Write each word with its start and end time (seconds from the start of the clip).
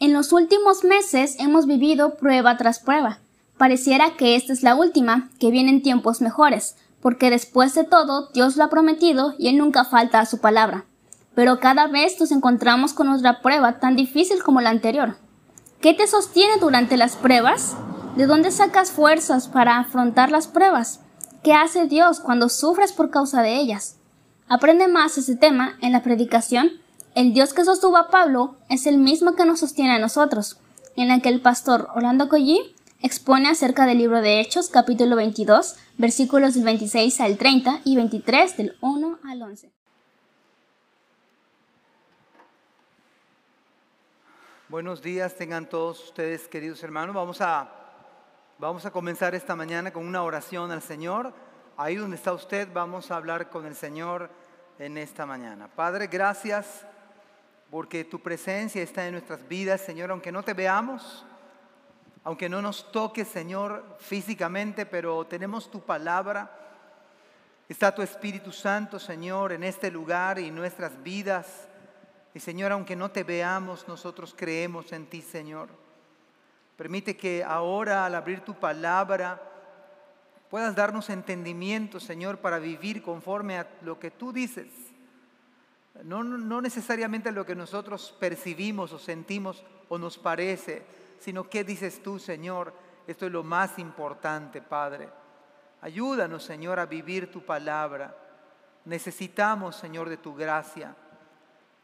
En 0.00 0.14
los 0.14 0.32
últimos 0.32 0.82
meses 0.82 1.36
hemos 1.38 1.66
vivido 1.66 2.14
prueba 2.14 2.56
tras 2.56 2.78
prueba. 2.78 3.18
Pareciera 3.58 4.16
que 4.16 4.34
esta 4.34 4.54
es 4.54 4.62
la 4.62 4.74
última, 4.74 5.28
que 5.38 5.50
vienen 5.50 5.82
tiempos 5.82 6.22
mejores, 6.22 6.74
porque 7.02 7.28
después 7.28 7.74
de 7.74 7.84
todo 7.84 8.30
Dios 8.32 8.56
lo 8.56 8.64
ha 8.64 8.70
prometido 8.70 9.34
y 9.38 9.48
Él 9.48 9.58
nunca 9.58 9.84
falta 9.84 10.18
a 10.18 10.24
su 10.24 10.38
palabra. 10.38 10.86
Pero 11.34 11.60
cada 11.60 11.86
vez 11.86 12.18
nos 12.18 12.32
encontramos 12.32 12.94
con 12.94 13.10
otra 13.10 13.42
prueba 13.42 13.78
tan 13.78 13.94
difícil 13.94 14.42
como 14.42 14.62
la 14.62 14.70
anterior. 14.70 15.18
¿Qué 15.82 15.92
te 15.92 16.06
sostiene 16.06 16.54
durante 16.58 16.96
las 16.96 17.16
pruebas? 17.16 17.76
¿De 18.16 18.24
dónde 18.24 18.52
sacas 18.52 18.90
fuerzas 18.92 19.48
para 19.48 19.78
afrontar 19.78 20.30
las 20.30 20.48
pruebas? 20.48 21.00
¿Qué 21.42 21.52
hace 21.52 21.88
Dios 21.88 22.20
cuando 22.20 22.48
sufres 22.48 22.94
por 22.94 23.10
causa 23.10 23.42
de 23.42 23.56
ellas? 23.56 23.98
Aprende 24.48 24.88
más 24.88 25.18
ese 25.18 25.36
tema 25.36 25.76
en 25.82 25.92
la 25.92 26.02
predicación 26.02 26.70
el 27.14 27.32
Dios 27.32 27.52
que 27.52 27.64
sostuvo 27.64 27.96
a 27.96 28.08
Pablo 28.08 28.56
es 28.68 28.86
el 28.86 28.98
mismo 28.98 29.34
que 29.34 29.44
nos 29.44 29.60
sostiene 29.60 29.94
a 29.94 29.98
nosotros, 29.98 30.60
en 30.96 31.08
la 31.08 31.20
que 31.20 31.28
el 31.28 31.40
pastor 31.40 31.88
Orlando 31.94 32.28
Collí 32.28 32.74
expone 33.02 33.48
acerca 33.48 33.86
del 33.86 33.98
libro 33.98 34.20
de 34.20 34.40
Hechos, 34.40 34.68
capítulo 34.68 35.16
22, 35.16 35.76
versículos 35.98 36.54
del 36.54 36.64
26 36.64 37.20
al 37.20 37.36
30 37.36 37.80
y 37.84 37.96
23 37.96 38.56
del 38.56 38.76
1 38.80 39.18
al 39.24 39.42
11. 39.42 39.72
Buenos 44.68 45.02
días 45.02 45.34
tengan 45.34 45.68
todos 45.68 46.04
ustedes, 46.04 46.46
queridos 46.46 46.80
hermanos. 46.84 47.12
Vamos 47.12 47.40
a, 47.40 47.72
vamos 48.58 48.86
a 48.86 48.92
comenzar 48.92 49.34
esta 49.34 49.56
mañana 49.56 49.92
con 49.92 50.06
una 50.06 50.22
oración 50.22 50.70
al 50.70 50.80
Señor. 50.80 51.34
Ahí 51.76 51.96
donde 51.96 52.14
está 52.14 52.32
usted, 52.32 52.68
vamos 52.72 53.10
a 53.10 53.16
hablar 53.16 53.50
con 53.50 53.66
el 53.66 53.74
Señor 53.74 54.30
en 54.78 54.96
esta 54.96 55.26
mañana. 55.26 55.66
Padre, 55.66 56.06
gracias 56.06 56.86
porque 57.70 58.04
tu 58.04 58.20
presencia 58.20 58.82
está 58.82 59.06
en 59.06 59.12
nuestras 59.12 59.46
vidas, 59.46 59.80
Señor, 59.80 60.10
aunque 60.10 60.32
no 60.32 60.42
te 60.42 60.54
veamos, 60.54 61.24
aunque 62.24 62.48
no 62.48 62.60
nos 62.60 62.90
toque, 62.90 63.24
Señor, 63.24 63.96
físicamente, 64.00 64.84
pero 64.84 65.24
tenemos 65.24 65.70
tu 65.70 65.80
palabra. 65.80 66.50
Está 67.68 67.94
tu 67.94 68.02
Espíritu 68.02 68.50
Santo, 68.50 68.98
Señor, 68.98 69.52
en 69.52 69.62
este 69.62 69.90
lugar 69.90 70.40
y 70.40 70.48
en 70.48 70.54
nuestras 70.56 71.00
vidas. 71.02 71.68
Y 72.34 72.40
Señor, 72.40 72.72
aunque 72.72 72.96
no 72.96 73.12
te 73.12 73.22
veamos, 73.22 73.86
nosotros 73.86 74.34
creemos 74.36 74.92
en 74.92 75.06
ti, 75.06 75.22
Señor. 75.22 75.68
Permite 76.76 77.16
que 77.16 77.44
ahora, 77.44 78.04
al 78.04 78.16
abrir 78.16 78.40
tu 78.40 78.54
palabra, 78.54 79.40
puedas 80.50 80.74
darnos 80.74 81.08
entendimiento, 81.08 82.00
Señor, 82.00 82.38
para 82.38 82.58
vivir 82.58 83.00
conforme 83.00 83.58
a 83.58 83.70
lo 83.82 84.00
que 84.00 84.10
tú 84.10 84.32
dices. 84.32 84.89
No, 86.04 86.22
no 86.24 86.60
necesariamente 86.60 87.32
lo 87.32 87.44
que 87.44 87.54
nosotros 87.54 88.14
percibimos 88.18 88.92
o 88.92 88.98
sentimos 88.98 89.64
o 89.88 89.98
nos 89.98 90.18
parece, 90.18 90.82
sino 91.18 91.48
qué 91.48 91.64
dices 91.64 92.02
tú, 92.02 92.18
Señor. 92.18 92.72
Esto 93.06 93.26
es 93.26 93.32
lo 93.32 93.42
más 93.42 93.78
importante, 93.78 94.62
Padre. 94.62 95.08
Ayúdanos, 95.82 96.44
Señor, 96.44 96.78
a 96.78 96.86
vivir 96.86 97.30
tu 97.30 97.44
palabra. 97.44 98.16
Necesitamos, 98.84 99.76
Señor, 99.76 100.08
de 100.08 100.16
tu 100.16 100.34
gracia. 100.34 100.94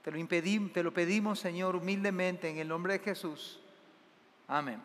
Te 0.02 0.10
lo, 0.10 0.28
te 0.28 0.82
lo 0.82 0.94
pedimos, 0.94 1.40
Señor, 1.40 1.74
humildemente 1.76 2.48
en 2.48 2.58
el 2.58 2.68
nombre 2.68 2.94
de 2.94 2.98
Jesús. 3.00 3.60
Amén. 4.46 4.80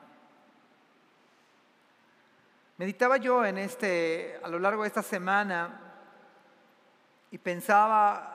Meditaba 2.77 3.17
yo 3.17 3.45
en 3.45 3.59
este, 3.59 4.39
a 4.41 4.47
lo 4.47 4.57
largo 4.57 4.81
de 4.81 4.87
esta 4.87 5.03
semana 5.03 5.79
y 7.29 7.37
pensaba 7.37 8.30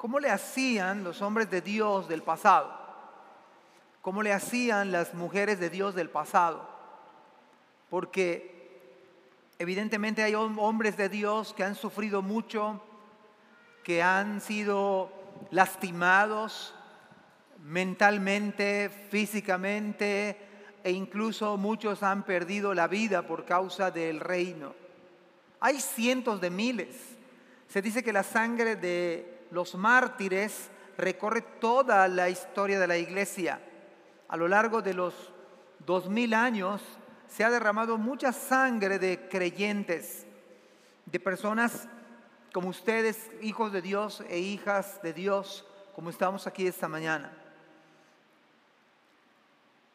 ¿Cómo 0.00 0.18
le 0.18 0.30
hacían 0.30 1.04
los 1.04 1.20
hombres 1.20 1.50
de 1.50 1.60
Dios 1.60 2.08
del 2.08 2.22
pasado? 2.22 2.74
¿Cómo 4.00 4.22
le 4.22 4.32
hacían 4.32 4.92
las 4.92 5.12
mujeres 5.12 5.60
de 5.60 5.68
Dios 5.68 5.94
del 5.94 6.08
pasado? 6.08 6.66
Porque 7.90 8.80
evidentemente 9.58 10.22
hay 10.22 10.34
hombres 10.34 10.96
de 10.96 11.10
Dios 11.10 11.52
que 11.52 11.64
han 11.64 11.74
sufrido 11.74 12.22
mucho, 12.22 12.82
que 13.84 14.02
han 14.02 14.40
sido 14.40 15.12
lastimados 15.50 16.74
mentalmente, 17.62 18.88
físicamente, 19.10 20.38
e 20.82 20.92
incluso 20.92 21.58
muchos 21.58 22.02
han 22.02 22.22
perdido 22.22 22.72
la 22.72 22.88
vida 22.88 23.26
por 23.26 23.44
causa 23.44 23.90
del 23.90 24.18
reino. 24.18 24.74
Hay 25.60 25.78
cientos 25.78 26.40
de 26.40 26.48
miles. 26.48 26.96
Se 27.68 27.82
dice 27.82 28.02
que 28.02 28.14
la 28.14 28.22
sangre 28.22 28.76
de 28.76 29.39
los 29.50 29.74
mártires 29.74 30.70
recorre 30.96 31.42
toda 31.42 32.06
la 32.08 32.28
historia 32.28 32.78
de 32.78 32.86
la 32.86 32.96
iglesia. 32.96 33.60
A 34.28 34.36
lo 34.36 34.48
largo 34.48 34.82
de 34.82 34.94
los 34.94 35.32
dos 35.86 36.08
mil 36.08 36.34
años 36.34 36.82
se 37.26 37.44
ha 37.44 37.50
derramado 37.50 37.98
mucha 37.98 38.32
sangre 38.32 38.98
de 38.98 39.28
creyentes, 39.28 40.26
de 41.06 41.20
personas 41.20 41.88
como 42.52 42.68
ustedes, 42.68 43.30
hijos 43.42 43.72
de 43.72 43.80
Dios 43.80 44.24
e 44.28 44.38
hijas 44.38 45.00
de 45.02 45.12
Dios, 45.12 45.64
como 45.94 46.10
estamos 46.10 46.46
aquí 46.46 46.66
esta 46.66 46.88
mañana. 46.88 47.32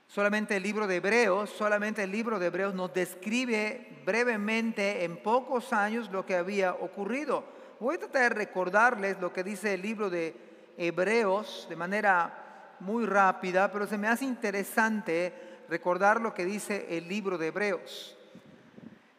Solamente 0.07 0.55
el 0.55 0.63
libro 0.63 0.87
de 0.87 0.97
Hebreos, 0.97 1.49
solamente 1.49 2.03
el 2.03 2.11
libro 2.11 2.39
de 2.39 2.45
Hebreos 2.45 2.73
nos 2.73 2.93
describe 2.93 4.01
brevemente 4.05 5.03
en 5.03 5.17
pocos 5.17 5.73
años 5.73 6.09
lo 6.09 6.25
que 6.25 6.35
había 6.37 6.73
ocurrido. 6.73 7.43
Voy 7.77 7.95
a 7.95 7.99
tratar 7.99 8.21
de 8.21 8.29
recordarles 8.29 9.19
lo 9.19 9.33
que 9.33 9.43
dice 9.43 9.73
el 9.73 9.81
libro 9.81 10.09
de 10.09 10.33
Hebreos 10.77 11.67
de 11.69 11.75
manera 11.75 12.75
muy 12.79 13.05
rápida, 13.05 13.69
pero 13.69 13.85
se 13.85 13.97
me 13.97 14.07
hace 14.07 14.23
interesante 14.23 15.33
recordar 15.67 16.21
lo 16.21 16.33
que 16.33 16.45
dice 16.45 16.85
el 16.89 17.05
libro 17.09 17.37
de 17.37 17.47
Hebreos. 17.47 18.17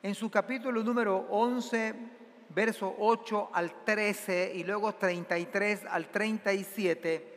En 0.02 0.14
su 0.14 0.30
capítulo 0.30 0.82
número 0.82 1.26
11, 1.28 1.94
verso 2.48 2.96
8 2.98 3.50
al 3.52 3.84
13 3.84 4.52
y 4.54 4.64
luego 4.64 4.94
33 4.94 5.84
al 5.90 6.08
37, 6.08 7.34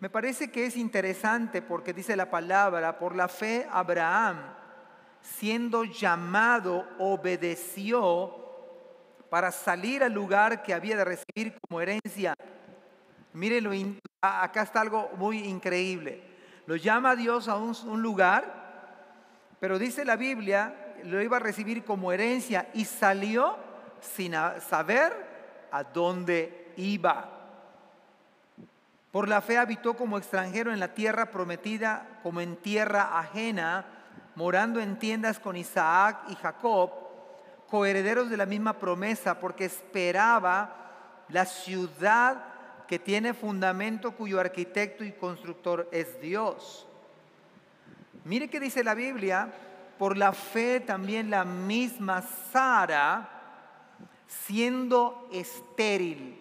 me 0.00 0.10
parece 0.10 0.50
que 0.50 0.66
es 0.66 0.76
interesante 0.76 1.62
porque 1.62 1.92
dice 1.92 2.16
la 2.16 2.28
palabra, 2.28 2.98
por 2.98 3.14
la 3.14 3.28
fe 3.28 3.68
Abraham, 3.70 4.38
siendo 5.22 5.84
llamado, 5.84 6.88
obedeció 6.98 8.47
para 9.30 9.52
salir 9.52 10.02
al 10.02 10.12
lugar 10.12 10.62
que 10.62 10.74
había 10.74 10.96
de 10.96 11.04
recibir 11.04 11.58
como 11.60 11.80
herencia. 11.80 12.34
Mírenlo, 13.32 13.70
acá 14.20 14.62
está 14.62 14.80
algo 14.80 15.10
muy 15.16 15.38
increíble. 15.40 16.22
Lo 16.66 16.76
llama 16.76 17.16
Dios 17.16 17.48
a 17.48 17.56
un, 17.56 17.76
un 17.86 18.02
lugar, 18.02 19.56
pero 19.60 19.78
dice 19.78 20.04
la 20.04 20.16
Biblia, 20.16 20.94
lo 21.04 21.22
iba 21.22 21.36
a 21.36 21.40
recibir 21.40 21.84
como 21.84 22.12
herencia 22.12 22.68
y 22.74 22.84
salió 22.84 23.56
sin 24.00 24.32
saber 24.60 25.68
a 25.70 25.84
dónde 25.84 26.72
iba. 26.76 27.30
Por 29.10 29.28
la 29.28 29.40
fe 29.40 29.58
habitó 29.58 29.94
como 29.94 30.18
extranjero 30.18 30.72
en 30.72 30.80
la 30.80 30.94
tierra 30.94 31.30
prometida, 31.30 32.20
como 32.22 32.40
en 32.40 32.56
tierra 32.56 33.18
ajena, 33.18 33.86
morando 34.34 34.80
en 34.80 34.98
tiendas 34.98 35.38
con 35.38 35.56
Isaac 35.56 36.24
y 36.28 36.34
Jacob 36.34 37.07
coherederos 37.70 38.30
de 38.30 38.36
la 38.36 38.46
misma 38.46 38.74
promesa, 38.74 39.38
porque 39.38 39.66
esperaba 39.66 40.74
la 41.28 41.44
ciudad 41.44 42.44
que 42.86 42.98
tiene 42.98 43.34
fundamento, 43.34 44.12
cuyo 44.12 44.40
arquitecto 44.40 45.04
y 45.04 45.12
constructor 45.12 45.88
es 45.92 46.20
Dios. 46.20 46.86
Mire 48.24 48.48
que 48.48 48.60
dice 48.60 48.82
la 48.82 48.94
Biblia, 48.94 49.52
por 49.98 50.16
la 50.16 50.32
fe 50.32 50.80
también 50.80 51.30
la 51.30 51.44
misma 51.44 52.22
Sara, 52.22 53.28
siendo 54.26 55.28
estéril, 55.32 56.40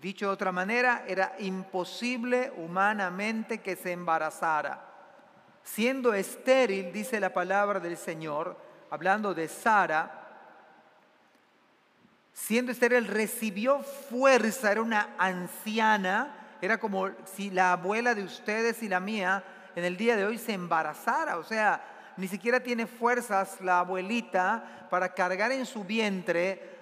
dicho 0.00 0.26
de 0.26 0.32
otra 0.32 0.50
manera, 0.50 1.04
era 1.06 1.34
imposible 1.38 2.52
humanamente 2.56 3.58
que 3.58 3.76
se 3.76 3.92
embarazara. 3.92 4.86
Siendo 5.62 6.14
estéril, 6.14 6.92
dice 6.92 7.20
la 7.20 7.32
palabra 7.32 7.78
del 7.78 7.96
Señor, 7.96 8.56
hablando 8.90 9.34
de 9.34 9.46
Sara, 9.46 10.19
Siendo 12.32 12.72
estéril, 12.72 13.06
recibió 13.06 13.80
fuerza, 13.80 14.72
era 14.72 14.82
una 14.82 15.14
anciana, 15.18 16.56
era 16.62 16.78
como 16.78 17.10
si 17.24 17.50
la 17.50 17.72
abuela 17.72 18.14
de 18.14 18.24
ustedes 18.24 18.82
y 18.82 18.88
la 18.88 19.00
mía 19.00 19.44
en 19.74 19.84
el 19.84 19.96
día 19.96 20.16
de 20.16 20.24
hoy 20.24 20.38
se 20.38 20.52
embarazara, 20.52 21.38
o 21.38 21.44
sea, 21.44 21.82
ni 22.16 22.28
siquiera 22.28 22.60
tiene 22.60 22.86
fuerzas 22.86 23.60
la 23.60 23.80
abuelita 23.80 24.88
para 24.90 25.14
cargar 25.14 25.52
en 25.52 25.64
su 25.64 25.84
vientre 25.84 26.78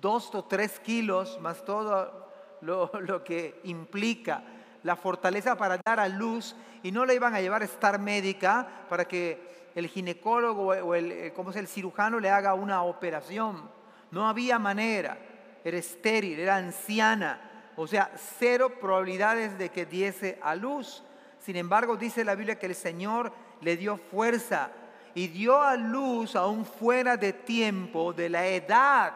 dos 0.00 0.34
o 0.34 0.44
tres 0.44 0.78
kilos, 0.80 1.40
más 1.40 1.64
todo 1.64 2.28
lo, 2.60 3.24
que 3.24 3.60
implica 3.64 4.42
la 4.82 4.96
fortaleza 4.96 5.56
para 5.56 5.78
dar 5.82 5.98
a 5.98 6.08
luz 6.08 6.54
y 6.82 6.92
no 6.92 7.06
la 7.06 7.14
iban 7.14 7.34
a 7.34 7.40
llevar 7.40 7.62
a 7.62 7.64
estar 7.64 7.98
médica 7.98 8.68
para 8.88 9.06
que 9.06 9.70
el 9.74 9.86
ginecólogo 9.88 10.66
o 10.66 10.94
el, 10.94 11.32
¿cómo 11.34 11.50
es? 11.50 11.56
el 11.56 11.66
cirujano 11.66 12.20
le 12.20 12.28
haga 12.28 12.54
una 12.54 12.82
operación. 12.82 13.70
No 14.14 14.28
había 14.28 14.60
manera. 14.60 15.18
Era 15.64 15.76
estéril, 15.76 16.38
era 16.38 16.56
anciana. 16.56 17.72
O 17.74 17.88
sea, 17.88 18.12
cero 18.38 18.78
probabilidades 18.80 19.58
de 19.58 19.70
que 19.70 19.84
diese 19.84 20.38
a 20.40 20.54
luz. 20.54 21.02
Sin 21.40 21.56
embargo, 21.56 21.96
dice 21.96 22.24
la 22.24 22.36
Biblia 22.36 22.56
que 22.56 22.66
el 22.66 22.76
Señor 22.76 23.32
le 23.60 23.76
dio 23.76 23.96
fuerza 23.96 24.70
y 25.16 25.26
dio 25.26 25.60
a 25.60 25.74
luz 25.74 26.36
aún 26.36 26.64
fuera 26.64 27.16
de 27.16 27.32
tiempo, 27.32 28.12
de 28.12 28.28
la 28.28 28.46
edad. 28.46 29.14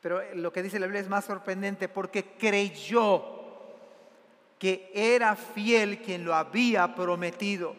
Pero 0.00 0.22
lo 0.34 0.52
que 0.52 0.62
dice 0.62 0.78
la 0.78 0.86
Biblia 0.86 1.02
es 1.02 1.08
más 1.08 1.24
sorprendente 1.24 1.88
porque 1.88 2.24
creyó 2.38 3.24
que 4.60 4.92
era 4.94 5.34
fiel 5.34 6.00
quien 6.02 6.24
lo 6.24 6.36
había 6.36 6.94
prometido. 6.94 7.74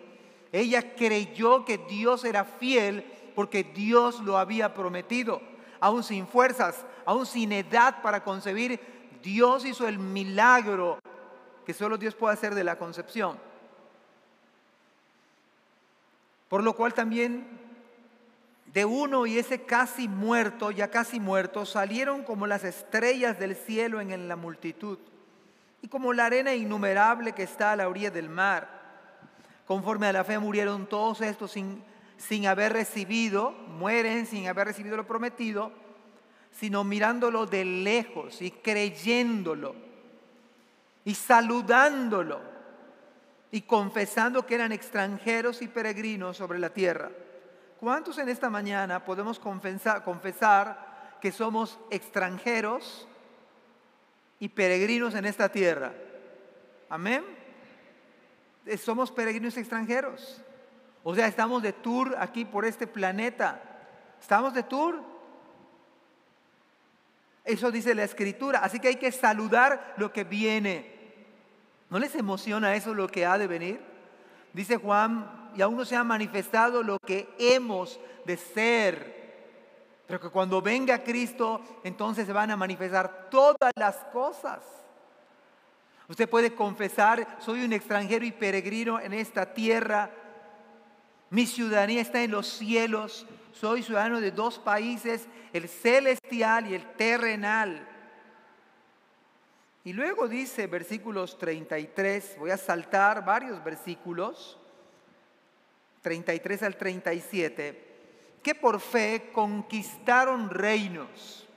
Ella 0.51 0.95
creyó 0.95 1.63
que 1.63 1.77
Dios 1.77 2.25
era 2.25 2.43
fiel 2.43 3.05
porque 3.35 3.63
Dios 3.63 4.19
lo 4.21 4.37
había 4.37 4.73
prometido. 4.73 5.41
Aún 5.79 6.03
sin 6.03 6.27
fuerzas, 6.27 6.85
aún 7.05 7.25
sin 7.25 7.51
edad 7.51 8.01
para 8.01 8.23
concebir, 8.23 8.79
Dios 9.23 9.65
hizo 9.65 9.87
el 9.87 9.99
milagro 9.99 10.99
que 11.65 11.73
solo 11.73 11.97
Dios 11.97 12.15
puede 12.15 12.33
hacer 12.33 12.55
de 12.55 12.63
la 12.63 12.77
concepción. 12.77 13.37
Por 16.49 16.63
lo 16.63 16.75
cual 16.75 16.93
también 16.93 17.47
de 18.73 18.85
uno 18.85 19.25
y 19.25 19.37
ese 19.37 19.63
casi 19.63 20.07
muerto, 20.07 20.71
ya 20.71 20.89
casi 20.89 21.19
muerto, 21.19 21.65
salieron 21.65 22.23
como 22.23 22.47
las 22.47 22.63
estrellas 22.63 23.39
del 23.39 23.55
cielo 23.55 24.01
en 24.01 24.27
la 24.27 24.35
multitud 24.35 24.97
y 25.81 25.87
como 25.87 26.13
la 26.13 26.25
arena 26.25 26.53
innumerable 26.53 27.33
que 27.33 27.43
está 27.43 27.71
a 27.71 27.75
la 27.75 27.87
orilla 27.87 28.11
del 28.11 28.29
mar. 28.29 28.81
Conforme 29.67 30.07
a 30.07 30.13
la 30.13 30.23
fe 30.23 30.39
murieron 30.39 30.87
todos 30.87 31.21
estos 31.21 31.51
sin, 31.51 31.83
sin 32.21 32.47
haber 32.47 32.73
recibido, 32.73 33.51
mueren 33.51 34.25
sin 34.25 34.47
haber 34.47 34.67
recibido 34.67 34.95
lo 34.95 35.07
prometido, 35.07 35.71
sino 36.51 36.83
mirándolo 36.83 37.45
de 37.45 37.65
lejos 37.65 38.41
y 38.41 38.51
creyéndolo 38.51 39.75
y 41.03 41.15
saludándolo 41.15 42.39
y 43.51 43.61
confesando 43.61 44.45
que 44.45 44.55
eran 44.55 44.71
extranjeros 44.71 45.61
y 45.61 45.67
peregrinos 45.67 46.37
sobre 46.37 46.59
la 46.59 46.69
tierra. 46.69 47.11
¿Cuántos 47.79 48.17
en 48.19 48.29
esta 48.29 48.49
mañana 48.49 49.03
podemos 49.03 49.39
confesar, 49.39 50.03
que 51.19 51.31
somos 51.31 51.79
extranjeros 51.89 53.07
y 54.39 54.49
peregrinos 54.49 55.15
en 55.15 55.25
esta 55.25 55.49
tierra? 55.49 55.91
Amén. 56.89 57.23
Eh, 58.65 58.77
somos 58.77 59.11
peregrinos 59.11 59.57
extranjeros. 59.57 60.41
O 61.03 61.15
sea, 61.15 61.27
estamos 61.27 61.63
de 61.63 61.73
tour 61.73 62.15
aquí 62.19 62.45
por 62.45 62.65
este 62.65 62.87
planeta. 62.87 63.61
¿Estamos 64.19 64.53
de 64.53 64.63
tour? 64.63 65.01
Eso 67.43 67.71
dice 67.71 67.95
la 67.95 68.03
escritura. 68.03 68.59
Así 68.59 68.79
que 68.79 68.89
hay 68.89 68.97
que 68.97 69.11
saludar 69.11 69.95
lo 69.97 70.11
que 70.11 70.23
viene. 70.23 70.91
¿No 71.89 71.99
les 71.99 72.15
emociona 72.15 72.75
eso 72.75 72.93
lo 72.93 73.07
que 73.07 73.25
ha 73.25 73.37
de 73.37 73.47
venir? 73.47 73.81
Dice 74.53 74.77
Juan, 74.77 75.51
y 75.55 75.61
aún 75.61 75.75
no 75.75 75.85
se 75.85 75.95
ha 75.95 76.03
manifestado 76.03 76.83
lo 76.83 76.97
que 76.99 77.33
hemos 77.37 77.99
de 78.25 78.37
ser. 78.37 79.21
Pero 80.07 80.19
que 80.19 80.29
cuando 80.29 80.61
venga 80.61 81.03
Cristo, 81.03 81.61
entonces 81.83 82.25
se 82.25 82.33
van 82.33 82.51
a 82.51 82.57
manifestar 82.57 83.29
todas 83.29 83.71
las 83.75 83.95
cosas. 84.13 84.59
Usted 86.07 86.29
puede 86.29 86.53
confesar, 86.53 87.37
soy 87.39 87.63
un 87.63 87.71
extranjero 87.73 88.25
y 88.25 88.31
peregrino 88.31 88.99
en 88.99 89.13
esta 89.13 89.53
tierra. 89.53 90.11
Mi 91.31 91.47
ciudadanía 91.47 92.01
está 92.01 92.21
en 92.21 92.31
los 92.31 92.45
cielos. 92.45 93.25
Soy 93.53 93.83
ciudadano 93.83 94.19
de 94.19 94.31
dos 94.31 94.59
países, 94.59 95.27
el 95.53 95.67
celestial 95.69 96.67
y 96.67 96.75
el 96.75 96.85
terrenal. 96.91 97.87
Y 99.85 99.93
luego 99.93 100.27
dice 100.27 100.67
versículos 100.67 101.37
33, 101.37 102.35
voy 102.37 102.51
a 102.51 102.57
saltar 102.57 103.23
varios 103.23 103.63
versículos, 103.63 104.59
33 106.01 106.63
al 106.63 106.75
37, 106.75 107.87
que 108.43 108.53
por 108.53 108.81
fe 108.81 109.31
conquistaron 109.33 110.49
reinos. 110.49 111.47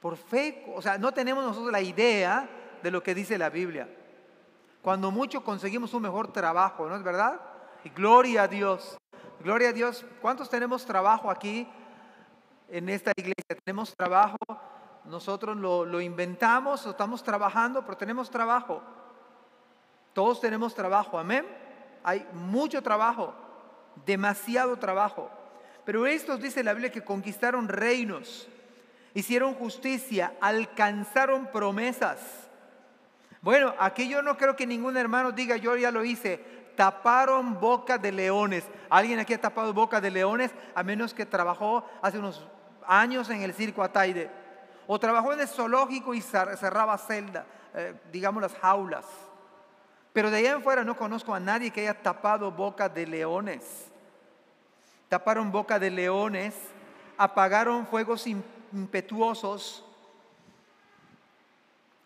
Por 0.00 0.16
fe, 0.16 0.64
o 0.74 0.80
sea, 0.80 0.96
no 0.96 1.12
tenemos 1.12 1.44
nosotros 1.44 1.70
la 1.70 1.82
idea 1.82 2.48
de 2.82 2.90
lo 2.90 3.02
que 3.02 3.14
dice 3.14 3.36
la 3.36 3.50
Biblia. 3.50 3.88
Cuando 4.80 5.10
mucho 5.10 5.44
conseguimos 5.44 5.92
un 5.92 6.02
mejor 6.02 6.32
trabajo, 6.32 6.88
¿no 6.88 6.96
es 6.96 7.02
verdad? 7.02 7.49
Y 7.84 7.90
gloria 7.90 8.42
a 8.42 8.48
Dios. 8.48 8.98
Gloria 9.40 9.70
a 9.70 9.72
Dios. 9.72 10.04
¿Cuántos 10.20 10.48
tenemos 10.50 10.84
trabajo 10.84 11.30
aquí 11.30 11.68
en 12.68 12.88
esta 12.88 13.12
iglesia? 13.16 13.56
Tenemos 13.64 13.94
trabajo 13.96 14.36
nosotros 15.04 15.56
lo, 15.56 16.00
inventamos 16.00 16.86
o 16.86 16.90
estamos 16.90 17.22
trabajando, 17.22 17.84
pero 17.84 17.96
tenemos 17.96 18.30
trabajo. 18.30 18.82
Todos 20.12 20.40
tenemos 20.40 20.74
trabajo, 20.74 21.18
amén. 21.18 21.46
Hay 22.04 22.26
mucho 22.32 22.82
trabajo, 22.82 23.34
demasiado 24.06 24.76
trabajo. 24.78 25.30
Pero 25.84 26.06
estos, 26.06 26.40
dice 26.40 26.62
la 26.62 26.72
Biblia, 26.74 26.92
que 26.92 27.02
conquistaron 27.02 27.68
reinos, 27.68 28.48
hicieron 29.14 29.54
justicia, 29.54 30.34
alcanzaron 30.40 31.46
promesas. 31.46 32.20
Bueno, 33.42 33.74
aquí 33.78 34.08
yo 34.08 34.22
no 34.22 34.36
creo 34.36 34.54
que 34.54 34.66
ningún 34.66 34.96
hermano 34.96 35.32
diga, 35.32 35.56
yo 35.56 35.76
ya 35.76 35.90
lo 35.90 36.04
hice, 36.04 36.44
taparon 36.80 37.60
boca 37.60 37.98
de 37.98 38.10
leones. 38.10 38.64
¿Alguien 38.88 39.18
aquí 39.18 39.34
ha 39.34 39.38
tapado 39.38 39.74
boca 39.74 40.00
de 40.00 40.10
leones? 40.10 40.50
A 40.74 40.82
menos 40.82 41.12
que 41.12 41.26
trabajó 41.26 41.84
hace 42.00 42.18
unos 42.18 42.46
años 42.86 43.28
en 43.28 43.42
el 43.42 43.52
circo 43.52 43.82
Ataide 43.82 44.30
o 44.86 44.98
trabajó 44.98 45.34
en 45.34 45.40
el 45.40 45.46
zoológico 45.46 46.14
y 46.14 46.22
cerraba 46.22 46.96
celda, 46.96 47.44
eh, 47.74 48.00
digamos 48.10 48.40
las 48.40 48.54
jaulas. 48.54 49.04
Pero 50.14 50.30
de 50.30 50.38
allá 50.38 50.52
en 50.52 50.62
fuera 50.62 50.82
no 50.82 50.96
conozco 50.96 51.34
a 51.34 51.38
nadie 51.38 51.70
que 51.70 51.82
haya 51.82 52.00
tapado 52.00 52.50
boca 52.50 52.88
de 52.88 53.06
leones. 53.06 53.90
Taparon 55.10 55.52
boca 55.52 55.78
de 55.78 55.90
leones, 55.90 56.54
apagaron 57.18 57.86
fuegos 57.86 58.26
impetuosos, 58.26 59.84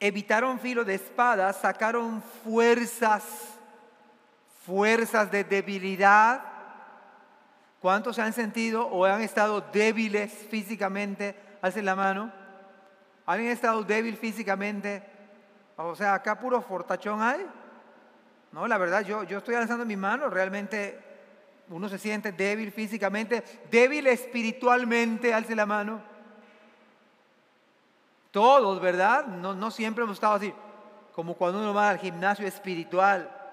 evitaron 0.01 0.59
filo 0.59 0.85
de 0.85 0.97
espada, 0.97 1.53
sacaron 1.53 2.21
fuerzas, 2.43 3.54
fuerzas 4.67 5.31
de 5.31 5.45
debilidad. 5.45 6.43
¿Cuántos 7.81 8.17
se 8.17 8.23
han 8.23 8.33
sentido 8.33 8.87
o 8.87 9.05
han 9.05 9.21
estado 9.21 9.61
débiles 9.61 10.33
físicamente? 10.33 11.37
Alcen 11.61 11.85
la 11.85 11.95
mano. 11.95 12.33
¿Alguien 13.27 13.51
ha 13.51 13.55
estado 13.55 13.83
débil 13.83 14.17
físicamente? 14.17 15.03
O 15.77 15.95
sea, 15.95 16.15
acá 16.15 16.39
puro 16.39 16.61
fortachón 16.63 17.23
hay. 17.23 17.47
No, 18.53 18.67
la 18.69 18.79
verdad, 18.79 19.03
yo, 19.03 19.25
yo 19.25 19.39
estoy 19.39 19.57
alzando 19.57 19.85
mi 19.85 19.97
mano, 19.97 20.31
realmente 20.31 21.03
uno 21.69 21.89
se 21.89 21.99
siente 21.99 22.31
débil 22.31 22.71
físicamente, 22.71 23.43
débil 23.71 24.07
espiritualmente, 24.07 25.35
alce 25.35 25.57
la 25.57 25.67
mano. 25.67 26.01
Todos, 28.31 28.81
¿verdad? 28.81 29.27
No, 29.27 29.55
no 29.55 29.71
siempre 29.71 30.05
hemos 30.05 30.17
estado 30.17 30.35
así, 30.35 30.55
como 31.13 31.35
cuando 31.35 31.59
uno 31.61 31.75
va 31.75 31.91
al 31.91 31.99
gimnasio 31.99 32.47
espiritual. 32.47 33.44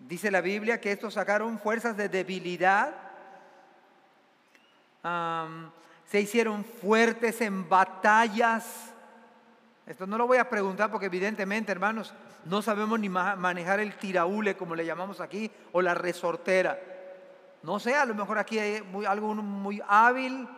Dice 0.00 0.30
la 0.30 0.40
Biblia 0.40 0.80
que 0.80 0.92
estos 0.92 1.14
sacaron 1.14 1.58
fuerzas 1.58 1.96
de 1.96 2.08
debilidad 2.08 3.10
se 6.06 6.20
hicieron 6.20 6.64
fuertes 6.64 7.40
en 7.40 7.68
batallas. 7.68 8.92
Esto 9.86 10.06
no 10.06 10.18
lo 10.18 10.26
voy 10.26 10.38
a 10.38 10.48
preguntar 10.48 10.90
porque 10.90 11.06
evidentemente, 11.06 11.72
hermanos, 11.72 12.12
no 12.44 12.62
sabemos 12.62 12.98
ni 12.98 13.08
manejar 13.08 13.80
el 13.80 13.94
tiraúle, 13.94 14.56
como 14.56 14.74
le 14.74 14.84
llamamos 14.84 15.20
aquí, 15.20 15.50
o 15.72 15.80
la 15.82 15.94
resortera. 15.94 16.78
No 17.62 17.78
sé, 17.78 17.94
a 17.94 18.04
lo 18.04 18.14
mejor 18.14 18.38
aquí 18.38 18.58
hay 18.58 18.82
algo 19.06 19.34
muy 19.34 19.82
hábil, 19.86 20.48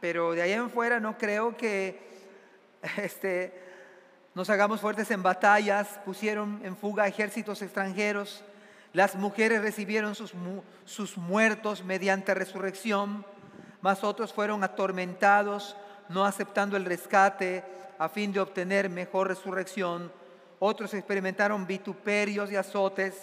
pero 0.00 0.32
de 0.32 0.42
ahí 0.42 0.52
en 0.52 0.70
fuera 0.70 1.00
no 1.00 1.16
creo 1.16 1.56
que 1.56 1.98
este, 2.96 3.52
nos 4.34 4.50
hagamos 4.50 4.80
fuertes 4.80 5.10
en 5.10 5.22
batallas. 5.22 6.00
Pusieron 6.04 6.60
en 6.64 6.76
fuga 6.76 7.06
ejércitos 7.06 7.62
extranjeros. 7.62 8.44
Las 8.94 9.14
mujeres 9.14 9.60
recibieron 9.60 10.14
sus, 10.14 10.32
sus 10.86 11.18
muertos 11.18 11.84
mediante 11.84 12.32
resurrección 12.32 13.26
mas 13.84 14.02
otros 14.02 14.32
fueron 14.32 14.64
atormentados, 14.64 15.76
no 16.08 16.24
aceptando 16.24 16.74
el 16.78 16.86
rescate 16.86 17.62
a 17.98 18.08
fin 18.08 18.32
de 18.32 18.40
obtener 18.40 18.88
mejor 18.88 19.28
resurrección. 19.28 20.10
Otros 20.58 20.94
experimentaron 20.94 21.66
vituperios 21.66 22.50
y 22.50 22.56
azotes. 22.56 23.14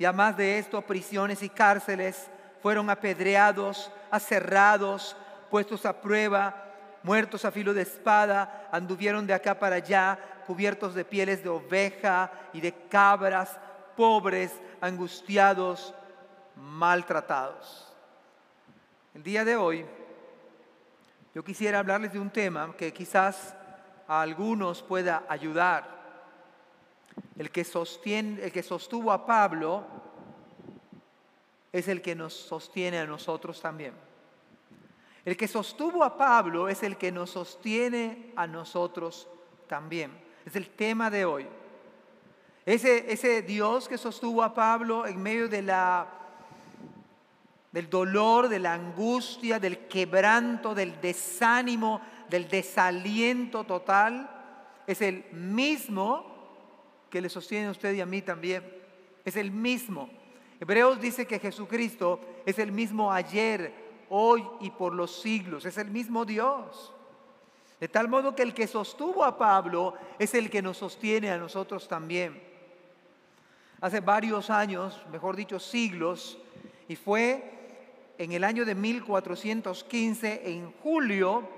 Y 0.00 0.04
además 0.04 0.36
de 0.36 0.58
esto, 0.58 0.82
prisiones 0.82 1.44
y 1.44 1.48
cárceles 1.48 2.26
fueron 2.60 2.90
apedreados, 2.90 3.92
aserrados, 4.10 5.16
puestos 5.48 5.86
a 5.86 6.00
prueba, 6.00 6.64
muertos 7.04 7.44
a 7.44 7.52
filo 7.52 7.72
de 7.72 7.82
espada, 7.82 8.68
anduvieron 8.72 9.28
de 9.28 9.34
acá 9.34 9.60
para 9.60 9.76
allá, 9.76 10.18
cubiertos 10.44 10.92
de 10.92 11.04
pieles 11.04 11.44
de 11.44 11.50
oveja 11.50 12.32
y 12.52 12.60
de 12.60 12.74
cabras, 12.88 13.60
pobres, 13.96 14.58
angustiados, 14.80 15.94
maltratados. 16.56 17.92
El 19.14 19.22
día 19.22 19.44
de 19.44 19.56
hoy 19.56 19.86
yo 21.34 21.44
quisiera 21.44 21.78
hablarles 21.78 22.12
de 22.12 22.18
un 22.18 22.30
tema 22.30 22.74
que 22.76 22.92
quizás 22.92 23.54
a 24.08 24.20
algunos 24.20 24.82
pueda 24.82 25.24
ayudar. 25.28 26.00
El 27.38 27.50
que, 27.50 27.64
sostiene, 27.64 28.42
el 28.42 28.52
que 28.52 28.62
sostuvo 28.62 29.12
a 29.12 29.24
Pablo 29.26 29.84
es 31.72 31.86
el 31.88 32.02
que 32.02 32.14
nos 32.14 32.34
sostiene 32.34 32.98
a 32.98 33.06
nosotros 33.06 33.60
también. 33.60 33.94
El 35.24 35.36
que 35.36 35.46
sostuvo 35.46 36.02
a 36.02 36.16
Pablo 36.16 36.68
es 36.68 36.82
el 36.82 36.96
que 36.96 37.12
nos 37.12 37.30
sostiene 37.30 38.32
a 38.36 38.46
nosotros 38.46 39.28
también. 39.68 40.10
Es 40.44 40.56
el 40.56 40.70
tema 40.70 41.10
de 41.10 41.24
hoy. 41.24 41.46
Ese, 42.70 43.42
Dios 43.42 43.88
que 43.88 43.98
sostuvo 43.98 44.44
a 44.44 44.54
Pablo 44.54 45.04
en 45.04 45.20
medio 45.20 45.48
de 45.48 45.60
la, 45.60 46.06
del 47.72 47.90
dolor, 47.90 48.48
de 48.48 48.60
la 48.60 48.74
angustia, 48.74 49.58
del 49.58 49.88
quebranto, 49.88 50.72
del 50.72 51.00
desánimo, 51.00 52.00
del 52.28 52.48
desaliento 52.48 53.64
total, 53.64 54.30
es 54.86 55.02
el 55.02 55.24
mismo 55.32 56.24
que 57.10 57.20
le 57.20 57.28
sostiene 57.28 57.66
a 57.66 57.72
usted 57.72 57.92
y 57.92 58.02
a 58.02 58.06
mí 58.06 58.22
también. 58.22 58.62
Es 59.24 59.34
el 59.34 59.50
mismo. 59.50 60.08
Hebreos 60.60 61.00
dice 61.00 61.26
que 61.26 61.40
Jesucristo 61.40 62.20
es 62.46 62.60
el 62.60 62.70
mismo 62.70 63.12
ayer, 63.12 63.74
hoy 64.10 64.46
y 64.60 64.70
por 64.70 64.94
los 64.94 65.20
siglos. 65.20 65.64
Es 65.64 65.76
el 65.76 65.90
mismo 65.90 66.24
Dios. 66.24 66.94
De 67.80 67.88
tal 67.88 68.08
modo 68.08 68.36
que 68.36 68.44
el 68.44 68.54
que 68.54 68.68
sostuvo 68.68 69.24
a 69.24 69.36
Pablo 69.36 69.94
es 70.20 70.34
el 70.34 70.48
que 70.50 70.62
nos 70.62 70.76
sostiene 70.76 71.32
a 71.32 71.36
nosotros 71.36 71.88
también. 71.88 72.49
Hace 73.80 74.00
varios 74.00 74.50
años, 74.50 75.00
mejor 75.10 75.36
dicho 75.36 75.58
siglos, 75.58 76.38
y 76.86 76.96
fue 76.96 77.50
en 78.18 78.32
el 78.32 78.44
año 78.44 78.66
de 78.66 78.74
1415, 78.74 80.42
en 80.44 80.70
julio, 80.82 81.48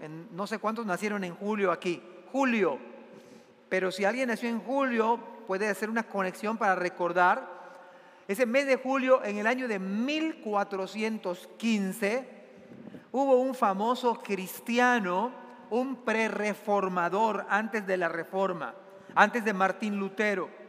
en, 0.00 0.28
no 0.36 0.46
sé 0.46 0.60
cuántos 0.60 0.86
nacieron 0.86 1.24
en 1.24 1.34
julio 1.34 1.72
aquí, 1.72 2.00
julio, 2.30 2.78
pero 3.68 3.90
si 3.90 4.04
alguien 4.04 4.28
nació 4.28 4.50
en 4.50 4.60
julio, 4.60 5.18
puede 5.48 5.68
hacer 5.68 5.90
una 5.90 6.04
conexión 6.04 6.58
para 6.58 6.76
recordar. 6.76 7.52
Ese 8.28 8.46
mes 8.46 8.68
de 8.68 8.76
julio, 8.76 9.24
en 9.24 9.38
el 9.38 9.48
año 9.48 9.66
de 9.66 9.80
1415, 9.80 12.28
hubo 13.10 13.38
un 13.38 13.56
famoso 13.56 14.22
cristiano, 14.22 15.32
un 15.70 16.04
prereformador 16.04 17.46
antes 17.48 17.84
de 17.84 17.96
la 17.96 18.08
reforma, 18.08 18.76
antes 19.16 19.44
de 19.44 19.52
Martín 19.52 19.98
Lutero. 19.98 20.62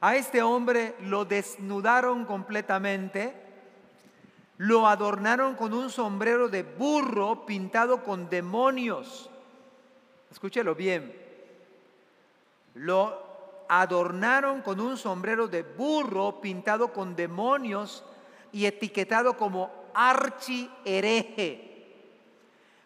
A 0.00 0.16
este 0.16 0.42
hombre 0.42 0.94
lo 1.00 1.24
desnudaron 1.24 2.24
completamente, 2.24 3.34
lo 4.56 4.86
adornaron 4.86 5.54
con 5.54 5.74
un 5.74 5.90
sombrero 5.90 6.48
de 6.48 6.62
burro 6.62 7.46
pintado 7.46 8.02
con 8.02 8.28
demonios. 8.30 9.30
Escúchelo 10.30 10.74
bien 10.74 11.20
lo 12.74 13.18
adornaron 13.68 14.62
con 14.62 14.80
un 14.80 14.96
sombrero 14.96 15.48
de 15.48 15.62
burro 15.62 16.40
pintado 16.40 16.92
con 16.92 17.14
demonios 17.16 18.04
y 18.52 18.66
etiquetado 18.66 19.36
como 19.36 19.70
archi 19.94 20.70
hereje. 20.84 21.66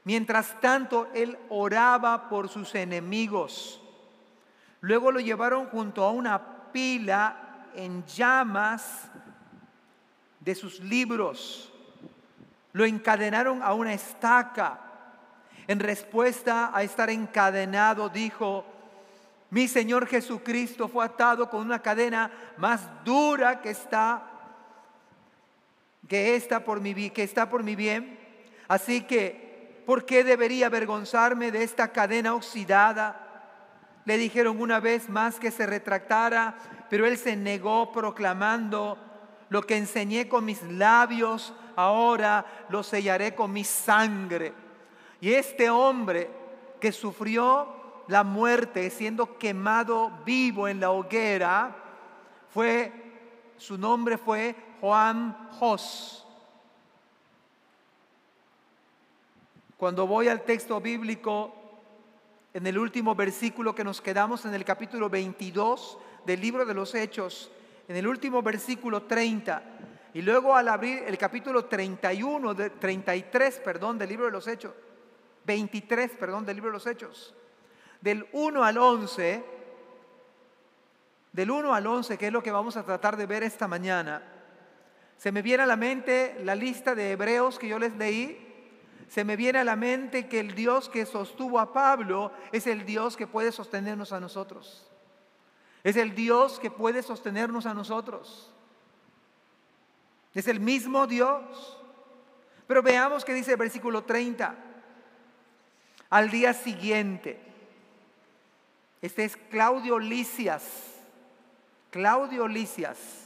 Mientras 0.04 0.61
tanto, 0.61 1.09
él 1.14 1.38
oraba 1.49 2.28
por 2.28 2.50
sus 2.50 2.75
enemigos. 2.75 3.80
Luego 4.80 5.11
lo 5.11 5.21
llevaron 5.21 5.66
junto 5.66 6.04
a 6.04 6.11
una 6.11 6.54
pila 6.75 7.69
en 7.76 8.04
llamas 8.04 9.09
de 10.40 10.57
sus 10.57 10.81
libros. 10.81 11.73
Lo 12.73 12.85
encadenaron 12.85 13.62
a 13.62 13.73
una 13.75 13.93
estaca. 13.93 14.81
En 15.69 15.78
respuesta 15.78 16.73
a 16.75 16.83
estar 16.83 17.09
encadenado, 17.09 18.09
dijo, 18.09 18.66
mi 19.50 19.69
Señor 19.69 20.09
Jesucristo 20.09 20.88
fue 20.88 21.04
atado 21.04 21.49
con 21.49 21.61
una 21.61 21.78
cadena 21.78 22.31
más 22.57 22.83
dura 23.04 23.62
que 23.62 23.71
está 23.71 24.31
que 26.09 26.37
está 26.37 26.62
por 26.64 26.81
mi 26.81 27.09
que 27.11 27.23
está 27.23 27.49
por 27.49 27.62
mi 27.62 27.76
bien. 27.76 28.19
Así 28.66 29.02
que 29.02 29.83
¿por 29.87 30.04
qué 30.04 30.25
debería 30.25 30.66
avergonzarme 30.66 31.52
de 31.52 31.62
esta 31.62 31.93
cadena 31.93 32.35
oxidada? 32.35 33.24
Le 34.05 34.19
dijeron 34.19 34.61
una 34.61 34.81
vez 34.81 35.09
más 35.09 35.39
que 35.39 35.51
se 35.51 35.67
retractara, 35.67 36.57
pero 36.91 37.07
él 37.07 37.17
se 37.17 37.37
negó 37.37 37.91
proclamando 37.93 38.99
lo 39.49 39.63
que 39.63 39.77
enseñé 39.77 40.29
con 40.29 40.45
mis 40.45 40.63
labios, 40.63 41.55
ahora 41.77 42.45
lo 42.69 42.83
sellaré 42.83 43.35
con 43.35 43.53
mi 43.53 43.65
sangre. 43.65 44.53
Y 45.21 45.33
este 45.33 45.71
hombre 45.71 46.31
que 46.81 46.93
sufrió 46.93 47.69
la 48.09 48.25
muerte, 48.25 48.91
siendo 48.91 49.39
quemado 49.39 50.11
vivo 50.25 50.69
en 50.69 50.81
la 50.81 50.91
hoguera, 50.91 51.75
fue, 52.51 52.93
su 53.57 53.79
nombre 53.79 54.19
fue 54.19 54.55
Juan 54.81 55.49
Jos. 55.59 56.27
Cuando 59.77 60.07
voy 60.07 60.29
al 60.29 60.43
texto 60.43 60.81
bíblico, 60.81 61.63
en 62.55 62.69
el 62.69 62.79
último 62.79 63.17
versículo 63.17 63.75
que 63.75 63.83
nos 63.83 64.01
quedamos 64.01 64.45
en 64.45 64.55
el 64.55 64.65
capítulo 64.65 65.11
22 65.11 65.99
del 66.25 66.41
libro 66.41 66.65
de 66.65 66.73
los 66.73 66.95
Hechos, 66.95 67.51
en 67.89 67.97
el 67.97 68.07
último 68.07 68.43
versículo 68.43 69.03
30, 69.03 69.63
y 70.15 70.23
luego 70.23 70.55
al 70.55 70.69
abrir 70.69 71.03
el 71.05 71.19
capítulo 71.19 71.65
31, 71.65 72.55
de, 72.55 72.71
33, 72.71 73.59
perdón, 73.59 73.99
del 73.99 74.09
libro 74.09 74.27
de 74.27 74.31
los 74.31 74.47
Hechos, 74.47 74.73
23, 75.45 76.13
perdón, 76.13 76.47
del 76.47 76.57
libro 76.57 76.71
de 76.71 76.75
los 76.75 76.87
Hechos, 76.87 77.35
del 78.01 78.25
1 78.33 78.63
al 78.63 78.79
11, 78.79 79.45
del 81.33 81.51
1 81.51 81.75
al 81.75 81.87
11, 81.89 82.17
que 82.17 82.29
es 82.29 82.33
lo 82.33 82.43
que 82.45 82.53
vamos 82.53 82.77
a 82.77 82.85
tratar 82.85 83.17
de 83.17 83.27
ver 83.27 83.43
esta 83.43 83.67
mañana, 83.67 84.23
se 85.17 85.33
me 85.33 85.43
viene 85.43 85.65
a 85.65 85.67
la 85.67 85.77
mente 85.77 86.37
la 86.45 86.55
lista 86.55 86.95
de 86.95 87.11
hebreos 87.11 87.59
que 87.59 87.67
yo 87.67 87.81
les 87.81 87.97
leí, 87.97 88.54
se 89.14 89.23
me 89.23 89.37
viene 89.37 89.61
a 89.61 89.64
la 89.64 89.76
mente 89.76 90.26
que 90.26 90.40
el 90.40 90.56
Dios 90.56 90.88
que 90.88 91.06
sostuvo 91.06 91.61
a 91.61 91.73
Pablo 91.73 92.33
es 92.50 92.66
el 92.66 92.85
Dios 92.85 93.16
que 93.16 93.28
puede 93.28 93.52
sostenernos 93.52 94.12
a 94.12 94.18
nosotros. 94.18 94.90
Es 95.85 95.94
el 95.94 96.16
Dios 96.16 96.59
que 96.59 96.68
puede 96.68 97.00
sostenernos 97.00 97.64
a 97.66 97.75
nosotros. 97.75 98.50
Es 100.35 100.49
el 100.49 100.59
mismo 100.59 101.06
Dios. 101.06 101.78
Pero 102.66 102.83
veamos 102.83 103.25
qué 103.25 103.33
dice 103.33 103.52
el 103.52 103.56
versículo 103.56 104.02
30. 104.02 104.52
Al 106.11 106.28
día 106.28 106.52
siguiente, 106.52 107.40
este 109.00 109.26
es 109.26 109.37
Claudio 109.37 110.00
Licias. 110.00 110.64
Claudio 111.92 112.49
Licias. 112.49 113.24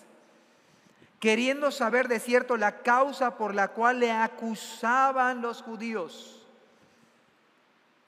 Queriendo 1.21 1.71
saber 1.71 2.07
de 2.07 2.21
cierto 2.21 2.57
la 2.57 2.83
causa 2.83 3.37
por 3.37 3.55
la 3.55 3.69
cual 3.69 4.01
le 4.01 4.13
acusaban 4.13 5.43
los 5.43 5.63
judíos. 5.63 6.47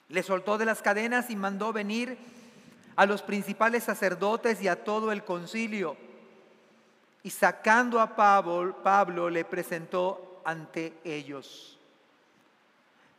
Le 0.09 0.23
soltó 0.23 0.59
de 0.59 0.65
las 0.65 0.83
cadenas 0.83 1.31
y 1.31 1.37
mandó 1.37 1.73
venir 1.73 2.19
a 2.97 3.07
los 3.07 3.23
principales 3.23 3.85
sacerdotes 3.85 4.63
y 4.63 4.69
a 4.69 4.85
todo 4.85 5.11
el 5.11 5.25
concilio. 5.25 5.97
Y 7.23 7.31
sacando 7.31 8.01
a 8.01 8.15
Pablo, 8.15 8.77
Pablo 8.83 9.29
le 9.29 9.45
presentó 9.45 10.43
ante 10.45 10.95
ellos. 11.05 11.79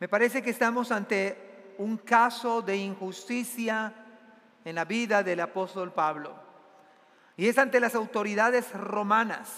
Me 0.00 0.08
parece 0.08 0.42
que 0.42 0.50
estamos 0.50 0.90
ante 0.90 1.74
un 1.78 1.96
caso 1.96 2.62
de 2.62 2.76
injusticia 2.76 3.92
en 4.64 4.74
la 4.74 4.84
vida 4.84 5.22
del 5.22 5.40
apóstol 5.40 5.92
Pablo. 5.92 6.34
Y 7.36 7.48
es 7.48 7.58
ante 7.58 7.80
las 7.80 7.94
autoridades 7.94 8.72
romanas. 8.72 9.56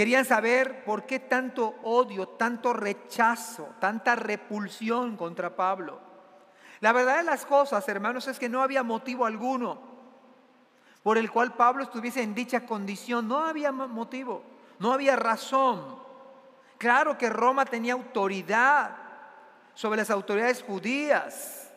Querían 0.00 0.24
saber 0.24 0.82
por 0.82 1.04
qué 1.04 1.18
tanto 1.18 1.74
odio, 1.82 2.26
tanto 2.26 2.72
rechazo, 2.72 3.74
tanta 3.80 4.16
repulsión 4.16 5.14
contra 5.14 5.54
Pablo. 5.54 6.00
La 6.80 6.94
verdad 6.94 7.18
de 7.18 7.24
las 7.24 7.44
cosas, 7.44 7.86
hermanos, 7.86 8.26
es 8.26 8.38
que 8.38 8.48
no 8.48 8.62
había 8.62 8.82
motivo 8.82 9.26
alguno 9.26 9.78
por 11.02 11.18
el 11.18 11.30
cual 11.30 11.52
Pablo 11.52 11.82
estuviese 11.82 12.22
en 12.22 12.34
dicha 12.34 12.64
condición. 12.64 13.28
No 13.28 13.44
había 13.44 13.72
motivo, 13.72 14.42
no 14.78 14.94
había 14.94 15.16
razón. 15.16 15.98
Claro 16.78 17.18
que 17.18 17.28
Roma 17.28 17.66
tenía 17.66 17.92
autoridad 17.92 18.96
sobre 19.74 19.98
las 19.98 20.08
autoridades 20.08 20.62
judías. 20.62 21.70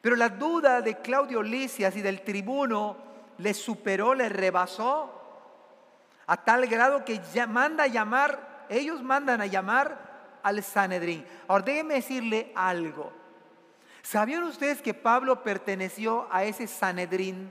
Pero 0.00 0.14
la 0.14 0.28
duda 0.28 0.80
de 0.80 0.98
Claudio 0.98 1.42
Licias 1.42 1.96
y 1.96 2.02
del 2.02 2.22
tribuno 2.22 2.98
le 3.38 3.52
superó, 3.52 4.14
le 4.14 4.28
rebasó, 4.28 5.23
a 6.26 6.36
tal 6.36 6.66
grado 6.66 7.04
que 7.04 7.20
ya 7.32 7.46
manda 7.46 7.84
a 7.84 7.88
llamar, 7.88 8.66
ellos 8.68 9.02
mandan 9.02 9.40
a 9.40 9.46
llamar 9.46 10.38
al 10.42 10.62
Sanedrín. 10.62 11.24
Ahora 11.48 11.64
déjenme 11.64 11.94
decirle 11.94 12.52
algo. 12.54 13.12
¿Sabían 14.02 14.42
ustedes 14.44 14.82
que 14.82 14.92
Pablo 14.92 15.42
perteneció 15.42 16.28
a 16.30 16.44
ese 16.44 16.66
Sanedrín? 16.66 17.50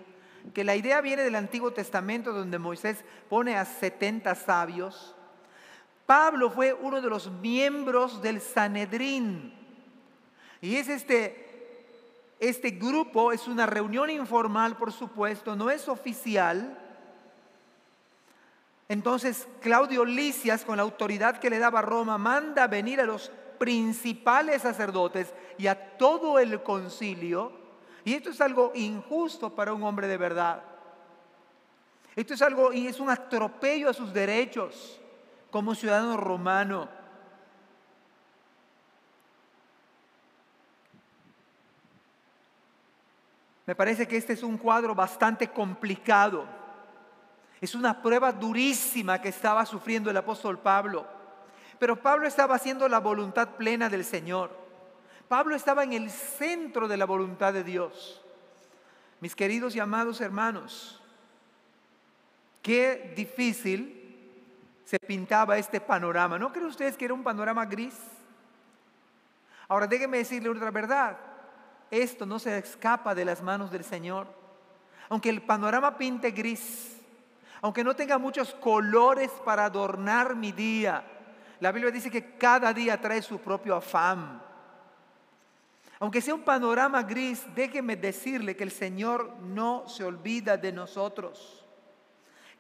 Que 0.54 0.64
la 0.64 0.76
idea 0.76 1.02
viene 1.02 1.24
del 1.24 1.36
Antiguo 1.36 1.72
Testamento 1.72 2.32
donde 2.32 2.60
Moisés 2.60 3.04
pone 3.30 3.56
a 3.56 3.66
70 3.66 4.36
sabios. 4.36 5.16
Pablo 6.06 6.52
fue 6.52 6.74
uno 6.74 7.02
de 7.02 7.10
los 7.10 7.32
miembros 7.32 8.22
del 8.22 8.42
Sanedrín. 8.42 9.54
Y 10.62 10.76
es 10.76 10.90
este, 10.90 11.88
este 12.40 12.72
grupo, 12.72 13.32
es 13.32 13.48
una 13.48 13.66
reunión 13.66 14.10
informal, 14.10 14.78
por 14.78 14.92
supuesto, 14.92 15.56
no 15.56 15.72
es 15.72 15.88
oficial. 15.90 16.78
Entonces 18.94 19.48
Claudio 19.60 20.06
Licias, 20.06 20.64
con 20.64 20.78
la 20.78 20.84
autoridad 20.84 21.40
que 21.40 21.50
le 21.50 21.58
daba 21.58 21.82
Roma, 21.82 22.20
manda 22.20 22.68
venir 22.68 23.02
a 23.02 23.06
los 23.06 23.32
principales 23.58 24.62
sacerdotes 24.62 25.34
y 25.58 25.66
a 25.66 25.98
todo 25.98 26.38
el 26.38 26.62
concilio. 26.62 27.52
Y 28.06 28.14
esto 28.14 28.30
es 28.30 28.40
algo 28.40 28.72
injusto 28.76 29.56
para 29.56 29.74
un 29.74 29.82
hombre 29.82 30.08
de 30.08 30.18
verdad. 30.18 30.62
Esto 32.16 32.36
es 32.36 32.42
algo 32.44 32.72
y 32.72 32.86
es 32.86 33.00
un 33.00 33.10
atropello 33.10 33.90
a 33.90 33.96
sus 33.96 34.14
derechos 34.14 35.02
como 35.50 35.74
ciudadano 35.74 36.16
romano. 36.16 36.88
Me 43.66 43.74
parece 43.74 44.08
que 44.08 44.18
este 44.18 44.34
es 44.34 44.44
un 44.44 44.60
cuadro 44.60 44.94
bastante 44.94 45.48
complicado. 45.48 46.62
Es 47.64 47.76
una 47.76 48.02
prueba 48.02 48.34
durísima 48.34 49.22
que 49.22 49.30
estaba 49.30 49.66
sufriendo 49.66 50.10
el 50.10 50.18
apóstol 50.18 50.60
Pablo. 50.60 51.08
Pero 51.80 51.96
Pablo 51.96 52.28
estaba 52.28 52.56
haciendo 52.56 52.90
la 52.90 53.00
voluntad 53.00 53.52
plena 53.52 53.88
del 53.88 54.04
Señor. 54.04 54.52
Pablo 55.30 55.56
estaba 55.56 55.86
en 55.86 55.94
el 55.94 56.12
centro 56.12 56.90
de 56.90 56.98
la 56.98 57.06
voluntad 57.06 57.54
de 57.54 57.64
Dios. 57.64 58.22
Mis 59.22 59.34
queridos 59.34 59.78
y 59.78 59.80
amados 59.80 60.20
hermanos, 60.20 61.02
qué 62.62 63.14
difícil 63.16 64.12
se 64.84 65.00
pintaba 65.00 65.58
este 65.58 65.80
panorama. 65.80 66.38
¿No 66.38 66.52
creen 66.52 66.68
ustedes 66.68 66.98
que 66.98 67.06
era 67.06 67.14
un 67.14 67.24
panorama 67.24 67.66
gris? 67.66 67.96
Ahora 69.70 69.88
déjenme 69.88 70.18
decirle 70.18 70.50
otra 70.50 70.70
verdad. 70.70 71.18
Esto 71.90 72.26
no 72.26 72.40
se 72.40 72.58
escapa 72.58 73.16
de 73.16 73.24
las 73.24 73.42
manos 73.42 73.72
del 73.72 73.86
Señor. 73.86 74.28
Aunque 75.08 75.30
el 75.30 75.42
panorama 75.42 75.98
pinte 75.98 76.32
gris, 76.32 77.00
aunque 77.64 77.82
no 77.82 77.96
tenga 77.96 78.18
muchos 78.18 78.54
colores 78.56 79.32
para 79.46 79.64
adornar 79.64 80.36
mi 80.36 80.52
día, 80.52 81.02
la 81.62 81.72
Biblia 81.72 81.92
dice 81.92 82.12
que 82.12 82.36
cada 82.38 82.74
día 82.74 83.00
trae 83.00 83.22
su 83.22 83.40
propio 83.40 83.74
afán. 83.74 84.44
Aunque 85.98 86.20
sea 86.20 86.36
un 86.36 86.44
panorama 86.44 87.02
gris, 87.04 87.46
déjeme 87.56 87.96
decirle 87.96 88.58
que 88.58 88.66
el 88.66 88.72
Señor 88.72 89.38
no 89.40 89.88
se 89.88 90.04
olvida 90.04 90.58
de 90.58 90.74
nosotros. 90.74 91.66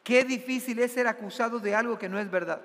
Qué 0.05 0.23
difícil 0.23 0.79
es 0.79 0.93
ser 0.93 1.05
acusado 1.05 1.59
de 1.59 1.75
algo 1.75 1.99
que 1.99 2.07
no 2.07 2.17
es 2.17 2.31
verdad. 2.31 2.61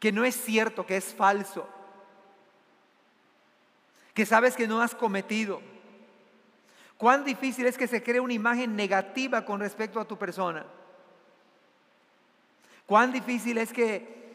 Que 0.00 0.10
no 0.10 0.24
es 0.24 0.34
cierto, 0.34 0.84
que 0.84 0.96
es 0.96 1.14
falso. 1.14 1.68
Que 4.12 4.26
sabes 4.26 4.56
que 4.56 4.66
no 4.66 4.82
has 4.82 4.92
cometido. 4.92 5.73
Cuán 7.04 7.22
difícil 7.22 7.66
es 7.66 7.76
que 7.76 7.86
se 7.86 8.02
cree 8.02 8.18
una 8.18 8.32
imagen 8.32 8.74
negativa 8.74 9.44
con 9.44 9.60
respecto 9.60 10.00
a 10.00 10.06
tu 10.06 10.16
persona. 10.16 10.64
Cuán 12.86 13.12
difícil 13.12 13.58
es 13.58 13.74
que 13.74 14.34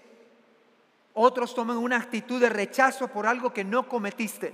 otros 1.16 1.56
tomen 1.56 1.78
una 1.78 1.98
actitud 1.98 2.40
de 2.40 2.48
rechazo 2.48 3.08
por 3.08 3.26
algo 3.26 3.52
que 3.52 3.64
no 3.64 3.90
cometiste. 3.90 4.54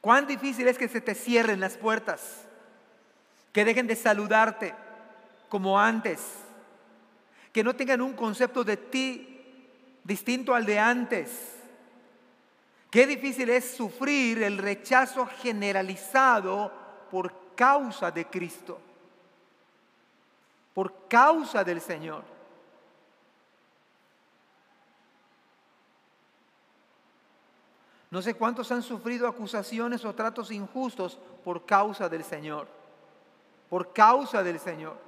Cuán 0.00 0.28
difícil 0.28 0.68
es 0.68 0.78
que 0.78 0.86
se 0.86 1.00
te 1.00 1.16
cierren 1.16 1.58
las 1.58 1.76
puertas, 1.76 2.46
que 3.52 3.64
dejen 3.64 3.88
de 3.88 3.96
saludarte 3.96 4.72
como 5.48 5.80
antes, 5.80 6.20
que 7.52 7.64
no 7.64 7.74
tengan 7.74 8.02
un 8.02 8.12
concepto 8.12 8.62
de 8.62 8.76
ti 8.76 9.42
distinto 10.04 10.54
al 10.54 10.64
de 10.64 10.78
antes. 10.78 11.55
Qué 12.90 13.06
difícil 13.06 13.50
es 13.50 13.76
sufrir 13.76 14.42
el 14.42 14.58
rechazo 14.58 15.26
generalizado 15.26 16.72
por 17.10 17.32
causa 17.54 18.10
de 18.10 18.26
Cristo 18.26 18.80
por 20.76 21.08
causa 21.08 21.64
del 21.64 21.80
Señor. 21.80 22.22
No 28.10 28.20
sé 28.20 28.34
cuántos 28.34 28.70
han 28.70 28.82
sufrido 28.82 29.26
acusaciones 29.26 30.04
o 30.04 30.14
tratos 30.14 30.50
injustos 30.50 31.18
por 31.42 31.64
causa 31.64 32.10
del 32.10 32.22
Señor. 32.22 32.68
Por 33.70 33.94
causa 33.94 34.42
del 34.42 34.60
Señor. 34.60 34.98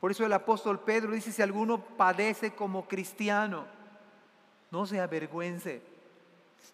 Por 0.00 0.10
eso 0.10 0.24
el 0.24 0.32
apóstol 0.32 0.80
Pedro 0.80 1.12
dice, 1.12 1.30
si 1.30 1.42
alguno 1.42 1.78
padece 1.78 2.54
como 2.54 2.88
cristiano, 2.88 3.66
no 4.70 4.86
se 4.86 5.02
avergüence. 5.02 5.82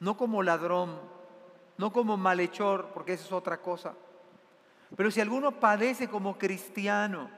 No 0.01 0.17
como 0.17 0.43
ladrón, 0.43 0.99
no 1.77 1.93
como 1.93 2.17
malhechor, 2.17 2.89
porque 2.95 3.15
eso 3.15 3.25
es 3.25 3.33
otra 3.33 3.61
cosa. 3.61 3.95
Pero 4.97 5.11
si 5.11 5.21
alguno 5.21 5.53
padece 5.61 6.09
como 6.09 6.39
cristiano, 6.39 7.31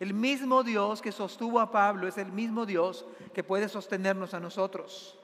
el 0.00 0.14
mismo 0.14 0.62
Dios 0.62 1.00
que 1.02 1.12
sostuvo 1.12 1.60
a 1.60 1.70
Pablo 1.70 2.08
es 2.08 2.18
el 2.18 2.32
mismo 2.32 2.66
Dios 2.66 3.04
que 3.32 3.44
puede 3.44 3.68
sostenernos 3.68 4.34
a 4.34 4.40
nosotros. 4.40 5.18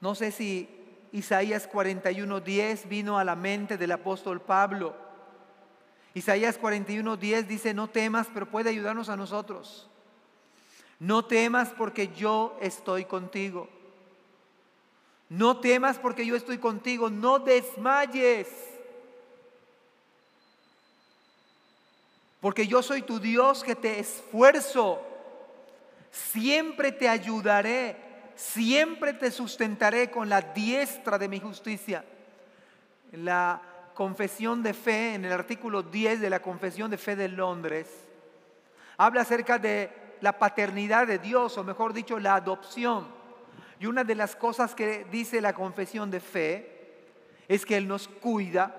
No 0.00 0.14
sé 0.14 0.30
si 0.30 0.68
Isaías 1.12 1.68
41:10 1.68 2.88
vino 2.88 3.18
a 3.18 3.24
la 3.24 3.36
mente 3.36 3.76
del 3.76 3.92
apóstol 3.92 4.40
Pablo. 4.40 4.94
Isaías 6.14 6.60
41:10 6.60 7.46
dice, 7.46 7.74
no 7.74 7.88
temas, 7.88 8.28
pero 8.32 8.46
puede 8.46 8.70
ayudarnos 8.70 9.08
a 9.08 9.16
nosotros. 9.16 9.88
No 10.98 11.24
temas 11.24 11.70
porque 11.70 12.08
yo 12.08 12.56
estoy 12.60 13.04
contigo. 13.04 13.68
No 15.30 15.60
temas 15.60 15.98
porque 15.98 16.26
yo 16.26 16.36
estoy 16.36 16.58
contigo. 16.58 17.08
No 17.08 17.38
desmayes 17.38 18.48
Porque 22.40 22.66
yo 22.66 22.82
soy 22.82 23.02
tu 23.02 23.20
Dios 23.20 23.62
que 23.62 23.76
te 23.76 23.98
esfuerzo. 23.98 25.00
Siempre 26.10 26.90
te 26.90 27.08
ayudaré. 27.08 27.96
Siempre 28.34 29.12
te 29.12 29.30
sustentaré 29.30 30.10
con 30.10 30.28
la 30.28 30.40
diestra 30.40 31.18
de 31.18 31.28
mi 31.28 31.38
justicia. 31.38 32.04
La 33.12 33.60
confesión 33.94 34.62
de 34.62 34.72
fe, 34.72 35.14
en 35.14 35.26
el 35.26 35.32
artículo 35.32 35.82
10 35.82 36.20
de 36.20 36.30
la 36.30 36.40
confesión 36.40 36.90
de 36.90 36.96
fe 36.96 37.16
de 37.16 37.28
Londres, 37.28 37.86
habla 38.96 39.20
acerca 39.20 39.58
de 39.58 39.90
la 40.22 40.38
paternidad 40.38 41.06
de 41.06 41.18
Dios, 41.18 41.58
o 41.58 41.64
mejor 41.64 41.92
dicho, 41.92 42.18
la 42.18 42.36
adopción. 42.36 43.19
Y 43.80 43.86
una 43.86 44.04
de 44.04 44.14
las 44.14 44.36
cosas 44.36 44.74
que 44.74 45.06
dice 45.10 45.40
la 45.40 45.54
confesión 45.54 46.10
de 46.10 46.20
fe 46.20 46.98
es 47.48 47.64
que 47.64 47.78
Él 47.78 47.88
nos 47.88 48.08
cuida, 48.08 48.76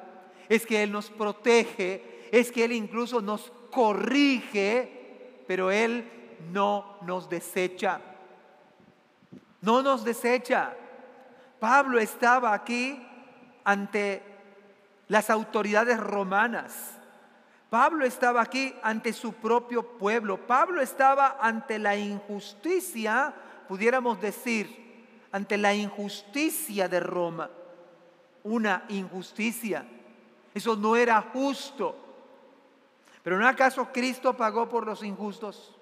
es 0.47 0.63
que 0.63 0.83
Él 0.83 0.91
nos 0.91 1.09
protege, 1.09 2.29
es 2.31 2.51
que 2.51 2.63
Él 2.63 2.71
incluso 2.71 3.19
nos 3.19 3.51
corrige, 3.71 5.43
pero 5.47 5.71
Él 5.71 6.37
no 6.53 6.97
nos 7.01 7.27
desecha. 7.27 7.99
No 9.59 9.81
nos 9.81 10.03
desecha. 10.05 10.75
Pablo 11.59 11.99
estaba 11.99 12.53
aquí 12.53 13.01
ante 13.63 14.21
las 15.07 15.31
autoridades 15.31 15.99
romanas. 15.99 16.91
Pablo 17.71 18.05
estaba 18.05 18.41
aquí 18.41 18.75
ante 18.83 19.13
su 19.13 19.33
propio 19.33 19.97
pueblo. 19.97 20.45
Pablo 20.45 20.79
estaba 20.79 21.37
ante 21.41 21.79
la 21.79 21.95
injusticia, 21.95 23.33
pudiéramos 23.67 24.21
decir, 24.21 24.81
ante 25.31 25.57
la 25.57 25.73
injusticia 25.73 26.87
de 26.87 26.99
Roma. 26.99 27.49
Una 28.43 28.85
injusticia. 28.89 29.85
Eso 30.53 30.75
no 30.75 30.95
era 30.95 31.21
justo. 31.33 31.95
Pero 33.23 33.37
¿no 33.37 33.47
acaso 33.47 33.91
Cristo 33.91 34.35
pagó 34.35 34.67
por 34.67 34.85
los 34.85 35.03
injustos? 35.03 35.75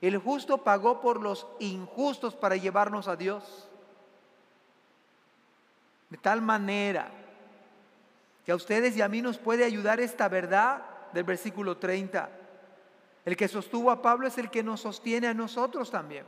El 0.00 0.16
justo 0.18 0.58
pagó 0.58 1.00
por 1.00 1.20
los 1.20 1.46
injustos 1.58 2.34
para 2.34 2.56
llevarnos 2.56 3.06
a 3.06 3.16
Dios. 3.16 3.68
De 6.08 6.16
tal 6.16 6.40
manera 6.40 7.10
que 8.44 8.52
a 8.52 8.56
ustedes 8.56 8.96
y 8.96 9.02
a 9.02 9.08
mí 9.08 9.20
nos 9.20 9.38
puede 9.38 9.64
ayudar 9.64 10.00
esta 10.00 10.28
verdad 10.28 10.82
del 11.12 11.24
versículo 11.24 11.76
30. 11.76 12.30
El 13.24 13.36
que 13.36 13.48
sostuvo 13.48 13.90
a 13.90 14.00
Pablo 14.00 14.26
es 14.26 14.38
el 14.38 14.50
que 14.50 14.62
nos 14.62 14.80
sostiene 14.80 15.28
a 15.28 15.34
nosotros 15.34 15.90
también. 15.90 16.24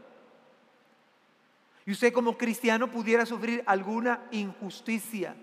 Y 1.85 1.93
usted 1.93 2.13
como 2.13 2.39
cristiano 2.39 2.91
pudiera 2.91 3.27
sufrir 3.27 3.63
alguna 3.67 4.21
injusticia, 4.31 5.35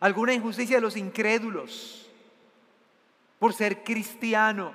alguna 0.00 0.34
injusticia 0.34 0.76
de 0.76 0.82
los 0.82 0.96
incrédulos 0.96 2.10
por 3.38 3.52
ser 3.52 3.84
cristiano, 3.84 4.72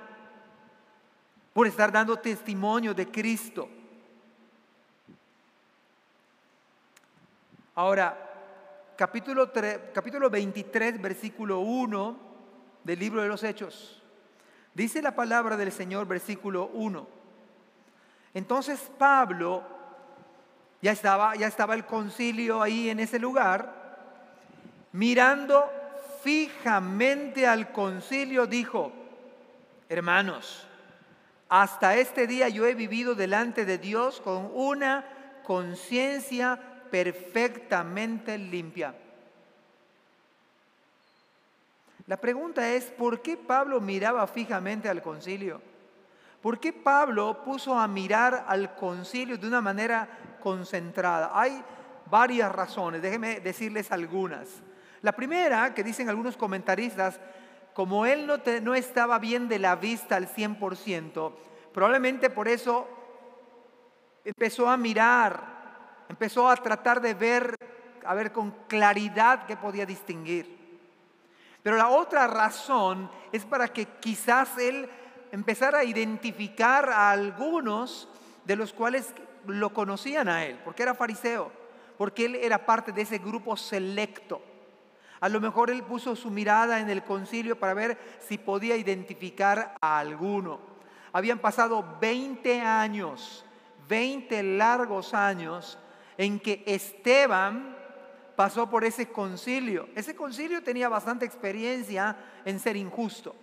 por 1.54 1.68
estar 1.68 1.92
dando 1.92 2.18
testimonio 2.18 2.94
de 2.94 3.10
Cristo. 3.10 3.68
Ahora, 7.76 8.30
capítulo, 8.96 9.52
capítulo 9.94 10.30
23, 10.30 11.02
versículo 11.02 11.60
1 11.60 12.18
del 12.84 13.00
libro 13.00 13.22
de 13.22 13.28
los 13.28 13.44
Hechos. 13.44 14.02
Dice 14.74 15.02
la 15.02 15.16
palabra 15.16 15.58
del 15.58 15.72
Señor, 15.72 16.08
versículo 16.08 16.70
1. 16.74 17.08
Entonces 18.34 18.92
Pablo, 18.98 19.64
ya 20.82 20.92
estaba, 20.92 21.36
ya 21.36 21.48
estaba 21.48 21.74
el 21.74 21.86
concilio 21.86 22.62
ahí 22.62 22.90
en 22.90 23.00
ese 23.00 23.20
lugar, 23.20 23.74
mirando 24.92 25.70
fijamente 26.24 27.48
al 27.48 27.72
concilio, 27.72 28.48
dijo, 28.48 28.92
hermanos, 29.88 30.66
hasta 31.50 31.96
este 31.96 32.28
día 32.28 32.48
yo 32.50 32.66
he 32.66 32.76
vivido 32.76 33.16
delante 33.16 33.66
de 33.66 33.78
Dios 33.78 34.22
con 34.22 34.52
una 34.54 35.04
conciencia 35.44 36.60
perfectamente 36.92 38.38
limpia. 38.38 38.94
La 42.08 42.18
pregunta 42.18 42.68
es, 42.72 42.86
¿por 42.86 43.22
qué 43.22 43.38
Pablo 43.38 43.80
miraba 43.80 44.26
fijamente 44.28 44.90
al 44.90 45.02
concilio? 45.02 45.62
¿Por 46.42 46.60
qué 46.60 46.72
Pablo 46.72 47.44
puso 47.44 47.78
a 47.78 47.88
mirar 47.88 48.46
al 48.48 48.76
concilio 48.76 49.38
de 49.38 49.48
una 49.48 49.62
manera 49.62 50.08
concentrada? 50.40 51.32
Hay 51.34 51.64
varias 52.10 52.52
razones, 52.52 53.02
déjenme 53.02 53.40
decirles 53.40 53.92
algunas. 53.92 54.48
La 55.02 55.12
primera, 55.12 55.74
que 55.74 55.84
dicen 55.84 56.10
algunos 56.10 56.36
comentaristas, 56.36 57.20
como 57.74 58.06
él 58.06 58.28
no, 58.28 58.38
no 58.62 58.76
estaba 58.76 59.20
bien 59.20 59.48
de 59.48 59.60
la 59.60 59.76
vista 59.76 60.16
al 60.16 60.28
100%, 60.28 61.34
probablemente 61.74 62.30
por 62.30 62.48
eso 62.48 62.88
empezó 64.26 64.68
a 64.68 64.78
mirar, 64.78 66.06
empezó 66.10 66.50
a 66.50 66.56
tratar 66.58 67.00
de 67.00 67.14
ver, 67.14 67.56
a 68.06 68.14
ver 68.14 68.32
con 68.32 68.52
claridad 68.68 69.46
qué 69.46 69.56
podía 69.56 69.86
distinguir. 69.86 70.58
Pero 71.64 71.78
la 71.78 71.90
otra 71.90 72.28
razón 72.28 73.10
es 73.32 73.46
para 73.46 73.68
que 73.68 73.86
quizás 73.86 74.58
él 74.58 74.90
empezara 75.32 75.80
a 75.80 75.84
identificar 75.84 76.90
a 76.90 77.12
algunos 77.12 78.10
de 78.46 78.56
los 78.56 78.74
cuales 78.74 79.14
lo 79.50 79.74
conocían 79.74 80.28
a 80.30 80.46
él, 80.46 80.60
porque 80.64 80.84
era 80.84 80.94
fariseo, 80.94 81.52
porque 81.98 82.26
él 82.26 82.36
era 82.36 82.66
parte 82.66 82.92
de 82.92 83.02
ese 83.02 83.18
grupo 83.18 83.58
selecto. 83.58 84.42
A 85.20 85.28
lo 85.28 85.42
mejor 85.42 85.70
él 85.70 85.84
puso 85.84 86.16
su 86.16 86.30
mirada 86.30 86.80
en 86.80 86.90
el 86.90 87.04
concilio 87.04 87.60
para 87.60 87.74
ver 87.74 87.98
si 88.20 88.38
podía 88.38 88.78
identificar 88.78 89.76
a 89.82 90.00
alguno. 90.00 90.60
Habían 91.12 91.40
pasado 91.40 91.98
20 92.00 92.62
años, 92.62 93.44
20 93.90 94.42
largos 94.44 95.14
años 95.14 95.78
en 96.18 96.40
que 96.40 96.64
Esteban 96.66 97.76
pasó 98.36 98.70
por 98.70 98.86
ese 98.86 99.10
concilio. 99.10 99.90
Ese 99.96 100.16
concilio 100.16 100.64
tenía 100.64 100.88
bastante 100.88 101.26
experiencia 101.26 102.16
en 102.46 102.60
ser 102.60 102.78
injusto. 102.78 103.36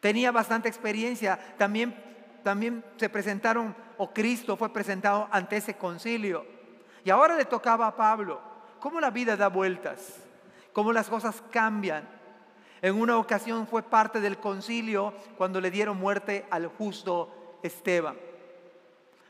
Tenía 0.00 0.30
bastante 0.32 0.68
experiencia. 0.68 1.38
También, 1.58 1.94
también 2.42 2.84
se 2.96 3.08
presentaron, 3.08 3.74
o 3.98 4.12
Cristo 4.12 4.56
fue 4.56 4.72
presentado 4.72 5.28
ante 5.30 5.56
ese 5.56 5.76
concilio. 5.76 6.44
Y 7.04 7.10
ahora 7.10 7.36
le 7.36 7.44
tocaba 7.44 7.86
a 7.86 7.96
Pablo. 7.96 8.40
¿Cómo 8.80 9.00
la 9.00 9.10
vida 9.10 9.36
da 9.36 9.48
vueltas? 9.48 10.14
¿Cómo 10.72 10.92
las 10.92 11.08
cosas 11.08 11.42
cambian? 11.50 12.08
En 12.82 13.00
una 13.00 13.16
ocasión 13.16 13.66
fue 13.66 13.82
parte 13.82 14.20
del 14.20 14.38
concilio 14.38 15.14
cuando 15.36 15.60
le 15.60 15.70
dieron 15.70 15.96
muerte 15.96 16.46
al 16.50 16.66
justo 16.66 17.58
Esteban. 17.62 18.16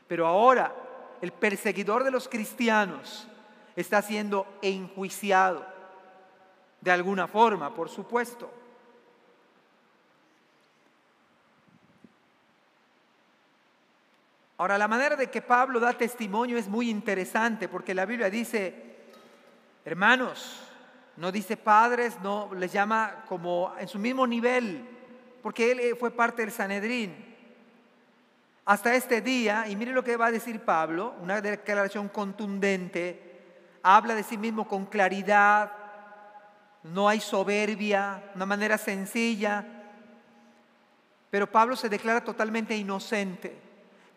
Pero 0.07 0.27
ahora 0.27 0.73
el 1.21 1.31
perseguidor 1.31 2.03
de 2.03 2.11
los 2.11 2.27
cristianos 2.27 3.27
está 3.75 4.01
siendo 4.01 4.45
enjuiciado. 4.61 5.65
De 6.81 6.91
alguna 6.91 7.27
forma, 7.27 7.73
por 7.73 7.89
supuesto. 7.89 8.51
Ahora, 14.57 14.77
la 14.77 14.87
manera 14.87 15.15
de 15.15 15.29
que 15.29 15.41
Pablo 15.41 15.79
da 15.79 15.93
testimonio 15.93 16.57
es 16.57 16.67
muy 16.67 16.89
interesante 16.89 17.67
porque 17.67 17.93
la 17.93 18.05
Biblia 18.05 18.29
dice, 18.29 18.95
hermanos, 19.85 20.59
no 21.15 21.31
dice 21.31 21.57
padres, 21.57 22.17
no 22.23 22.49
les 22.55 22.71
llama 22.71 23.23
como 23.27 23.73
en 23.79 23.87
su 23.87 23.99
mismo 23.99 24.25
nivel, 24.25 24.83
porque 25.43 25.71
él 25.71 25.79
eh, 25.79 25.95
fue 25.95 26.09
parte 26.09 26.41
del 26.41 26.51
Sanedrín. 26.51 27.15
Hasta 28.65 28.95
este 28.95 29.21
día, 29.21 29.65
y 29.67 29.75
mire 29.75 29.91
lo 29.91 30.03
que 30.03 30.17
va 30.17 30.25
a 30.25 30.31
decir 30.31 30.59
Pablo, 30.59 31.13
una 31.21 31.39
declaración 31.39 32.09
contundente, 32.09 33.27
habla 33.83 34.15
de 34.15 34.23
sí 34.23 34.37
mismo 34.37 34.67
con 34.67 34.87
claridad, 34.87 35.71
no 36.83 37.07
hay 37.07 37.19
soberbia, 37.19 38.31
una 38.35 38.45
manera 38.45 38.77
sencilla. 38.77 39.65
Pero 41.29 41.49
Pablo 41.49 41.75
se 41.75 41.89
declara 41.89 42.23
totalmente 42.23 42.75
inocente. 42.75 43.66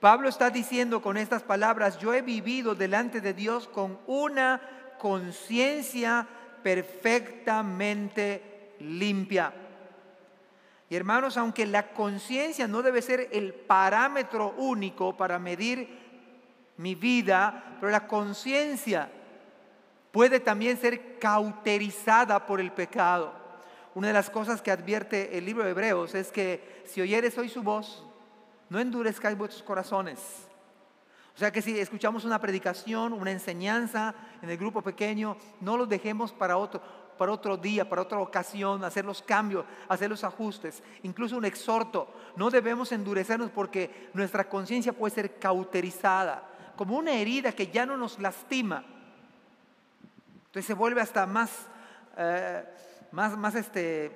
Pablo 0.00 0.30
está 0.30 0.48
diciendo 0.48 1.02
con 1.02 1.18
estas 1.18 1.42
palabras, 1.42 1.98
yo 1.98 2.14
he 2.14 2.22
vivido 2.22 2.74
delante 2.74 3.20
de 3.20 3.34
Dios 3.34 3.68
con 3.68 3.98
una 4.06 4.60
conciencia 4.98 6.26
perfectamente 6.62 8.76
limpia. 8.80 9.52
Y 10.88 10.96
hermanos, 10.96 11.36
aunque 11.36 11.66
la 11.66 11.92
conciencia 11.92 12.66
no 12.66 12.80
debe 12.80 13.02
ser 13.02 13.28
el 13.30 13.52
parámetro 13.52 14.54
único 14.56 15.16
para 15.16 15.38
medir 15.38 15.98
mi 16.78 16.94
vida, 16.94 17.76
pero 17.78 17.92
la 17.92 18.06
conciencia 18.06 19.10
puede 20.10 20.40
también 20.40 20.78
ser 20.78 21.18
cauterizada 21.18 22.46
por 22.46 22.58
el 22.58 22.72
pecado. 22.72 23.34
Una 23.94 24.08
de 24.08 24.14
las 24.14 24.30
cosas 24.30 24.62
que 24.62 24.70
advierte 24.70 25.36
el 25.36 25.44
libro 25.44 25.62
de 25.62 25.70
Hebreos 25.70 26.14
es 26.14 26.32
que 26.32 26.82
si 26.86 27.02
oyeres 27.02 27.36
hoy 27.36 27.50
su 27.50 27.62
voz, 27.62 28.06
no 28.70 28.80
endurezcáis 28.80 29.37
vuestros 29.37 29.62
corazones. 29.62 30.18
O 31.35 31.38
sea 31.38 31.52
que 31.52 31.61
si 31.61 31.78
escuchamos 31.78 32.24
una 32.24 32.40
predicación, 32.40 33.12
una 33.12 33.30
enseñanza 33.30 34.14
en 34.40 34.48
el 34.48 34.56
grupo 34.56 34.80
pequeño, 34.80 35.37
no 35.61 35.76
lo 35.76 35.87
dejemos 35.87 36.33
para 36.33 36.56
otro, 36.56 36.80
para 37.18 37.33
otro 37.33 37.59
día, 37.59 37.87
para 37.87 38.02
otra 38.02 38.18
ocasión, 38.18 38.83
hacer 38.83 39.04
los 39.04 39.20
cambios, 39.20 39.66
hacer 39.88 40.09
los 40.09 40.24
ajustes, 40.24 40.83
incluso 41.02 41.37
un 41.37 41.44
exhorto. 41.44 42.09
No 42.37 42.48
debemos 42.50 42.92
endurecernos 42.92 43.50
porque 43.50 44.09
nuestra 44.14 44.48
conciencia 44.48 44.94
puede 44.94 45.14
ser 45.14 45.38
cauterizada, 45.38 46.48
como 46.76 46.96
una 46.96 47.12
herida 47.12 47.52
que 47.52 47.66
ya 47.66 47.85
no 47.85 47.96
nos 47.96 48.18
lastima, 48.18 48.85
entonces 50.50 50.66
se 50.66 50.74
vuelve 50.74 51.00
hasta 51.00 51.26
más, 51.26 51.68
eh, 52.16 52.64
más, 53.12 53.37
más 53.37 53.54
este, 53.54 54.11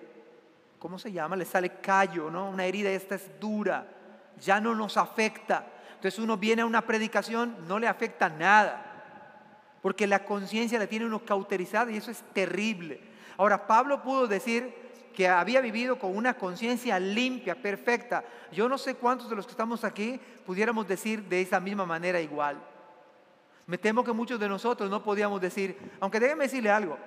¿cómo 0.80 0.98
se 0.98 1.12
llama? 1.12 1.36
Le 1.36 1.44
sale 1.44 1.80
callo, 1.80 2.28
¿no? 2.28 2.48
Una 2.48 2.64
herida 2.64 2.90
esta 2.90 3.14
es 3.14 3.30
dura, 3.38 3.86
ya 4.40 4.60
no 4.60 4.74
nos 4.74 4.96
afecta. 4.96 5.66
Entonces 5.94 6.18
uno 6.18 6.36
viene 6.36 6.62
a 6.62 6.66
una 6.66 6.82
predicación, 6.82 7.56
no 7.66 7.78
le 7.78 7.88
afecta 7.88 8.28
nada, 8.28 8.94
porque 9.80 10.06
la 10.06 10.24
conciencia 10.24 10.78
la 10.78 10.86
tiene 10.86 11.06
uno 11.06 11.24
cauterizada 11.24 11.90
y 11.90 11.96
eso 11.96 12.10
es 12.10 12.22
terrible. 12.32 13.00
Ahora, 13.36 13.66
Pablo 13.66 14.02
pudo 14.02 14.26
decir 14.26 14.74
que 15.14 15.28
había 15.28 15.60
vivido 15.60 15.98
con 15.98 16.16
una 16.16 16.34
conciencia 16.34 16.98
limpia, 16.98 17.54
perfecta. 17.54 18.24
Yo 18.52 18.68
no 18.68 18.76
sé 18.78 18.96
cuántos 18.96 19.30
de 19.30 19.36
los 19.36 19.46
que 19.46 19.52
estamos 19.52 19.84
aquí 19.84 20.20
pudiéramos 20.44 20.86
decir 20.86 21.22
de 21.24 21.40
esa 21.40 21.60
misma 21.60 21.86
manera 21.86 22.20
igual. 22.20 22.58
Me 23.66 23.78
temo 23.78 24.04
que 24.04 24.12
muchos 24.12 24.38
de 24.38 24.48
nosotros 24.48 24.90
no 24.90 25.02
podíamos 25.02 25.40
decir, 25.40 25.78
aunque 26.00 26.20
déjenme 26.20 26.44
decirle 26.44 26.70
algo, 26.70 26.98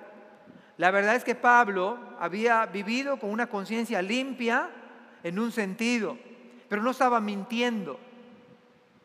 la 0.76 0.90
verdad 0.90 1.16
es 1.16 1.24
que 1.24 1.34
Pablo 1.34 1.98
había 2.18 2.66
vivido 2.66 3.18
con 3.18 3.30
una 3.30 3.48
conciencia 3.48 4.00
limpia 4.02 4.70
en 5.22 5.38
un 5.38 5.52
sentido, 5.52 6.16
pero 6.68 6.82
no 6.82 6.90
estaba 6.90 7.20
mintiendo. 7.20 7.98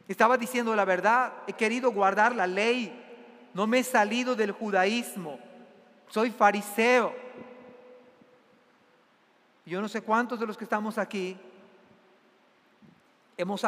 Estaba 0.08 0.38
diciendo 0.38 0.76
la 0.76 0.86
verdad, 0.86 1.34
he 1.47 1.54
querido 1.54 1.91
guardar 1.91 2.36
la 2.36 2.45
ley, 2.45 2.99
no 3.54 3.67
me 3.67 3.80
he 3.80 3.84
salido 3.84 4.36
del 4.36 4.52
judaísmo, 4.52 5.39
soy 6.10 6.32
fariseo. 6.32 7.13
Yo 9.65 9.82
no 9.82 9.88
sé 9.88 10.02
cuántos 10.02 10.39
de 10.39 10.45
los 10.45 10.58
que 10.58 10.65
estamos 10.65 10.97
aquí 10.97 11.38
hemos 13.38 13.65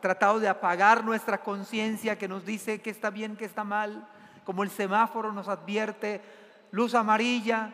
tratado 0.00 0.40
de 0.40 0.48
apagar 0.48 1.04
nuestra 1.04 1.42
conciencia 1.42 2.18
que 2.18 2.28
nos 2.28 2.44
dice 2.44 2.80
que 2.80 2.90
está 2.90 3.10
bien, 3.10 3.36
que 3.36 3.44
está 3.44 3.62
mal, 3.62 4.08
como 4.44 4.62
el 4.62 4.70
semáforo 4.70 5.32
nos 5.32 5.48
advierte, 5.48 6.22
luz 6.70 6.94
amarilla. 6.94 7.72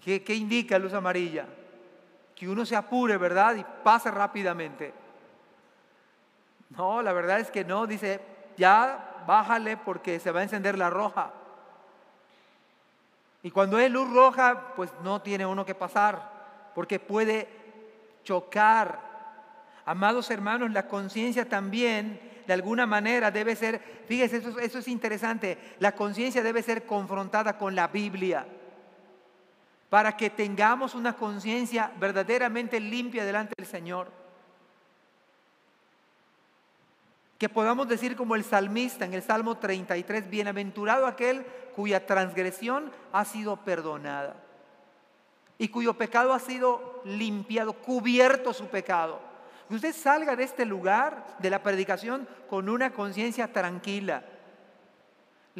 ¿Qué, 0.00 0.22
qué 0.22 0.34
indica 0.34 0.78
luz 0.78 0.94
amarilla? 0.94 1.46
Que 2.40 2.48
uno 2.48 2.64
se 2.64 2.74
apure, 2.74 3.18
¿verdad? 3.18 3.56
Y 3.56 3.66
pase 3.84 4.10
rápidamente. 4.10 4.94
No, 6.70 7.02
la 7.02 7.12
verdad 7.12 7.38
es 7.38 7.50
que 7.50 7.66
no, 7.66 7.86
dice, 7.86 8.18
ya 8.56 9.22
bájale 9.26 9.76
porque 9.76 10.18
se 10.18 10.30
va 10.30 10.40
a 10.40 10.44
encender 10.44 10.78
la 10.78 10.88
roja. 10.88 11.32
Y 13.42 13.50
cuando 13.50 13.78
es 13.78 13.90
luz 13.90 14.10
roja, 14.10 14.72
pues 14.74 14.90
no 15.02 15.20
tiene 15.20 15.44
uno 15.44 15.66
que 15.66 15.74
pasar, 15.74 16.30
porque 16.74 16.98
puede 16.98 17.46
chocar 18.24 19.10
Amados 19.84 20.30
hermanos, 20.30 20.70
la 20.70 20.86
conciencia 20.86 21.48
también 21.48 22.20
de 22.46 22.52
alguna 22.52 22.86
manera 22.86 23.30
debe 23.30 23.56
ser, 23.56 23.80
fíjese, 24.06 24.36
eso, 24.36 24.58
eso 24.60 24.78
es 24.78 24.88
interesante, 24.88 25.58
la 25.78 25.92
conciencia 25.92 26.42
debe 26.42 26.62
ser 26.62 26.86
confrontada 26.86 27.58
con 27.58 27.74
la 27.74 27.88
Biblia 27.88 28.46
para 29.90 30.16
que 30.16 30.30
tengamos 30.30 30.94
una 30.94 31.14
conciencia 31.14 31.92
verdaderamente 31.98 32.80
limpia 32.80 33.24
delante 33.24 33.54
del 33.58 33.66
Señor. 33.66 34.10
Que 37.36 37.48
podamos 37.48 37.88
decir 37.88 38.16
como 38.16 38.36
el 38.36 38.44
salmista 38.44 39.04
en 39.04 39.14
el 39.14 39.22
Salmo 39.22 39.58
33, 39.58 40.30
bienaventurado 40.30 41.06
aquel 41.06 41.44
cuya 41.74 42.06
transgresión 42.06 42.92
ha 43.12 43.24
sido 43.24 43.56
perdonada 43.58 44.36
y 45.60 45.68
cuyo 45.68 45.92
pecado 45.92 46.32
ha 46.32 46.38
sido 46.38 47.02
limpiado, 47.04 47.74
cubierto 47.74 48.54
su 48.54 48.68
pecado. 48.68 49.20
Que 49.68 49.74
usted 49.74 49.94
salga 49.94 50.34
de 50.34 50.44
este 50.44 50.64
lugar 50.64 51.36
de 51.38 51.50
la 51.50 51.62
predicación 51.62 52.26
con 52.48 52.70
una 52.70 52.92
conciencia 52.92 53.52
tranquila, 53.52 54.24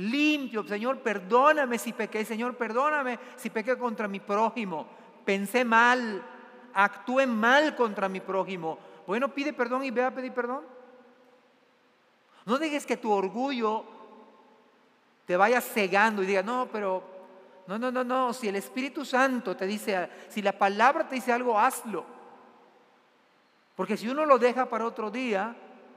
limpio. 0.01 0.67
Señor, 0.67 0.99
perdóname 1.01 1.79
si 1.79 1.93
pequé. 1.93 2.25
Señor, 2.25 2.57
perdóname 2.57 3.19
si 3.37 3.51
pequé 3.51 3.77
contra 3.77 4.09
mi 4.09 4.21
prójimo. 4.21 4.87
Pensé 5.25 5.65
mal, 5.65 6.23
actué 6.73 7.27
mal 7.27 7.77
contra 7.77 8.09
mi 8.09 8.21
prójimo. 8.21 8.79
Bueno, 9.07 9.29
pide 9.29 9.53
perdón 9.53 9.85
y 9.85 9.91
ve 9.91 10.05
a 10.05 10.15
pedir 10.15 10.33
perdón. 10.33 10.63
No 12.47 12.59
dejes 12.59 12.87
que 12.87 12.97
tu 12.97 13.13
orgullo 13.13 13.85
te 15.27 15.37
vaya 15.37 15.61
cegando 15.61 16.23
y 16.23 16.27
diga, 16.27 16.43
no, 16.43 16.69
pero 16.73 17.05
no, 17.67 17.79
no, 17.79 17.93
no, 17.93 18.03
no, 18.03 18.33
si 18.33 18.49
el 18.49 18.57
Espíritu 18.57 19.05
Santo 19.05 19.57
te 19.57 19.67
dice, 19.67 20.09
si 20.29 20.43
la 20.43 20.53
palabra 20.53 21.07
te 21.07 21.15
dice 21.17 21.33
algo, 21.33 21.59
hazlo. 21.59 22.05
Porque 23.77 23.97
si 23.97 24.09
uno 24.09 24.25
lo 24.25 24.39
deja 24.39 24.69
para 24.69 24.87
otro 24.87 25.11
día, 25.11 25.55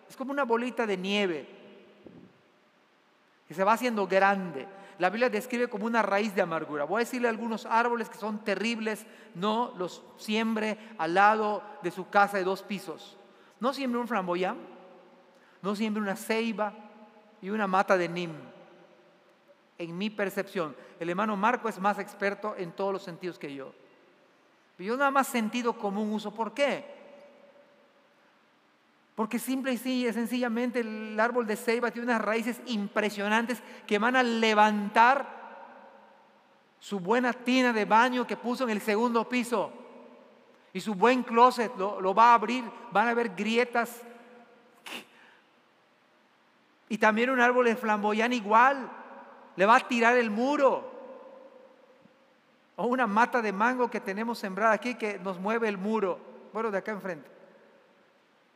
es 0.07 0.15
como 0.15 0.31
una 0.31 0.43
bolita 0.43 0.85
de 0.85 0.97
nieve 0.97 1.62
se 3.53 3.63
va 3.63 3.73
haciendo 3.73 4.07
grande. 4.07 4.67
La 4.99 5.09
Biblia 5.09 5.29
describe 5.29 5.67
como 5.67 5.85
una 5.85 6.01
raíz 6.01 6.35
de 6.35 6.41
amargura. 6.41 6.85
Voy 6.85 6.97
a 6.97 7.05
decirle 7.05 7.27
algunos 7.27 7.65
árboles 7.65 8.09
que 8.09 8.17
son 8.17 8.43
terribles, 8.43 9.05
no 9.35 9.73
los 9.77 10.03
siembre 10.17 10.77
al 10.97 11.13
lado 11.13 11.63
de 11.81 11.91
su 11.91 12.09
casa 12.09 12.37
de 12.37 12.43
dos 12.43 12.63
pisos. 12.63 13.17
No 13.59 13.73
siembre 13.73 13.99
un 13.99 14.07
flamboyán, 14.07 14.57
no 15.61 15.75
siembre 15.75 16.01
una 16.01 16.15
ceiba 16.15 16.73
y 17.41 17.49
una 17.49 17.67
mata 17.67 17.97
de 17.97 18.09
nim. 18.09 18.31
En 19.77 19.97
mi 19.97 20.09
percepción, 20.09 20.75
el 20.99 21.09
hermano 21.09 21.35
Marco 21.35 21.67
es 21.67 21.79
más 21.79 21.97
experto 21.99 22.55
en 22.57 22.71
todos 22.71 22.93
los 22.93 23.03
sentidos 23.03 23.39
que 23.39 23.53
yo. 23.53 23.73
Yo 24.77 24.97
nada 24.97 25.11
más 25.11 25.27
sentido 25.27 25.73
común 25.77 26.11
uso. 26.11 26.33
¿Por 26.33 26.53
qué? 26.53 26.92
Porque 29.15 29.37
simple 29.37 29.73
y 29.73 29.77
sencillamente 30.11 30.79
el 30.79 31.19
árbol 31.19 31.45
de 31.45 31.55
ceiba 31.55 31.91
tiene 31.91 32.07
unas 32.07 32.21
raíces 32.21 32.59
impresionantes 32.65 33.61
que 33.85 33.99
van 33.99 34.15
a 34.15 34.23
levantar 34.23 35.43
su 36.79 36.99
buena 36.99 37.31
tina 37.31 37.71
de 37.71 37.85
baño 37.85 38.25
que 38.25 38.35
puso 38.35 38.63
en 38.63 38.71
el 38.71 38.81
segundo 38.81 39.29
piso. 39.29 39.71
Y 40.73 40.79
su 40.79 40.95
buen 40.95 41.21
closet 41.21 41.71
lo, 41.77 42.01
lo 42.01 42.15
va 42.15 42.31
a 42.31 42.33
abrir, 42.33 42.63
van 42.91 43.07
a 43.07 43.11
haber 43.11 43.35
grietas. 43.35 44.01
Y 46.89 46.97
también 46.97 47.29
un 47.29 47.39
árbol 47.39 47.65
de 47.65 47.75
flamboyán 47.75 48.33
igual, 48.33 48.89
le 49.55 49.65
va 49.67 49.75
a 49.75 49.87
tirar 49.87 50.17
el 50.17 50.31
muro. 50.31 50.91
O 52.77 52.87
una 52.87 53.05
mata 53.05 53.43
de 53.43 53.53
mango 53.53 53.91
que 53.91 53.99
tenemos 53.99 54.39
sembrada 54.39 54.73
aquí 54.73 54.95
que 54.95 55.19
nos 55.19 55.39
mueve 55.39 55.69
el 55.69 55.77
muro. 55.77 56.19
Bueno, 56.51 56.71
de 56.71 56.79
acá 56.79 56.91
enfrente 56.91 57.32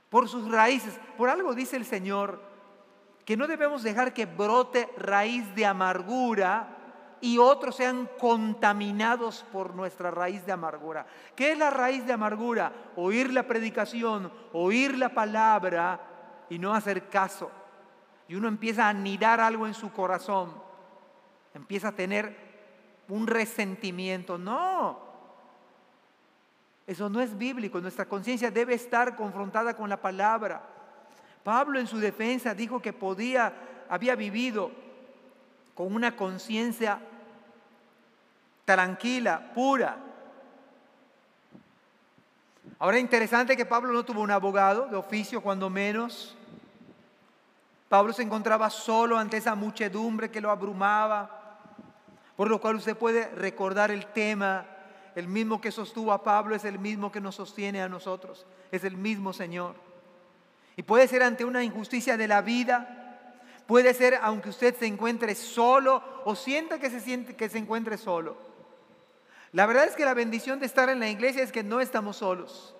por 0.10 0.28
sus 0.28 0.50
raíces. 0.50 1.00
Por 1.18 1.30
algo 1.30 1.54
dice 1.54 1.76
el 1.76 1.86
Señor 1.86 2.42
que 3.26 3.38
no 3.38 3.48
debemos 3.48 3.84
dejar 3.84 4.14
que 4.14 4.26
brote 4.26 4.90
raíz 4.98 5.54
de 5.54 5.66
amargura 5.66 6.78
y 7.20 7.38
otros 7.40 7.76
sean 7.76 8.10
contaminados 8.20 9.46
por 9.52 9.76
nuestra 9.76 10.12
raíz 10.12 10.46
de 10.46 10.52
amargura. 10.52 11.06
¿Qué 11.36 11.52
es 11.52 11.58
la 11.58 11.70
raíz 11.70 12.06
de 12.06 12.14
amargura? 12.14 12.72
Oír 12.96 13.34
la 13.34 13.44
predicación, 13.44 14.32
oír 14.54 14.98
la 14.98 15.10
palabra 15.10 16.00
y 16.50 16.60
no 16.60 16.74
hacer 16.74 17.10
caso. 17.10 17.52
Y 18.28 18.36
uno 18.36 18.48
empieza 18.48 18.86
a 18.86 18.90
anidar 18.90 19.40
algo 19.40 19.68
en 19.68 19.74
su 19.74 19.92
corazón, 19.92 20.54
empieza 21.54 21.90
a 21.90 21.96
tener 21.96 22.48
un 23.10 23.26
resentimiento. 23.26 24.38
No, 24.38 25.07
eso 26.88 27.10
no 27.10 27.20
es 27.20 27.38
bíblico. 27.38 27.82
Nuestra 27.82 28.06
conciencia 28.06 28.50
debe 28.50 28.74
estar 28.74 29.18
confrontada 29.18 29.76
con 29.76 29.90
la 29.90 29.98
palabra. 29.98 30.64
Pablo 31.44 31.80
en 31.80 31.88
su 31.88 32.00
defensa 32.00 32.54
dijo 32.54 32.82
que 32.82 32.94
podía, 32.94 33.54
había 33.90 34.16
vivido 34.16 34.72
con 35.76 35.94
una 35.94 36.16
conciencia 36.16 37.00
tranquila, 38.64 39.52
pura. 39.54 39.98
Ahora 42.80 42.98
es 42.98 43.04
interesante 43.04 43.58
que 43.58 43.66
Pablo 43.66 43.92
no 43.92 44.06
tuvo 44.06 44.22
un 44.22 44.32
abogado 44.32 44.88
de 44.88 44.96
oficio, 44.96 45.42
cuando 45.42 45.70
menos. 45.70 46.38
Pablo 47.90 48.14
se 48.14 48.24
encontraba 48.24 48.70
solo 48.70 49.18
ante 49.18 49.38
esa 49.38 49.56
muchedumbre 49.56 50.32
que 50.32 50.42
lo 50.42 50.52
abrumaba, 50.52 51.58
por 52.38 52.50
lo 52.50 52.62
cual 52.62 52.76
usted 52.76 52.96
puede 52.96 53.30
recordar 53.36 53.92
el 53.92 54.06
tema 54.08 54.66
el 55.18 55.28
mismo 55.28 55.60
que 55.60 55.72
sostuvo 55.72 56.14
a 56.14 56.22
Pablo 56.22 56.54
es 56.54 56.64
el 56.64 56.78
mismo 56.78 57.12
que 57.12 57.20
nos 57.20 57.34
sostiene 57.34 57.82
a 57.82 57.90
nosotros. 57.90 58.46
Es 58.72 58.84
el 58.84 58.96
mismo 58.98 59.34
Señor. 59.34 59.74
Y 60.76 60.84
puede 60.84 61.08
ser 61.08 61.24
ante 61.24 61.44
una 61.44 61.64
injusticia 61.64 62.18
de 62.18 62.28
la 62.28 62.44
vida. 62.44 63.18
Puede 63.66 63.96
ser 63.96 64.20
aunque 64.22 64.50
usted 64.50 64.76
se 64.76 64.86
encuentre 64.86 65.34
solo 65.34 66.04
o 66.24 66.36
sienta 66.36 66.78
que 66.78 66.92
se 66.92 67.00
siente 67.00 67.36
que 67.36 67.50
se 67.50 67.58
encuentre 67.58 67.98
solo. 67.98 68.38
La 69.54 69.66
verdad 69.66 69.86
es 69.86 69.96
que 69.96 70.06
la 70.06 70.14
bendición 70.14 70.60
de 70.60 70.68
estar 70.68 70.88
en 70.88 71.00
la 71.00 71.10
iglesia 71.10 71.42
es 71.42 71.52
que 71.52 71.64
no 71.64 71.82
estamos 71.82 72.18
solos. 72.18 72.76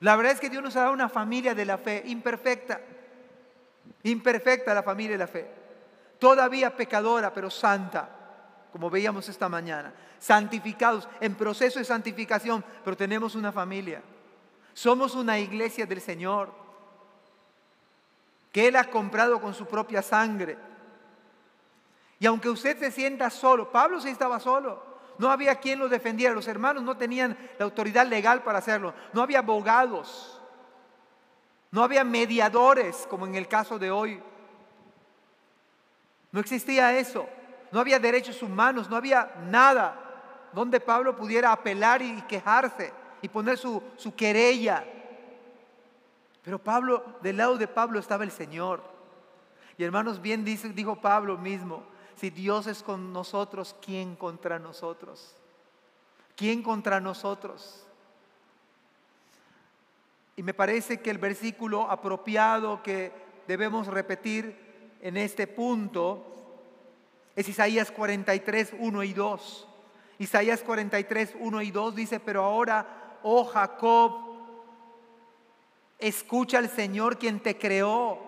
La 0.00 0.14
verdad 0.14 0.34
es 0.34 0.40
que 0.40 0.50
Dios 0.50 0.62
nos 0.62 0.76
ha 0.76 0.80
dado 0.80 0.92
una 0.92 1.08
familia 1.08 1.54
de 1.54 1.64
la 1.64 1.78
fe 1.78 2.02
imperfecta. 2.04 2.82
Imperfecta 4.02 4.74
la 4.74 4.82
familia 4.82 5.12
de 5.12 5.24
la 5.24 5.26
fe. 5.26 5.48
Todavía 6.18 6.76
pecadora, 6.76 7.32
pero 7.32 7.48
santa 7.48 8.17
como 8.72 8.90
veíamos 8.90 9.28
esta 9.28 9.48
mañana, 9.48 9.92
santificados, 10.18 11.08
en 11.20 11.34
proceso 11.34 11.78
de 11.78 11.84
santificación, 11.84 12.64
pero 12.84 12.96
tenemos 12.96 13.34
una 13.34 13.52
familia. 13.52 14.02
Somos 14.74 15.14
una 15.14 15.38
iglesia 15.38 15.86
del 15.86 16.00
Señor, 16.00 16.52
que 18.52 18.68
Él 18.68 18.76
ha 18.76 18.84
comprado 18.84 19.40
con 19.40 19.54
su 19.54 19.66
propia 19.66 20.02
sangre. 20.02 20.58
Y 22.20 22.26
aunque 22.26 22.48
usted 22.48 22.78
se 22.78 22.90
sienta 22.90 23.30
solo, 23.30 23.70
Pablo 23.70 24.00
sí 24.00 24.08
estaba 24.08 24.38
solo, 24.40 24.82
no 25.18 25.30
había 25.30 25.56
quien 25.56 25.78
lo 25.78 25.88
defendiera, 25.88 26.34
los 26.34 26.48
hermanos 26.48 26.82
no 26.82 26.96
tenían 26.96 27.36
la 27.58 27.64
autoridad 27.64 28.06
legal 28.06 28.42
para 28.42 28.58
hacerlo, 28.58 28.94
no 29.12 29.22
había 29.22 29.38
abogados, 29.38 30.40
no 31.70 31.82
había 31.82 32.04
mediadores 32.04 33.06
como 33.08 33.26
en 33.26 33.34
el 33.34 33.48
caso 33.48 33.78
de 33.78 33.90
hoy. 33.90 34.22
No 36.30 36.40
existía 36.40 36.96
eso 36.98 37.26
no 37.70 37.80
había 37.80 37.98
derechos 37.98 38.42
humanos, 38.42 38.88
no 38.88 38.96
había 38.96 39.34
nada 39.48 40.08
donde 40.52 40.80
Pablo 40.80 41.14
pudiera 41.16 41.52
apelar 41.52 42.02
y 42.02 42.22
quejarse 42.22 42.92
y 43.20 43.28
poner 43.28 43.58
su, 43.58 43.82
su 43.96 44.14
querella. 44.14 44.84
Pero 46.42 46.58
Pablo, 46.58 47.04
del 47.22 47.36
lado 47.36 47.58
de 47.58 47.68
Pablo 47.68 47.98
estaba 47.98 48.24
el 48.24 48.30
Señor. 48.30 48.82
Y 49.76 49.84
hermanos, 49.84 50.20
bien 50.20 50.44
dice, 50.44 50.70
dijo 50.70 50.96
Pablo 50.96 51.36
mismo, 51.36 51.82
si 52.16 52.30
Dios 52.30 52.66
es 52.66 52.82
con 52.82 53.12
nosotros, 53.12 53.76
¿quién 53.84 54.16
contra 54.16 54.58
nosotros? 54.58 55.36
¿Quién 56.34 56.62
contra 56.62 57.00
nosotros? 57.00 57.84
Y 60.36 60.42
me 60.42 60.54
parece 60.54 61.00
que 61.00 61.10
el 61.10 61.18
versículo 61.18 61.90
apropiado 61.90 62.82
que 62.82 63.12
debemos 63.46 63.86
repetir 63.88 64.96
en 65.00 65.16
este 65.16 65.46
punto 65.46 66.37
es 67.38 67.48
Isaías 67.48 67.92
43, 67.92 68.74
1 68.80 69.02
y 69.04 69.12
2. 69.12 69.68
Isaías 70.18 70.60
43, 70.60 71.36
1 71.38 71.62
y 71.62 71.70
2 71.70 71.94
dice, 71.94 72.18
pero 72.18 72.42
ahora, 72.42 73.20
oh 73.22 73.44
Jacob, 73.44 74.12
escucha 76.00 76.58
al 76.58 76.68
Señor 76.68 77.16
quien 77.16 77.38
te 77.38 77.56
creó. 77.56 78.18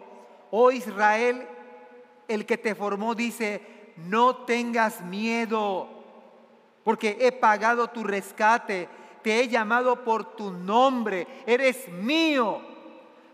Oh 0.52 0.70
Israel, 0.70 1.44
el 2.28 2.46
que 2.46 2.56
te 2.56 2.76
formó, 2.76 3.16
dice, 3.16 3.94
no 3.96 4.44
tengas 4.44 5.00
miedo, 5.00 5.88
porque 6.84 7.18
he 7.20 7.32
pagado 7.32 7.88
tu 7.88 8.04
rescate, 8.04 8.88
te 9.24 9.40
he 9.40 9.48
llamado 9.48 10.04
por 10.04 10.36
tu 10.36 10.52
nombre, 10.52 11.26
eres 11.46 11.88
mío, 11.88 12.62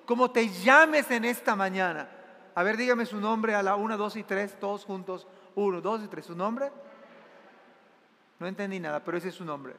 como 0.07 0.31
te 0.31 0.49
llames 0.49 1.11
en 1.11 1.27
esta 1.27 1.55
mañana. 1.55 2.09
A 2.55 2.63
ver, 2.63 2.79
dígame 2.79 3.05
su 3.05 3.21
nombre 3.21 3.55
a 3.55 3.63
la 3.63 3.77
1, 3.77 3.99
2 3.99 4.17
y 4.17 4.23
3, 4.23 4.59
todos 4.59 4.87
juntos. 4.87 5.27
Uno, 5.57 5.81
dos 5.81 6.03
y 6.05 6.09
tres. 6.09 6.27
¿Su 6.27 6.37
nombre? 6.37 6.71
No 8.39 8.47
entendí 8.47 8.79
nada, 8.79 9.03
pero 9.03 9.19
ese 9.19 9.31
es 9.31 9.35
su 9.35 9.45
nombre. 9.45 9.75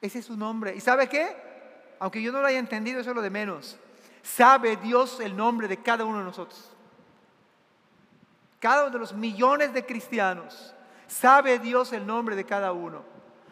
Ese 0.00 0.20
es 0.20 0.24
su 0.24 0.36
nombre. 0.36 0.74
¿Y 0.74 0.80
sabe 0.80 1.08
qué? 1.08 1.36
Aunque 1.98 2.22
yo 2.22 2.32
no 2.32 2.40
lo 2.40 2.46
haya 2.46 2.58
entendido, 2.58 3.00
eso 3.00 3.10
es 3.10 3.16
lo 3.16 3.22
de 3.22 3.30
menos. 3.30 3.78
Sabe 4.22 4.76
Dios 4.76 5.20
el 5.20 5.36
nombre 5.36 5.68
de 5.68 5.82
cada 5.82 6.04
uno 6.04 6.18
de 6.18 6.24
nosotros. 6.24 6.70
Cada 8.60 8.84
uno 8.84 8.92
de 8.92 8.98
los 8.98 9.12
millones 9.12 9.74
de 9.74 9.84
cristianos. 9.84 10.74
Sabe 11.06 11.58
Dios 11.58 11.92
el 11.92 12.06
nombre 12.06 12.36
de 12.36 12.44
cada 12.44 12.72
uno. 12.72 13.02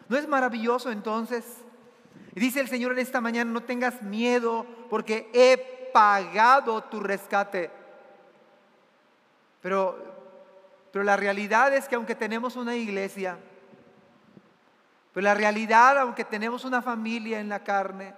¿No 0.07 0.17
es 0.17 0.27
maravilloso 0.27 0.91
entonces? 0.91 1.45
Dice 2.33 2.59
el 2.59 2.67
Señor 2.67 2.93
en 2.93 2.99
esta 2.99 3.21
mañana, 3.21 3.51
no 3.51 3.63
tengas 3.63 4.01
miedo 4.01 4.65
porque 4.89 5.29
he 5.33 5.91
pagado 5.93 6.83
tu 6.83 6.99
rescate. 6.99 7.71
Pero, 9.61 10.12
pero 10.93 11.03
la 11.03 11.17
realidad 11.17 11.73
es 11.73 11.87
que 11.87 11.95
aunque 11.95 12.13
tenemos 12.13 12.55
una 12.55 12.75
iglesia, 12.75 13.39
pero 15.11 15.23
la 15.23 15.33
realidad, 15.33 15.97
aunque 15.97 16.23
tenemos 16.23 16.65
una 16.65 16.83
familia 16.83 17.39
en 17.39 17.49
la 17.49 17.63
carne, 17.63 18.13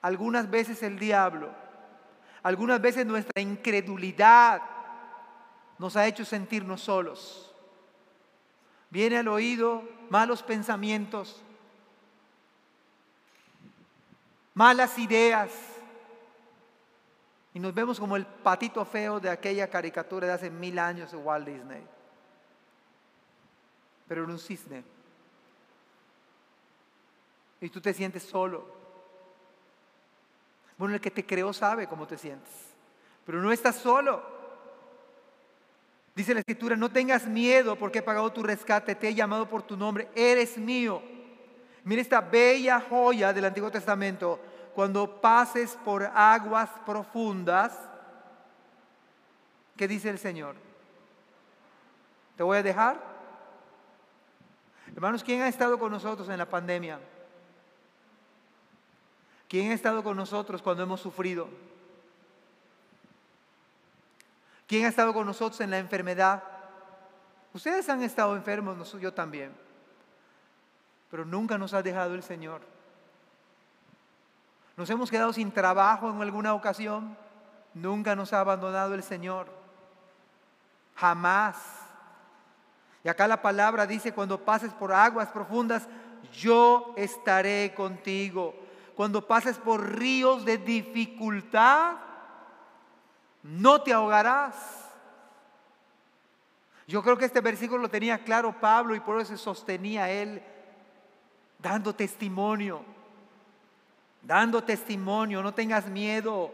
algunas 0.00 0.50
veces 0.50 0.82
el 0.82 0.98
diablo, 0.98 1.48
algunas 2.42 2.80
veces 2.80 3.06
nuestra 3.06 3.40
incredulidad 3.40 4.62
nos 5.78 5.96
ha 5.96 6.08
hecho 6.08 6.24
sentirnos 6.24 6.80
solos. 6.80 7.54
Viene 8.90 9.18
al 9.18 9.28
oído 9.28 9.84
malos 10.10 10.42
pensamientos, 10.42 11.40
malas 14.54 14.98
ideas, 14.98 15.52
y 17.54 17.60
nos 17.60 17.74
vemos 17.74 18.00
como 18.00 18.16
el 18.16 18.24
patito 18.26 18.84
feo 18.84 19.20
de 19.20 19.28
aquella 19.28 19.68
caricatura 19.68 20.26
de 20.26 20.32
hace 20.32 20.50
mil 20.50 20.78
años 20.78 21.10
de 21.10 21.18
Walt 21.18 21.46
Disney. 21.46 21.86
Pero 24.08 24.24
en 24.24 24.30
un 24.30 24.38
cisne. 24.38 24.82
Y 27.60 27.68
tú 27.68 27.80
te 27.80 27.92
sientes 27.92 28.22
solo. 28.22 28.66
Bueno, 30.78 30.94
el 30.94 31.00
que 31.00 31.10
te 31.10 31.26
creó 31.26 31.52
sabe 31.52 31.86
cómo 31.86 32.06
te 32.06 32.16
sientes. 32.16 32.50
Pero 33.26 33.42
no 33.42 33.52
estás 33.52 33.76
solo. 33.76 34.22
Dice 36.14 36.34
la 36.34 36.40
escritura, 36.40 36.74
no 36.76 36.90
tengas 36.90 37.26
miedo 37.26 37.76
porque 37.76 38.00
he 38.00 38.02
pagado 38.02 38.32
tu 38.32 38.42
rescate, 38.42 38.94
te 38.94 39.08
he 39.08 39.14
llamado 39.14 39.48
por 39.48 39.62
tu 39.62 39.76
nombre, 39.76 40.08
eres 40.14 40.58
mío. 40.58 41.02
Mira 41.84 42.02
esta 42.02 42.20
bella 42.20 42.80
joya 42.80 43.32
del 43.32 43.46
Antiguo 43.46 43.70
Testamento 43.70 44.38
cuando 44.74 45.20
pases 45.20 45.76
por 45.84 46.04
aguas 46.04 46.70
profundas, 46.86 47.78
¿qué 49.76 49.86
dice 49.86 50.08
el 50.08 50.18
Señor? 50.18 50.56
¿Te 52.36 52.42
voy 52.42 52.58
a 52.58 52.62
dejar? 52.62 53.00
Hermanos, 54.94 55.22
¿quién 55.22 55.42
ha 55.42 55.48
estado 55.48 55.78
con 55.78 55.92
nosotros 55.92 56.28
en 56.28 56.38
la 56.38 56.48
pandemia? 56.48 56.98
¿Quién 59.48 59.70
ha 59.70 59.74
estado 59.74 60.02
con 60.02 60.16
nosotros 60.16 60.62
cuando 60.62 60.82
hemos 60.82 61.00
sufrido? 61.00 61.48
¿Quién 64.66 64.86
ha 64.86 64.88
estado 64.88 65.12
con 65.12 65.26
nosotros 65.26 65.60
en 65.60 65.70
la 65.70 65.78
enfermedad? 65.78 66.42
Ustedes 67.52 67.86
han 67.90 68.02
estado 68.02 68.34
enfermos, 68.34 68.92
yo 68.98 69.12
también. 69.12 69.52
Pero 71.10 71.26
nunca 71.26 71.58
nos 71.58 71.74
ha 71.74 71.82
dejado 71.82 72.14
el 72.14 72.22
Señor. 72.22 72.71
Nos 74.76 74.88
hemos 74.90 75.10
quedado 75.10 75.32
sin 75.32 75.52
trabajo 75.52 76.10
en 76.10 76.20
alguna 76.22 76.54
ocasión. 76.54 77.16
Nunca 77.74 78.16
nos 78.16 78.32
ha 78.32 78.40
abandonado 78.40 78.94
el 78.94 79.02
Señor. 79.02 79.48
Jamás. 80.96 81.56
Y 83.04 83.08
acá 83.08 83.26
la 83.26 83.42
palabra 83.42 83.86
dice, 83.86 84.12
cuando 84.12 84.44
pases 84.44 84.72
por 84.72 84.92
aguas 84.92 85.28
profundas, 85.28 85.88
yo 86.32 86.94
estaré 86.96 87.74
contigo. 87.74 88.54
Cuando 88.94 89.26
pases 89.26 89.58
por 89.58 89.98
ríos 89.98 90.44
de 90.44 90.58
dificultad, 90.58 91.96
no 93.42 93.82
te 93.82 93.92
ahogarás. 93.92 94.54
Yo 96.86 97.02
creo 97.02 97.16
que 97.16 97.24
este 97.24 97.40
versículo 97.40 97.82
lo 97.82 97.88
tenía 97.88 98.22
claro 98.22 98.58
Pablo 98.60 98.94
y 98.94 99.00
por 99.00 99.20
eso 99.20 99.36
se 99.36 99.42
sostenía 99.42 100.10
él 100.10 100.42
dando 101.58 101.94
testimonio 101.94 102.84
dando 104.22 104.62
testimonio, 104.62 105.42
no 105.42 105.52
tengas 105.52 105.86
miedo. 105.86 106.50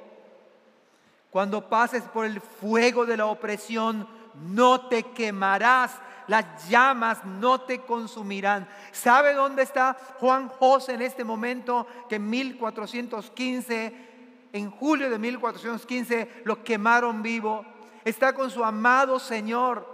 Cuando 1.31 1.69
pases 1.69 2.03
por 2.05 2.25
el 2.25 2.41
fuego 2.41 3.05
de 3.05 3.17
la 3.17 3.27
opresión, 3.27 4.09
no 4.35 4.89
te 4.89 5.03
quemarás, 5.03 5.99
las 6.27 6.69
llamas 6.69 7.25
no 7.25 7.61
te 7.61 7.81
consumirán. 7.81 8.69
¿Sabe 8.93 9.35
dónde 9.35 9.63
está 9.63 9.97
Juan 10.19 10.49
José 10.49 10.95
en 10.95 11.03
este 11.03 11.25
momento? 11.25 11.87
Que 12.09 12.17
en 12.17 12.29
1415, 12.29 14.09
en 14.53 14.71
julio 14.71 15.11
de 15.11 15.19
1415, 15.19 16.43
lo 16.45 16.63
quemaron 16.65 17.23
vivo. 17.23 17.65
Está 18.05 18.33
con 18.33 18.51
su 18.51 18.65
amado 18.65 19.19
Señor 19.19 19.87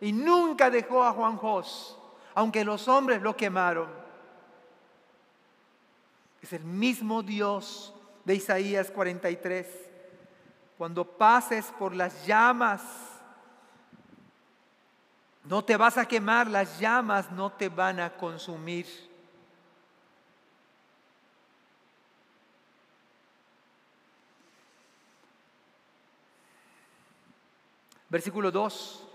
y 0.00 0.12
nunca 0.12 0.70
dejó 0.70 1.04
a 1.04 1.12
Juan 1.12 1.36
José, 1.36 1.94
aunque 2.34 2.64
los 2.64 2.88
hombres 2.88 3.22
lo 3.22 3.36
quemaron. 3.36 4.01
Es 6.42 6.52
el 6.52 6.64
mismo 6.64 7.22
Dios 7.22 7.94
de 8.24 8.34
Isaías 8.34 8.90
43. 8.90 9.66
Cuando 10.76 11.04
pases 11.04 11.66
por 11.78 11.94
las 11.94 12.26
llamas, 12.26 12.82
no 15.44 15.64
te 15.64 15.76
vas 15.76 15.96
a 15.96 16.06
quemar, 16.06 16.48
las 16.48 16.80
llamas 16.80 17.30
no 17.30 17.52
te 17.52 17.68
van 17.68 18.00
a 18.00 18.10
consumir. 18.10 18.86
Versículo 28.08 28.50
2. 28.50 29.11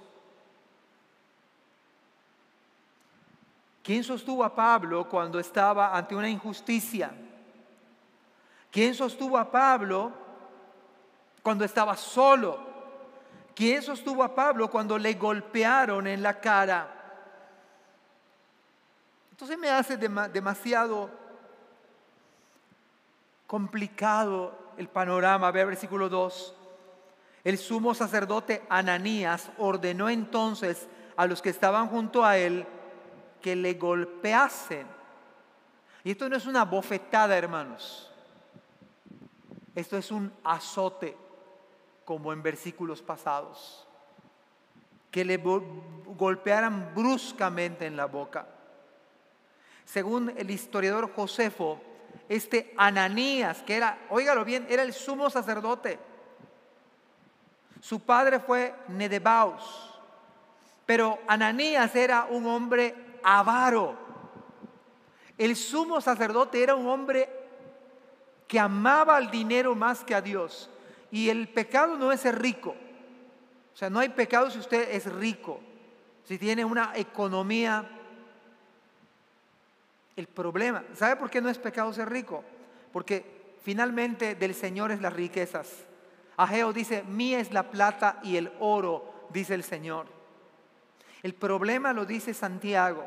¿Quién 3.87 4.03
sostuvo 4.03 4.43
a 4.43 4.53
Pablo 4.53 5.07
cuando 5.07 5.39
estaba 5.39 5.95
ante 5.95 6.13
una 6.13 6.27
injusticia? 6.27 7.09
¿Quién 8.69 8.93
sostuvo 8.93 9.37
a 9.37 9.49
Pablo 9.49 10.11
cuando 11.41 11.63
estaba 11.63 11.95
solo? 11.95 12.59
¿Quién 13.55 13.81
sostuvo 13.81 14.25
a 14.25 14.35
Pablo 14.35 14.69
cuando 14.69 14.97
le 14.97 15.13
golpearon 15.13 16.05
en 16.05 16.21
la 16.21 16.37
cara? 16.37 16.85
Entonces 19.31 19.57
me 19.57 19.69
hace 19.69 19.95
demasiado 19.95 21.09
complicado 23.47 24.53
el 24.75 24.89
panorama. 24.89 25.49
Ve 25.51 25.63
versículo 25.63 26.09
2. 26.09 26.55
El 27.45 27.57
sumo 27.57 27.93
sacerdote 27.93 28.65
Ananías 28.67 29.49
ordenó 29.57 30.09
entonces 30.09 30.89
a 31.15 31.25
los 31.25 31.41
que 31.41 31.51
estaban 31.51 31.87
junto 31.87 32.25
a 32.25 32.37
él 32.37 32.67
que 33.41 33.55
le 33.55 33.73
golpeasen. 33.73 34.87
Y 36.03 36.11
esto 36.11 36.29
no 36.29 36.35
es 36.35 36.45
una 36.45 36.65
bofetada, 36.65 37.37
hermanos. 37.37 38.11
Esto 39.75 39.97
es 39.97 40.11
un 40.11 40.31
azote, 40.43 41.15
como 42.05 42.33
en 42.33 42.41
versículos 42.41 43.01
pasados. 43.01 43.87
Que 45.11 45.25
le 45.25 45.37
golpearan 45.37 46.93
bruscamente 46.95 47.85
en 47.85 47.95
la 47.95 48.05
boca. 48.05 48.47
Según 49.85 50.33
el 50.35 50.49
historiador 50.51 51.13
Josefo, 51.13 51.79
este 52.29 52.73
Ananías, 52.77 53.61
que 53.63 53.75
era, 53.75 53.99
óigalo 54.09 54.43
bien, 54.43 54.65
era 54.69 54.83
el 54.83 54.93
sumo 54.93 55.29
sacerdote. 55.29 55.99
Su 57.81 57.99
padre 58.01 58.39
fue 58.39 58.75
Nedebaus, 58.89 59.93
pero 60.85 61.19
Ananías 61.27 61.95
era 61.95 62.25
un 62.25 62.45
hombre 62.47 62.95
avaro. 63.27 63.97
El 65.37 65.57
sumo 65.57 65.99
sacerdote 65.99 66.63
era 66.63 66.75
un 66.75 66.87
hombre 66.87 67.29
que 68.47 68.57
amaba 68.57 69.17
al 69.17 69.29
dinero 69.29 69.75
más 69.75 70.03
que 70.05 70.15
a 70.15 70.21
Dios. 70.21 70.69
Y 71.11 71.29
el 71.29 71.49
pecado 71.49 71.97
no 71.97 72.13
es 72.13 72.21
ser 72.21 72.41
rico. 72.41 72.69
O 73.73 73.77
sea, 73.77 73.89
no 73.89 73.99
hay 73.99 74.09
pecado 74.09 74.49
si 74.49 74.57
usted 74.57 74.89
es 74.95 75.11
rico, 75.13 75.59
si 76.23 76.37
tiene 76.37 76.63
una 76.63 76.93
economía. 76.95 77.87
El 80.15 80.27
problema, 80.27 80.83
¿sabe 80.95 81.17
por 81.17 81.29
qué 81.29 81.41
no 81.41 81.49
es 81.49 81.59
pecado 81.59 81.91
ser 81.93 82.09
rico? 82.09 82.43
Porque 82.93 83.55
finalmente 83.61 84.35
del 84.35 84.55
Señor 84.55 84.91
es 84.91 85.01
las 85.01 85.13
riquezas. 85.13 85.69
Ageo 86.37 86.71
dice, 86.71 87.03
mía 87.03 87.39
es 87.39 87.51
la 87.51 87.69
plata 87.69 88.19
y 88.23 88.37
el 88.37 88.51
oro, 88.59 89.27
dice 89.31 89.53
el 89.53 89.63
Señor. 89.63 90.07
El 91.23 91.33
problema 91.33 91.93
lo 91.93 92.05
dice 92.05 92.33
Santiago. 92.33 93.03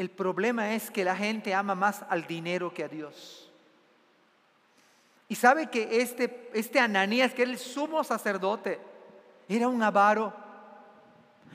El 0.00 0.08
problema 0.08 0.72
es 0.74 0.90
que 0.90 1.04
la 1.04 1.14
gente 1.14 1.52
ama 1.52 1.74
más 1.74 2.06
al 2.08 2.26
dinero 2.26 2.72
que 2.72 2.84
a 2.84 2.88
Dios. 2.88 3.50
Y 5.28 5.34
sabe 5.34 5.66
que 5.66 6.00
este, 6.00 6.50
este 6.54 6.80
Ananías, 6.80 7.34
que 7.34 7.42
era 7.42 7.50
el 7.50 7.58
sumo 7.58 8.02
sacerdote, 8.02 8.80
era 9.46 9.68
un 9.68 9.82
avaro, 9.82 10.32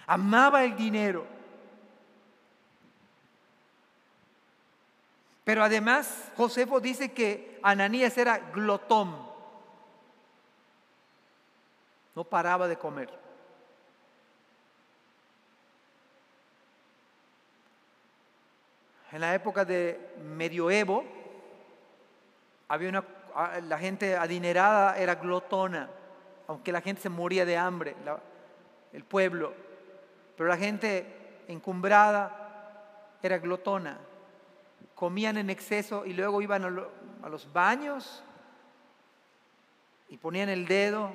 amaba 0.06 0.64
el 0.64 0.76
dinero. 0.76 1.26
Pero 5.44 5.64
además, 5.64 6.32
Josefo 6.38 6.80
dice 6.80 7.14
que 7.14 7.60
Ananías 7.64 8.16
era 8.16 8.38
glotón, 8.38 9.28
no 12.14 12.24
paraba 12.24 12.68
de 12.68 12.78
comer. 12.78 13.25
En 19.16 19.22
la 19.22 19.34
época 19.34 19.64
de 19.64 19.98
medioevo, 20.26 21.06
Había 22.68 22.90
una, 22.90 23.06
la 23.62 23.78
gente 23.78 24.18
adinerada 24.18 24.98
era 24.98 25.16
glotona, 25.16 25.90
aunque 26.48 26.74
la 26.74 26.82
gente 26.82 27.02
se 27.02 27.08
moría 27.08 27.46
de 27.46 27.56
hambre, 27.56 27.96
el 28.92 29.06
pueblo. 29.06 29.54
Pero 30.36 30.50
la 30.50 30.58
gente 30.58 31.44
encumbrada 31.48 33.14
era 33.24 33.38
glotona. 33.38 34.00
Comían 34.96 35.38
en 35.38 35.50
exceso 35.50 36.06
y 36.06 36.12
luego 36.12 36.42
iban 36.42 36.66
a 37.24 37.30
los 37.30 37.54
baños 37.54 38.22
y 40.10 40.18
ponían 40.18 40.50
el 40.50 40.68
dedo 40.68 41.14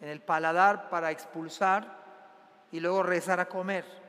en 0.00 0.08
el 0.08 0.20
paladar 0.20 0.90
para 0.90 1.12
expulsar 1.12 1.86
y 2.72 2.80
luego 2.80 3.04
rezar 3.04 3.38
a 3.38 3.46
comer. 3.46 4.05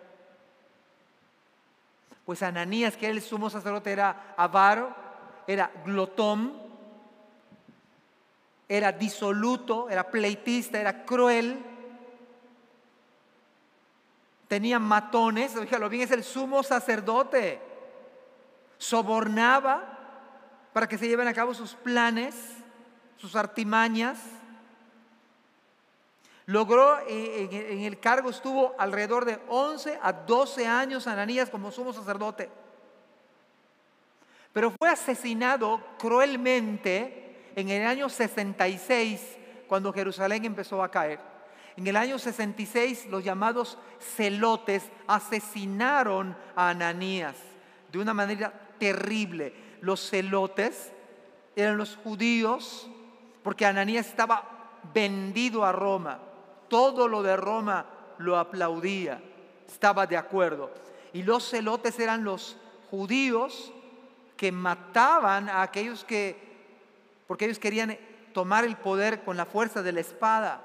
Pues 2.28 2.44
Ananías, 2.44 2.98
que 2.98 3.06
era 3.06 3.16
el 3.16 3.22
sumo 3.22 3.50
sacerdote, 3.50 3.90
era 3.90 4.34
avaro, 4.36 4.94
era 5.48 5.72
glotón, 5.86 6.62
era 8.68 8.92
disoluto, 8.92 9.90
era 9.90 10.12
pleitista, 10.12 10.78
era 10.78 11.06
cruel, 11.06 11.58
tenía 14.50 14.78
matones, 14.78 15.56
lo 15.56 15.88
bien, 15.88 16.04
es 16.04 16.12
el 16.12 16.26
sumo 16.26 16.64
sacerdote, 16.64 17.62
sobornaba 18.78 19.98
para 20.74 20.90
que 20.90 20.98
se 20.98 21.08
lleven 21.08 21.30
a 21.30 21.34
cabo 21.34 21.54
sus 21.54 21.76
planes, 21.76 22.36
sus 23.16 23.38
artimañas. 23.38 24.20
Logró, 26.48 27.00
eh, 27.10 27.50
en 27.52 27.82
el 27.82 28.00
cargo 28.00 28.30
estuvo 28.30 28.74
alrededor 28.80 29.26
de 29.26 29.38
11 29.50 30.00
a 30.02 30.14
12 30.14 30.66
años 30.66 31.06
Ananías 31.06 31.50
como 31.50 31.74
sumo 31.74 31.92
sacerdote. 31.92 32.50
Pero 34.54 34.72
fue 34.72 34.90
asesinado 34.90 35.82
cruelmente 36.00 37.52
en 37.54 37.68
el 37.68 37.86
año 37.86 38.08
66, 38.08 39.38
cuando 39.68 39.92
Jerusalén 39.92 40.46
empezó 40.46 40.82
a 40.82 40.90
caer. 40.90 41.20
En 41.76 41.86
el 41.86 41.98
año 41.98 42.18
66 42.18 43.08
los 43.08 43.26
llamados 43.26 43.78
celotes 44.00 44.90
asesinaron 45.06 46.36
a 46.56 46.70
Ananías 46.70 47.36
de 47.92 48.00
una 48.00 48.14
manera 48.14 48.54
terrible. 48.80 49.54
Los 49.82 50.10
celotes 50.10 50.94
eran 51.58 51.78
los 51.78 51.98
judíos 51.98 52.90
porque 53.44 53.66
Ananías 53.66 54.08
estaba 54.08 54.80
vendido 54.94 55.66
a 55.66 55.74
Roma. 55.74 56.22
Todo 56.68 57.08
lo 57.08 57.24
de 57.24 57.38
Roma 57.38 57.86
lo 58.18 58.38
aplaudía, 58.38 59.22
estaba 59.68 60.08
de 60.08 60.18
acuerdo. 60.18 60.72
Y 61.14 61.24
los 61.24 61.50
celotes 61.50 62.00
eran 62.00 62.24
los 62.24 62.58
judíos 62.90 63.72
que 64.36 64.52
mataban 64.52 65.50
a 65.50 65.62
aquellos 65.62 66.04
que, 66.04 66.38
porque 67.28 67.46
ellos 67.46 67.60
querían 67.60 67.98
tomar 68.34 68.66
el 68.66 68.78
poder 68.78 69.24
con 69.24 69.36
la 69.38 69.46
fuerza 69.46 69.82
de 69.82 69.92
la 69.92 70.02
espada. 70.02 70.62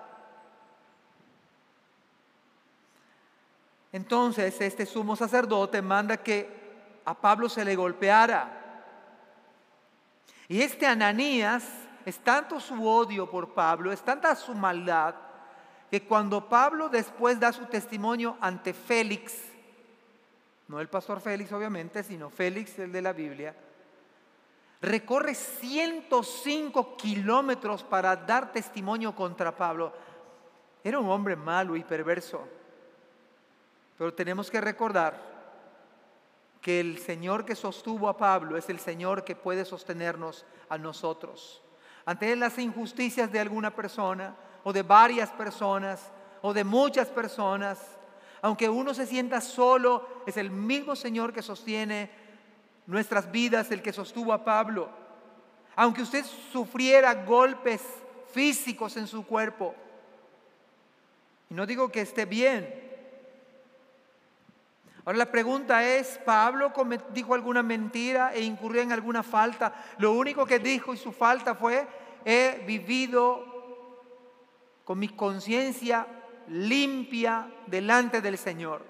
Entonces 3.93 4.59
este 4.61 4.87
sumo 4.87 5.17
sacerdote 5.17 5.83
manda 5.83 6.17
que 6.17 6.63
a 7.05 7.15
Pablo 7.15 7.49
se 7.49 7.65
le 7.65 7.77
golpeara. 7.77 8.59
Y 10.49 10.61
este 10.61 10.87
Ananías 10.87 11.65
es 12.05 12.19
tanto 12.19 12.59
su 12.59 12.87
odio 12.87 13.31
por 13.31 13.55
Pablo, 13.55 13.93
es 13.93 14.03
tanta 14.03 14.35
su 14.35 14.55
maldad, 14.55 15.15
que 15.93 16.05
cuando 16.05 16.49
Pablo 16.49 16.89
después 16.89 17.39
da 17.39 17.53
su 17.53 17.67
testimonio 17.67 18.39
ante 18.41 18.73
Félix, 18.73 19.35
no 20.69 20.81
el 20.81 20.89
pastor 20.89 21.21
Félix 21.21 21.53
obviamente, 21.53 22.03
sino 22.03 22.31
Félix 22.31 22.79
el 22.79 22.91
de 22.91 23.03
la 23.03 23.13
Biblia, 23.13 23.55
recorre 24.81 25.35
105 25.35 26.97
kilómetros 26.97 27.85
para 27.85 28.17
dar 28.17 28.53
testimonio 28.53 29.15
contra 29.15 29.55
Pablo. 29.55 29.93
Era 30.83 30.99
un 30.99 31.11
hombre 31.11 31.37
malo 31.37 31.77
y 31.77 31.85
perverso. 31.85 32.43
Pero 33.99 34.15
tenemos 34.15 34.51
que 34.51 34.63
recordar 34.63 35.21
que 36.63 36.81
el 36.81 37.01
Señor 37.01 37.45
que 37.45 37.55
sostuvo 37.55 38.09
a 38.09 38.17
Pablo 38.17 38.57
es 38.57 38.71
el 38.71 38.79
Señor 38.79 39.25
que 39.25 39.37
puede 39.37 39.67
sostenernos 39.67 40.47
a 40.71 40.79
nosotros. 40.79 41.63
Ante 42.07 42.35
las 42.35 42.59
injusticias 42.59 43.31
de 43.31 43.41
alguna 43.41 43.77
persona, 43.77 44.35
o 44.65 44.73
de 44.73 44.83
varias 44.83 45.31
personas 45.31 46.11
o 46.43 46.53
de 46.53 46.65
muchas 46.65 47.09
personas. 47.09 47.79
Aunque 48.43 48.69
uno 48.69 48.93
se 48.93 49.07
sienta 49.07 49.41
solo, 49.41 50.23
es 50.27 50.37
el 50.37 50.51
mismo 50.51 50.97
Señor 50.97 51.33
que 51.33 51.43
sostiene 51.43 52.11
nuestras 52.87 53.31
vidas, 53.31 53.71
el 53.71 53.83
que 53.83 53.93
sostuvo 53.93 54.33
a 54.33 54.45
Pablo. 54.45 54.89
Aunque 55.77 56.03
usted 56.03 56.25
sufriera 56.53 57.15
golpes 57.15 57.83
físicos 58.33 58.97
en 58.97 59.07
su 59.07 59.25
cuerpo, 59.25 59.75
y 61.49 61.55
no 61.55 61.67
digo 61.67 61.91
que 61.91 62.01
esté 62.01 62.25
bien. 62.25 62.83
Ahora 65.05 65.19
la 65.19 65.31
pregunta 65.31 65.85
es, 65.85 66.19
¿Pablo 66.25 66.73
dijo 67.13 67.35
alguna 67.35 67.63
mentira 67.63 68.33
e 68.33 68.41
incurrió 68.41 68.83
en 68.83 68.93
alguna 68.93 69.23
falta? 69.23 69.75
Lo 69.99 70.13
único 70.13 70.47
que 70.47 70.59
dijo 70.59 70.95
y 70.95 70.97
su 70.97 71.13
falta 71.13 71.55
fue, 71.55 71.87
he 72.25 72.63
vivido 72.67 73.52
con 74.85 74.99
mi 74.99 75.09
conciencia 75.09 76.07
limpia 76.49 77.49
delante 77.67 78.21
del 78.21 78.39
Señor. 78.39 78.85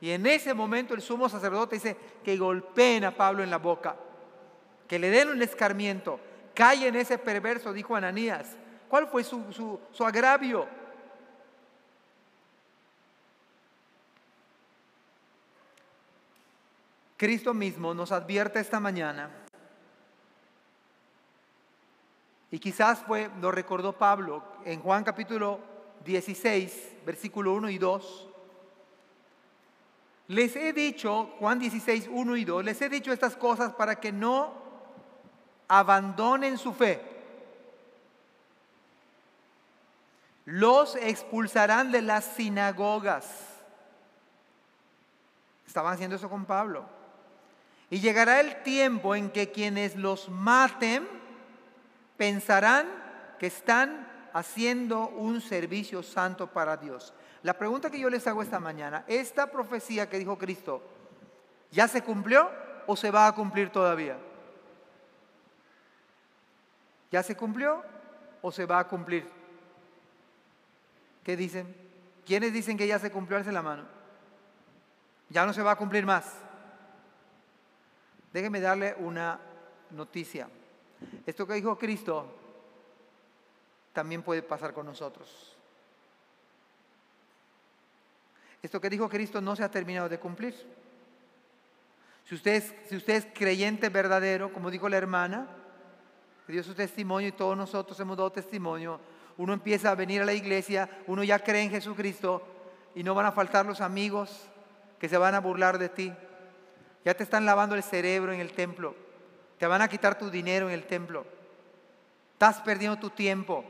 Y 0.00 0.10
en 0.10 0.26
ese 0.26 0.54
momento 0.54 0.94
el 0.94 1.02
sumo 1.02 1.28
sacerdote 1.28 1.76
dice 1.76 1.96
que 2.22 2.36
golpeen 2.36 3.04
a 3.04 3.16
Pablo 3.16 3.42
en 3.42 3.50
la 3.50 3.58
boca, 3.58 3.96
que 4.88 4.98
le 4.98 5.10
den 5.10 5.28
un 5.28 5.42
escarmiento, 5.42 6.20
cae 6.54 6.88
en 6.88 6.96
ese 6.96 7.18
perverso, 7.18 7.72
dijo 7.72 7.96
Ananías. 7.96 8.56
¿Cuál 8.88 9.08
fue 9.08 9.24
su, 9.24 9.80
su 9.92 10.04
agravio? 10.04 10.66
Cristo 17.16 17.54
mismo 17.54 17.94
nos 17.94 18.12
advierte 18.12 18.60
esta 18.60 18.80
mañana 18.80 19.43
Y 22.54 22.60
quizás 22.60 23.00
fue, 23.00 23.32
lo 23.40 23.50
recordó 23.50 23.98
Pablo 23.98 24.40
en 24.64 24.80
Juan 24.80 25.02
capítulo 25.02 25.58
16, 26.04 26.98
versículo 27.04 27.52
1 27.52 27.68
y 27.68 27.78
2. 27.78 28.28
Les 30.28 30.54
he 30.54 30.72
dicho, 30.72 31.32
Juan 31.40 31.58
16, 31.58 32.08
1 32.08 32.36
y 32.36 32.44
2, 32.44 32.64
les 32.64 32.80
he 32.80 32.88
dicho 32.88 33.12
estas 33.12 33.34
cosas 33.34 33.72
para 33.72 33.96
que 33.96 34.12
no 34.12 34.52
abandonen 35.66 36.56
su 36.56 36.72
fe. 36.72 37.02
Los 40.44 40.94
expulsarán 40.94 41.90
de 41.90 42.02
las 42.02 42.24
sinagogas. 42.24 43.26
Estaban 45.66 45.92
haciendo 45.92 46.14
eso 46.14 46.30
con 46.30 46.44
Pablo. 46.44 46.84
Y 47.90 47.98
llegará 47.98 48.38
el 48.38 48.62
tiempo 48.62 49.16
en 49.16 49.30
que 49.30 49.50
quienes 49.50 49.96
los 49.96 50.28
maten, 50.28 51.23
pensarán 52.16 52.86
que 53.38 53.46
están 53.46 54.08
haciendo 54.32 55.08
un 55.08 55.40
servicio 55.40 56.02
santo 56.02 56.48
para 56.48 56.76
Dios. 56.76 57.14
La 57.42 57.54
pregunta 57.54 57.90
que 57.90 58.00
yo 58.00 58.10
les 58.10 58.26
hago 58.26 58.42
esta 58.42 58.60
mañana, 58.60 59.04
¿esta 59.06 59.50
profecía 59.50 60.08
que 60.08 60.18
dijo 60.18 60.38
Cristo 60.38 60.82
ya 61.70 61.88
se 61.88 62.02
cumplió 62.02 62.50
o 62.86 62.96
se 62.96 63.10
va 63.10 63.26
a 63.26 63.34
cumplir 63.34 63.70
todavía? 63.70 64.16
¿Ya 67.10 67.22
se 67.22 67.36
cumplió 67.36 67.82
o 68.42 68.50
se 68.50 68.66
va 68.66 68.78
a 68.78 68.88
cumplir? 68.88 69.28
¿Qué 71.22 71.36
dicen? 71.36 71.74
¿Quiénes 72.26 72.52
dicen 72.52 72.76
que 72.76 72.86
ya 72.86 72.98
se 72.98 73.10
cumplió? 73.10 73.38
Alce 73.38 73.52
la 73.52 73.62
mano. 73.62 73.84
Ya 75.28 75.46
no 75.46 75.52
se 75.52 75.62
va 75.62 75.72
a 75.72 75.76
cumplir 75.76 76.04
más. 76.04 76.38
Déjenme 78.32 78.60
darle 78.60 78.94
una 78.98 79.38
noticia. 79.90 80.48
Esto 81.26 81.46
que 81.46 81.54
dijo 81.54 81.78
Cristo 81.78 82.26
también 83.92 84.22
puede 84.22 84.42
pasar 84.42 84.72
con 84.74 84.86
nosotros. 84.86 85.56
Esto 88.62 88.80
que 88.80 88.90
dijo 88.90 89.08
Cristo 89.08 89.40
no 89.40 89.54
se 89.54 89.62
ha 89.62 89.70
terminado 89.70 90.08
de 90.08 90.18
cumplir. 90.18 90.54
Si 92.24 92.34
usted 92.34 92.54
es, 92.54 92.74
si 92.88 92.96
usted 92.96 93.14
es 93.14 93.26
creyente 93.34 93.90
verdadero, 93.90 94.52
como 94.52 94.70
dijo 94.70 94.88
la 94.88 94.96
hermana, 94.96 95.46
que 96.46 96.52
dio 96.52 96.62
su 96.62 96.74
testimonio 96.74 97.28
y 97.28 97.32
todos 97.32 97.56
nosotros 97.56 97.98
hemos 98.00 98.16
dado 98.16 98.32
testimonio, 98.32 98.98
uno 99.36 99.52
empieza 99.52 99.90
a 99.90 99.94
venir 99.94 100.22
a 100.22 100.24
la 100.24 100.32
iglesia, 100.32 100.88
uno 101.06 101.22
ya 101.22 101.38
cree 101.38 101.62
en 101.62 101.70
Jesucristo 101.70 102.42
y 102.94 103.02
no 103.02 103.14
van 103.14 103.26
a 103.26 103.32
faltar 103.32 103.66
los 103.66 103.80
amigos 103.80 104.48
que 104.98 105.08
se 105.08 105.18
van 105.18 105.34
a 105.34 105.40
burlar 105.40 105.78
de 105.78 105.88
ti. 105.88 106.12
Ya 107.04 107.14
te 107.14 107.24
están 107.24 107.44
lavando 107.44 107.74
el 107.74 107.82
cerebro 107.82 108.32
en 108.32 108.40
el 108.40 108.52
templo. 108.52 109.03
Van 109.68 109.82
a 109.82 109.88
quitar 109.88 110.18
tu 110.18 110.30
dinero 110.30 110.68
en 110.68 110.74
el 110.74 110.86
templo. 110.86 111.26
Estás 112.32 112.60
perdiendo 112.60 112.98
tu 112.98 113.10
tiempo. 113.10 113.64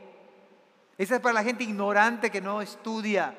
Esa 0.97 1.15
es 1.15 1.21
para 1.21 1.33
la 1.33 1.43
gente 1.43 1.63
ignorante 1.63 2.29
que 2.29 2.41
no 2.41 2.61
estudia. 2.61 3.35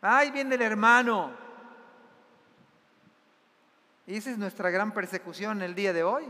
Ay, 0.00 0.30
viene 0.30 0.54
el 0.54 0.62
hermano. 0.62 1.30
Y 4.06 4.16
esa 4.16 4.30
es 4.30 4.38
nuestra 4.38 4.70
gran 4.70 4.92
persecución 4.92 5.58
en 5.58 5.62
el 5.62 5.74
día 5.74 5.92
de 5.92 6.02
hoy. 6.02 6.24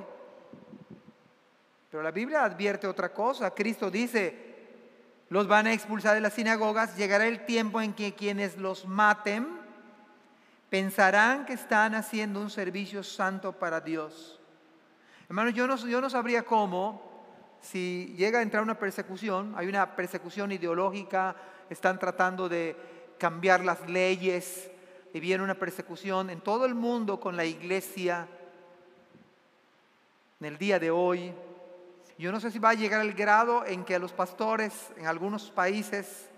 Pero 1.91 2.03
la 2.03 2.11
Biblia 2.11 2.45
advierte 2.45 2.87
otra 2.87 3.13
cosa. 3.13 3.55
Cristo 3.55 3.91
dice, 3.91 4.53
los 5.31 5.47
van 5.47 5.67
a 5.67 5.73
expulsar 5.73 6.15
de 6.15 6.21
las 6.21 6.35
sinagogas, 6.35 6.97
llegará 6.97 7.27
el 7.27 7.47
tiempo 7.47 7.81
en 7.81 7.95
que 7.95 8.15
quienes 8.15 8.59
los 8.59 8.87
maten 8.87 9.62
pensarán 10.73 11.45
que 11.45 11.53
están 11.53 11.95
haciendo 11.95 12.41
un 12.41 12.49
servicio 12.49 13.03
santo 13.03 13.53
para 13.53 13.79
Dios. 13.83 14.41
Hermanos, 15.29 15.53
yo 15.53 15.67
no, 15.67 15.77
yo 15.77 16.01
no 16.01 16.09
sabría 16.09 16.45
cómo, 16.45 17.03
si 17.61 18.15
llega 18.17 18.39
a 18.39 18.43
entrar 18.43 18.63
una 18.63 18.79
persecución, 18.79 19.53
hay 19.55 19.67
una 19.67 19.95
persecución 19.95 20.51
ideológica, 20.51 21.37
están 21.69 21.99
tratando 21.99 22.49
de 22.49 22.75
cambiar 23.19 23.63
las 23.63 23.87
leyes, 23.87 24.71
y 25.13 25.21
viene 25.21 25.45
una 25.45 25.57
persecución 25.57 26.31
en 26.31 26.41
todo 26.41 26.65
el 26.65 26.75
mundo 26.75 27.21
con 27.21 27.37
la 27.37 27.45
iglesia 27.45 28.27
en 30.41 30.47
el 30.47 30.57
día 30.57 30.79
de 30.79 30.91
hoy. 30.91 31.35
Yo 32.17 32.33
no 32.33 32.41
sé 32.41 32.51
si 32.51 32.59
va 32.59 32.71
a 32.71 32.75
llegar 32.75 33.03
el 33.03 33.13
grado 33.13 33.67
en 33.67 33.85
que 33.85 33.97
a 33.97 33.99
los 33.99 34.15
pastores 34.15 34.91
en 34.97 35.07
algunos 35.07 35.51
países, 35.51 36.31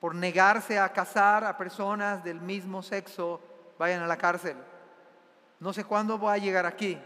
por 0.00 0.14
negarse 0.14 0.78
a 0.78 0.92
casar 0.92 1.44
a 1.44 1.56
personas 1.56 2.22
del 2.22 2.40
mismo 2.40 2.82
sexo, 2.82 3.40
vayan 3.78 4.02
a 4.02 4.06
la 4.06 4.16
cárcel. 4.16 4.56
No 5.60 5.72
sé 5.72 5.84
cuándo 5.84 6.18
va 6.18 6.34
a 6.34 6.38
llegar 6.38 6.66
aquí. 6.66 6.98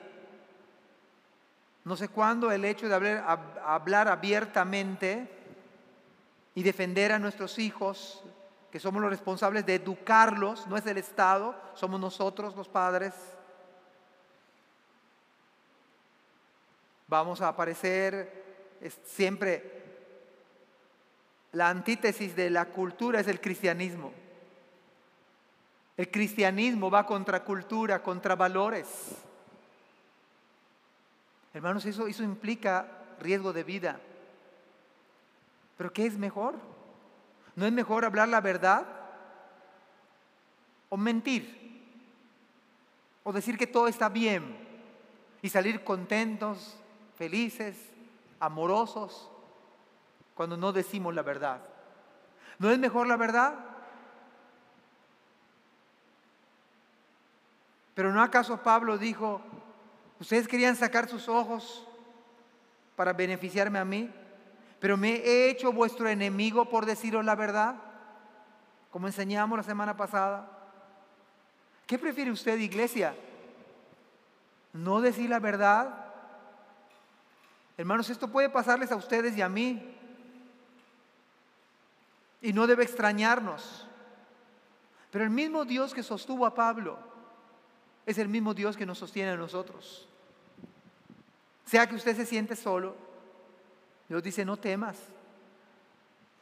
No 1.84 1.96
sé 1.96 2.08
cuándo 2.08 2.50
el 2.52 2.64
hecho 2.64 2.88
de 2.88 2.94
hablar, 2.94 3.40
hablar 3.64 4.08
abiertamente 4.08 5.28
y 6.54 6.62
defender 6.62 7.12
a 7.12 7.18
nuestros 7.18 7.58
hijos 7.58 8.22
que 8.72 8.80
somos 8.80 9.02
los 9.02 9.10
responsables 9.10 9.66
de 9.66 9.74
educarlos, 9.74 10.66
no 10.66 10.78
es 10.78 10.86
el 10.86 10.96
Estado, 10.96 11.54
somos 11.74 12.00
nosotros 12.00 12.56
los 12.56 12.68
padres. 12.68 13.12
Vamos 17.06 17.42
a 17.42 17.48
aparecer 17.48 18.80
siempre, 19.04 19.81
la 21.52 21.68
antítesis 21.68 22.34
de 22.34 22.50
la 22.50 22.66
cultura 22.66 23.20
es 23.20 23.28
el 23.28 23.40
cristianismo. 23.40 24.12
El 25.96 26.10
cristianismo 26.10 26.90
va 26.90 27.06
contra 27.06 27.44
cultura, 27.44 28.02
contra 28.02 28.34
valores. 28.34 28.86
Hermanos, 31.52 31.84
eso, 31.84 32.06
eso 32.06 32.22
implica 32.22 32.86
riesgo 33.20 33.52
de 33.52 33.62
vida. 33.62 34.00
Pero 35.76 35.92
¿qué 35.92 36.06
es 36.06 36.16
mejor? 36.16 36.54
¿No 37.54 37.66
es 37.66 37.72
mejor 37.72 38.06
hablar 38.06 38.28
la 38.28 38.40
verdad? 38.40 38.86
¿O 40.88 40.96
mentir? 40.96 41.60
¿O 43.24 43.32
decir 43.32 43.58
que 43.58 43.66
todo 43.66 43.88
está 43.88 44.08
bien 44.08 44.56
y 45.42 45.50
salir 45.50 45.84
contentos, 45.84 46.78
felices, 47.16 47.76
amorosos, 48.40 49.31
cuando 50.34 50.56
no 50.56 50.72
decimos 50.72 51.14
la 51.14 51.22
verdad? 51.22 51.60
¿No 52.58 52.70
es 52.70 52.78
mejor 52.78 53.06
la 53.06 53.16
verdad? 53.16 53.54
Pero 57.94 58.12
¿no 58.12 58.22
acaso 58.22 58.62
Pablo 58.62 58.98
dijo, 58.98 59.42
ustedes 60.18 60.48
querían 60.48 60.76
sacar 60.76 61.08
sus 61.08 61.28
ojos 61.28 61.86
para 62.96 63.12
beneficiarme 63.12 63.78
a 63.78 63.84
mí? 63.84 64.10
pero 64.82 64.96
me 64.96 65.10
he 65.14 65.48
hecho 65.48 65.72
vuestro 65.72 66.08
enemigo 66.08 66.64
por 66.64 66.86
deciros 66.86 67.24
la 67.24 67.36
verdad, 67.36 67.76
como 68.90 69.06
enseñamos 69.06 69.56
la 69.56 69.62
semana 69.62 69.96
pasada. 69.96 70.48
¿Qué 71.86 72.00
prefiere 72.00 72.32
usted, 72.32 72.58
iglesia? 72.58 73.14
¿No 74.72 75.00
decir 75.00 75.30
la 75.30 75.38
verdad? 75.38 76.06
Hermanos, 77.76 78.10
esto 78.10 78.26
puede 78.26 78.48
pasarles 78.50 78.90
a 78.90 78.96
ustedes 78.96 79.36
y 79.36 79.42
a 79.42 79.48
mí. 79.48 79.96
Y 82.42 82.52
no 82.52 82.66
debe 82.66 82.82
extrañarnos. 82.82 83.86
Pero 85.10 85.24
el 85.24 85.30
mismo 85.30 85.64
Dios 85.64 85.94
que 85.94 86.02
sostuvo 86.02 86.44
a 86.44 86.54
Pablo 86.54 86.98
es 88.04 88.18
el 88.18 88.28
mismo 88.28 88.52
Dios 88.52 88.76
que 88.76 88.86
nos 88.86 88.98
sostiene 88.98 89.30
a 89.30 89.36
nosotros. 89.36 90.08
Sea 91.64 91.86
que 91.86 91.94
usted 91.94 92.16
se 92.16 92.26
siente 92.26 92.56
solo, 92.56 92.94
Dios 94.08 94.22
dice, 94.22 94.44
no 94.44 94.58
temas. 94.58 94.98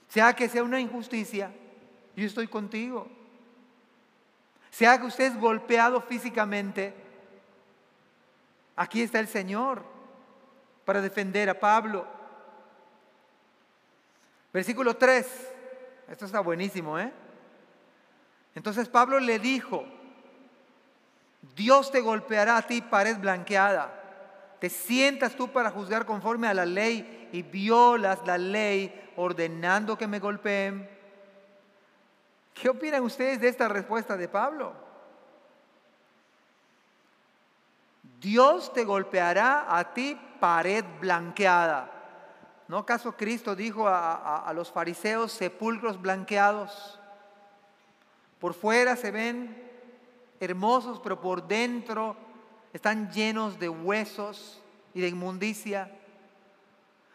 Sea 0.08 0.34
que 0.34 0.48
sea 0.48 0.62
una 0.64 0.80
injusticia, 0.80 1.52
yo 2.16 2.26
estoy 2.26 2.48
contigo. 2.48 3.08
Sea 4.70 4.98
que 4.98 5.06
usted 5.06 5.32
es 5.32 5.40
golpeado 5.40 6.00
físicamente, 6.00 6.94
aquí 8.76 9.02
está 9.02 9.20
el 9.20 9.28
Señor 9.28 9.84
para 10.84 11.00
defender 11.00 11.50
a 11.50 11.58
Pablo. 11.58 12.06
Versículo 14.52 14.96
3, 14.96 15.49
esto 16.10 16.24
está 16.26 16.40
buenísimo, 16.40 16.98
¿eh? 16.98 17.12
Entonces 18.56 18.88
Pablo 18.88 19.20
le 19.20 19.38
dijo, 19.38 19.86
Dios 21.54 21.92
te 21.92 22.00
golpeará 22.00 22.56
a 22.56 22.62
ti 22.62 22.82
pared 22.82 23.16
blanqueada. 23.18 23.96
Te 24.58 24.68
sientas 24.68 25.36
tú 25.36 25.52
para 25.52 25.70
juzgar 25.70 26.04
conforme 26.04 26.48
a 26.48 26.54
la 26.54 26.66
ley 26.66 27.30
y 27.32 27.42
violas 27.42 28.18
la 28.26 28.36
ley 28.36 29.12
ordenando 29.16 29.96
que 29.96 30.08
me 30.08 30.18
golpeen. 30.18 30.90
¿Qué 32.54 32.68
opinan 32.68 33.04
ustedes 33.04 33.40
de 33.40 33.48
esta 33.48 33.68
respuesta 33.68 34.16
de 34.16 34.28
Pablo? 34.28 34.74
Dios 38.20 38.72
te 38.72 38.84
golpeará 38.84 39.64
a 39.78 39.94
ti 39.94 40.18
pared 40.40 40.84
blanqueada. 41.00 41.99
¿No 42.70 42.78
acaso 42.78 43.16
Cristo 43.16 43.56
dijo 43.56 43.88
a, 43.88 44.46
a, 44.46 44.52
los 44.52 44.70
fariseos 44.70 45.32
sepulcros 45.32 46.00
blanqueados? 46.00 47.00
Por 48.38 48.54
fuera 48.54 48.94
se 48.94 49.10
ven 49.10 49.60
hermosos, 50.38 51.00
pero 51.00 51.20
por 51.20 51.48
dentro 51.48 52.14
están 52.72 53.10
llenos 53.10 53.58
de 53.58 53.68
huesos 53.68 54.62
y 54.94 55.00
de 55.00 55.08
inmundicia. 55.08 55.90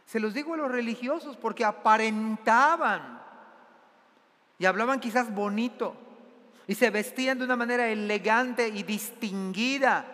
Se 0.06 0.20
los 0.20 0.34
digo 0.34 0.56
a 0.56 0.58
los 0.58 0.70
religiosos 0.70 1.38
porque 1.38 1.64
aparentaban 1.64 3.22
y 4.60 4.66
hablaban 4.66 5.00
quizás 5.00 5.34
bonito 5.34 5.96
y 6.68 6.76
se 6.76 6.90
vestían 6.90 7.40
de 7.40 7.46
una 7.46 7.56
manera 7.56 7.88
elegante 7.88 8.68
y 8.68 8.84
distinguida. 8.84 10.06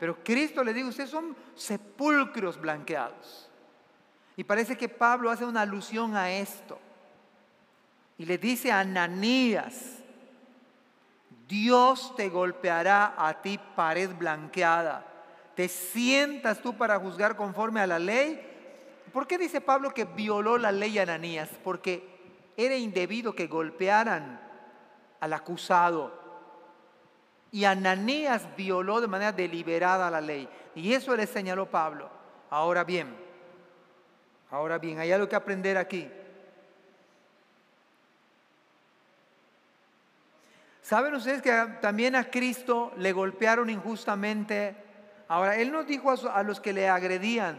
Pero 0.00 0.24
Cristo 0.24 0.64
le 0.64 0.74
digo, 0.74 0.88
ustedes 0.88 1.10
son 1.10 1.36
sepulcros 1.54 2.60
blanqueados. 2.60 3.47
Y 4.38 4.44
parece 4.44 4.78
que 4.78 4.88
Pablo 4.88 5.30
hace 5.30 5.44
una 5.44 5.60
alusión 5.60 6.16
a 6.16 6.30
esto. 6.30 6.78
Y 8.16 8.24
le 8.24 8.38
dice 8.38 8.72
a 8.72 8.80
Ananías, 8.80 9.98
Dios 11.46 12.16
te 12.16 12.30
golpeará 12.30 13.14
a 13.18 13.42
ti 13.42 13.60
pared 13.76 14.10
blanqueada. 14.16 15.04
Te 15.54 15.68
sientas 15.68 16.62
tú 16.62 16.74
para 16.74 16.98
juzgar 16.98 17.36
conforme 17.36 17.80
a 17.80 17.86
la 17.86 17.98
ley 17.98 18.48
¿Por 19.12 19.26
qué 19.26 19.38
dice 19.38 19.60
Pablo 19.60 19.92
que 19.92 20.04
violó 20.04 20.58
la 20.58 20.72
ley 20.72 20.98
Ananías? 20.98 21.48
Porque 21.64 22.52
era 22.56 22.76
indebido 22.76 23.34
que 23.34 23.46
golpearan 23.46 24.40
al 25.20 25.32
acusado. 25.32 26.12
Y 27.50 27.64
Ananías 27.64 28.46
violó 28.56 29.00
de 29.00 29.08
manera 29.08 29.32
deliberada 29.32 30.10
la 30.10 30.20
ley. 30.20 30.48
Y 30.74 30.92
eso 30.92 31.16
le 31.16 31.26
señaló 31.26 31.66
Pablo. 31.66 32.10
Ahora 32.50 32.84
bien, 32.84 33.16
ahora 34.50 34.78
bien, 34.78 34.98
hay 34.98 35.12
algo 35.12 35.28
que 35.28 35.36
aprender 35.36 35.76
aquí. 35.76 36.10
¿Saben 40.82 41.14
ustedes 41.14 41.42
que 41.42 41.52
también 41.80 42.16
a 42.16 42.30
Cristo 42.30 42.92
le 42.96 43.12
golpearon 43.12 43.68
injustamente? 43.68 44.74
Ahora, 45.28 45.56
Él 45.56 45.70
no 45.70 45.84
dijo 45.84 46.10
a 46.10 46.42
los 46.42 46.60
que 46.60 46.72
le 46.72 46.88
agredían, 46.88 47.58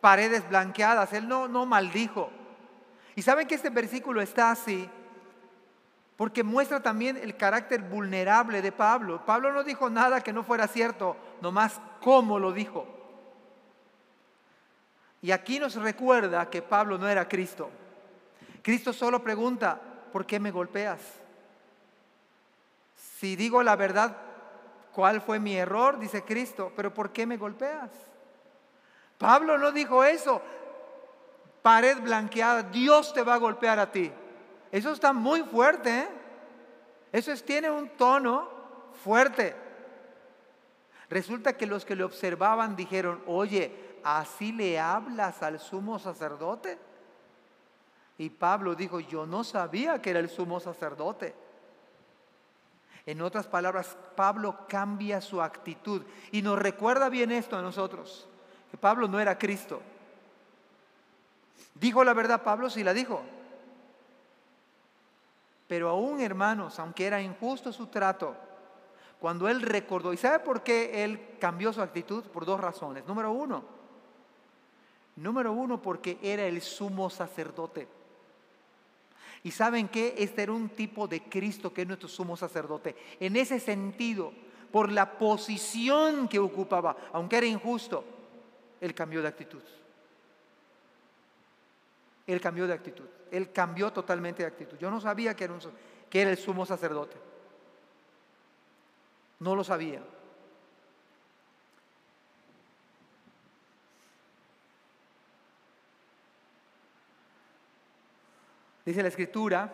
paredes 0.00 0.48
blanqueadas. 0.48 1.12
Él 1.12 1.26
no, 1.26 1.48
no 1.48 1.66
maldijo. 1.66 2.30
Y 3.16 3.22
saben 3.22 3.48
que 3.48 3.56
este 3.56 3.70
versículo 3.70 4.20
está 4.20 4.52
así 4.52 4.88
porque 6.16 6.44
muestra 6.44 6.80
también 6.80 7.16
el 7.16 7.36
carácter 7.36 7.82
vulnerable 7.82 8.62
de 8.62 8.72
Pablo. 8.72 9.24
Pablo 9.26 9.52
no 9.52 9.64
dijo 9.64 9.90
nada 9.90 10.20
que 10.20 10.32
no 10.32 10.44
fuera 10.44 10.68
cierto, 10.68 11.16
nomás 11.40 11.80
cómo 12.00 12.38
lo 12.38 12.52
dijo. 12.52 12.86
Y 15.24 15.32
aquí 15.32 15.58
nos 15.58 15.74
recuerda 15.76 16.50
que 16.50 16.60
Pablo 16.60 16.98
no 16.98 17.08
era 17.08 17.26
Cristo. 17.26 17.70
Cristo 18.60 18.92
solo 18.92 19.24
pregunta, 19.24 19.80
¿por 20.12 20.26
qué 20.26 20.38
me 20.38 20.50
golpeas? 20.50 21.00
Si 22.94 23.34
digo 23.34 23.62
la 23.62 23.74
verdad, 23.74 24.14
¿cuál 24.92 25.22
fue 25.22 25.40
mi 25.40 25.56
error? 25.56 25.98
Dice 25.98 26.24
Cristo, 26.24 26.74
pero 26.76 26.92
¿por 26.92 27.10
qué 27.10 27.24
me 27.24 27.38
golpeas? 27.38 27.90
Pablo 29.16 29.56
no 29.56 29.72
dijo 29.72 30.04
eso. 30.04 30.42
Pared 31.62 32.00
blanqueada, 32.02 32.62
Dios 32.64 33.14
te 33.14 33.22
va 33.22 33.32
a 33.32 33.38
golpear 33.38 33.78
a 33.78 33.90
ti. 33.90 34.12
Eso 34.70 34.92
está 34.92 35.14
muy 35.14 35.40
fuerte. 35.44 36.00
¿eh? 36.00 36.08
Eso 37.12 37.34
tiene 37.36 37.70
un 37.70 37.88
tono 37.88 38.46
fuerte. 39.02 39.56
Resulta 41.08 41.56
que 41.56 41.64
los 41.64 41.86
que 41.86 41.96
le 41.96 42.04
observaban 42.04 42.76
dijeron, 42.76 43.22
oye, 43.26 43.83
¿así 44.04 44.52
le 44.52 44.78
hablas 44.78 45.42
al 45.42 45.58
sumo 45.58 45.98
sacerdote? 45.98 46.78
Y 48.18 48.30
Pablo 48.30 48.74
dijo, 48.74 49.00
yo 49.00 49.26
no 49.26 49.42
sabía 49.42 50.00
que 50.00 50.10
era 50.10 50.20
el 50.20 50.28
sumo 50.28 50.60
sacerdote. 50.60 51.34
En 53.06 53.20
otras 53.20 53.46
palabras, 53.46 53.96
Pablo 54.14 54.66
cambia 54.68 55.20
su 55.20 55.42
actitud 55.42 56.02
y 56.30 56.42
nos 56.42 56.58
recuerda 56.58 57.08
bien 57.08 57.32
esto 57.32 57.56
a 57.56 57.62
nosotros, 57.62 58.28
que 58.70 58.78
Pablo 58.78 59.08
no 59.08 59.18
era 59.20 59.38
Cristo. 59.38 59.82
¿Dijo 61.74 62.04
la 62.04 62.14
verdad 62.14 62.42
Pablo? 62.42 62.70
Sí 62.70 62.84
la 62.84 62.94
dijo. 62.94 63.22
Pero 65.66 65.88
aún, 65.88 66.20
hermanos, 66.20 66.78
aunque 66.78 67.06
era 67.06 67.20
injusto 67.20 67.72
su 67.72 67.88
trato, 67.88 68.36
cuando 69.18 69.48
él 69.48 69.60
recordó, 69.60 70.12
¿y 70.12 70.16
sabe 70.16 70.38
por 70.38 70.62
qué 70.62 71.02
él 71.04 71.36
cambió 71.40 71.72
su 71.72 71.82
actitud? 71.82 72.22
Por 72.24 72.44
dos 72.44 72.60
razones. 72.60 73.06
Número 73.06 73.32
uno, 73.32 73.64
número 75.16 75.52
uno, 75.52 75.80
porque 75.80 76.18
era 76.22 76.46
el 76.46 76.60
sumo 76.60 77.10
sacerdote. 77.10 77.88
Y 79.42 79.50
saben 79.50 79.88
que 79.88 80.14
este 80.18 80.42
era 80.42 80.52
un 80.52 80.70
tipo 80.70 81.06
de 81.06 81.22
Cristo 81.22 81.72
que 81.72 81.82
es 81.82 81.86
nuestro 81.86 82.08
sumo 82.08 82.36
sacerdote. 82.36 82.96
En 83.20 83.36
ese 83.36 83.60
sentido, 83.60 84.32
por 84.72 84.90
la 84.90 85.18
posición 85.18 86.28
que 86.28 86.38
ocupaba, 86.38 86.96
aunque 87.12 87.36
era 87.36 87.46
injusto, 87.46 88.04
él 88.80 88.94
cambió 88.94 89.22
de 89.22 89.28
actitud. 89.28 89.62
Él 92.26 92.40
cambió 92.40 92.66
de 92.66 92.72
actitud. 92.72 93.04
Él 93.30 93.52
cambió 93.52 93.92
totalmente 93.92 94.42
de 94.42 94.48
actitud. 94.48 94.78
Yo 94.78 94.90
no 94.90 95.00
sabía 95.00 95.36
que 95.36 95.44
era, 95.44 95.58
que 96.08 96.20
era 96.22 96.30
el 96.30 96.38
sumo 96.38 96.64
sacerdote. 96.64 97.16
No 99.40 99.54
lo 99.54 99.62
sabía. 99.62 100.02
Dice 108.84 109.02
la 109.02 109.08
escritura, 109.08 109.72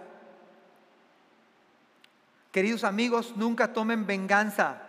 queridos 2.52 2.84
amigos, 2.84 3.36
nunca 3.36 3.72
tomen 3.72 4.06
venganza. 4.06 4.80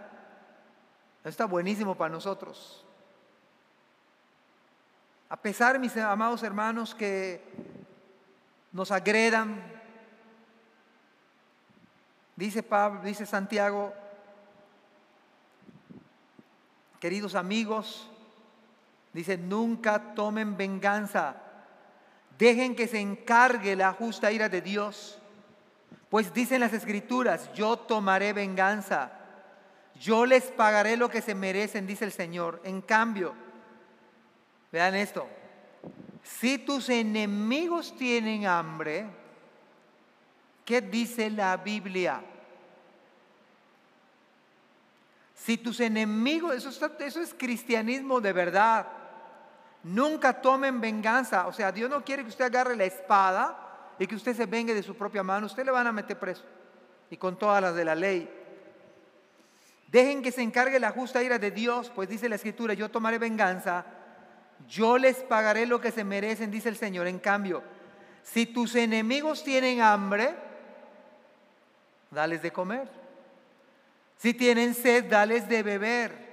está 1.24 1.46
buenísimo 1.46 1.96
para 1.96 2.14
nosotros. 2.14 2.86
A 5.28 5.38
pesar, 5.38 5.80
mis 5.80 5.96
amados 5.98 6.44
hermanos, 6.44 6.94
que 6.94 7.42
nos 8.72 8.92
agredan, 8.92 9.64
dice 12.36 12.62
Pablo, 12.62 13.02
dice 13.02 13.26
Santiago, 13.26 13.94
queridos 17.00 17.34
amigos, 17.34 18.08
dice, 19.14 19.38
nunca 19.38 20.14
tomen 20.14 20.58
venganza 20.58 21.51
Dejen 22.42 22.76
que 22.76 22.88
se 22.88 23.00
encargue 23.00 23.76
la 23.76 23.94
justa 23.94 24.32
ira 24.32 24.50
de 24.50 24.62
Dios. 24.64 25.20
Pues 26.10 26.34
dicen 26.34 26.62
las 26.62 26.74
escrituras, 26.74 27.54
yo 27.54 27.78
tomaré 27.78 28.34
venganza. 28.34 29.12
Yo 29.94 30.26
les 30.26 30.46
pagaré 30.46 30.98
lo 30.98 31.08
que 31.08 31.22
se 31.22 31.36
merecen, 31.36 31.86
dice 31.86 32.04
el 32.04 32.12
Señor. 32.12 32.60
En 32.64 32.82
cambio, 32.82 33.36
vean 34.72 34.96
esto, 34.96 35.30
si 36.24 36.58
tus 36.58 36.90
enemigos 36.90 37.96
tienen 37.96 38.48
hambre, 38.48 39.06
¿qué 40.66 40.82
dice 40.82 41.30
la 41.30 41.58
Biblia? 41.58 42.24
Si 45.36 45.58
tus 45.58 45.80
enemigos, 45.80 46.56
eso, 46.56 47.22
es 47.22 47.36
cristianismo 47.38 48.20
de 48.20 48.34
verdad. 48.34 49.01
Nunca 49.84 50.42
tomen 50.42 50.80
venganza. 50.80 51.48
O 51.48 51.54
sea, 51.54 51.72
Dios 51.72 51.90
no 51.90 52.04
quiere 52.04 52.24
que 52.24 52.30
usted 52.30 52.46
agarre 52.46 52.76
la 52.76 52.86
espada 52.86 53.96
y 53.98 54.08
que 54.08 54.16
usted 54.16 54.36
se 54.36 54.46
vengue 54.46 54.74
de 54.74 54.84
su 54.84 54.96
propia 54.96 55.24
mano. 55.24 55.48
Usted 55.48 55.66
le 55.66 55.72
van 55.72 55.88
a 55.88 55.92
meter 55.92 56.18
preso. 56.18 56.44
Y 57.10 57.18
con 57.18 57.38
todas 57.38 57.62
las 57.62 57.76
de 57.76 57.86
la 57.86 57.96
ley. 57.96 58.30
Dejen 59.88 60.22
que 60.22 60.32
se 60.32 60.42
encargue 60.42 60.80
la 60.80 60.92
justa 60.92 61.22
ira 61.22 61.38
de 61.38 61.52
Dios, 61.52 61.92
pues 61.94 62.08
dice 62.08 62.30
la 62.30 62.36
escritura, 62.36 62.74
yo 62.74 62.90
tomaré 62.90 63.18
venganza, 63.18 63.86
yo 64.66 64.98
les 64.98 65.18
pagaré 65.18 65.66
lo 65.66 65.82
que 65.82 65.92
se 65.92 66.06
merecen, 66.06 66.50
dice 66.50 66.70
el 66.70 66.78
Señor. 66.78 67.08
En 67.08 67.20
cambio, 67.20 67.62
si 68.24 68.46
tus 68.46 68.76
enemigos 68.76 69.44
tienen 69.44 69.82
hambre, 69.82 70.34
dales 72.10 72.42
de 72.42 72.52
comer. 72.52 72.90
Si 74.18 74.34
tienen 74.34 74.74
sed, 74.74 75.10
dales 75.10 75.50
de 75.50 75.64
beber. 75.64 76.31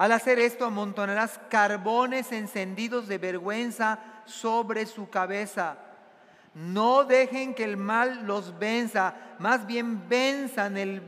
Al 0.00 0.12
hacer 0.12 0.38
esto 0.38 0.64
amontonarás 0.64 1.38
carbones 1.50 2.32
encendidos 2.32 3.06
de 3.06 3.18
vergüenza 3.18 3.98
sobre 4.24 4.86
su 4.86 5.10
cabeza. 5.10 5.76
No 6.54 7.04
dejen 7.04 7.54
que 7.54 7.64
el 7.64 7.76
mal 7.76 8.26
los 8.26 8.58
venza, 8.58 9.14
más 9.38 9.66
bien 9.66 10.08
venzan 10.08 10.78
el, 10.78 11.02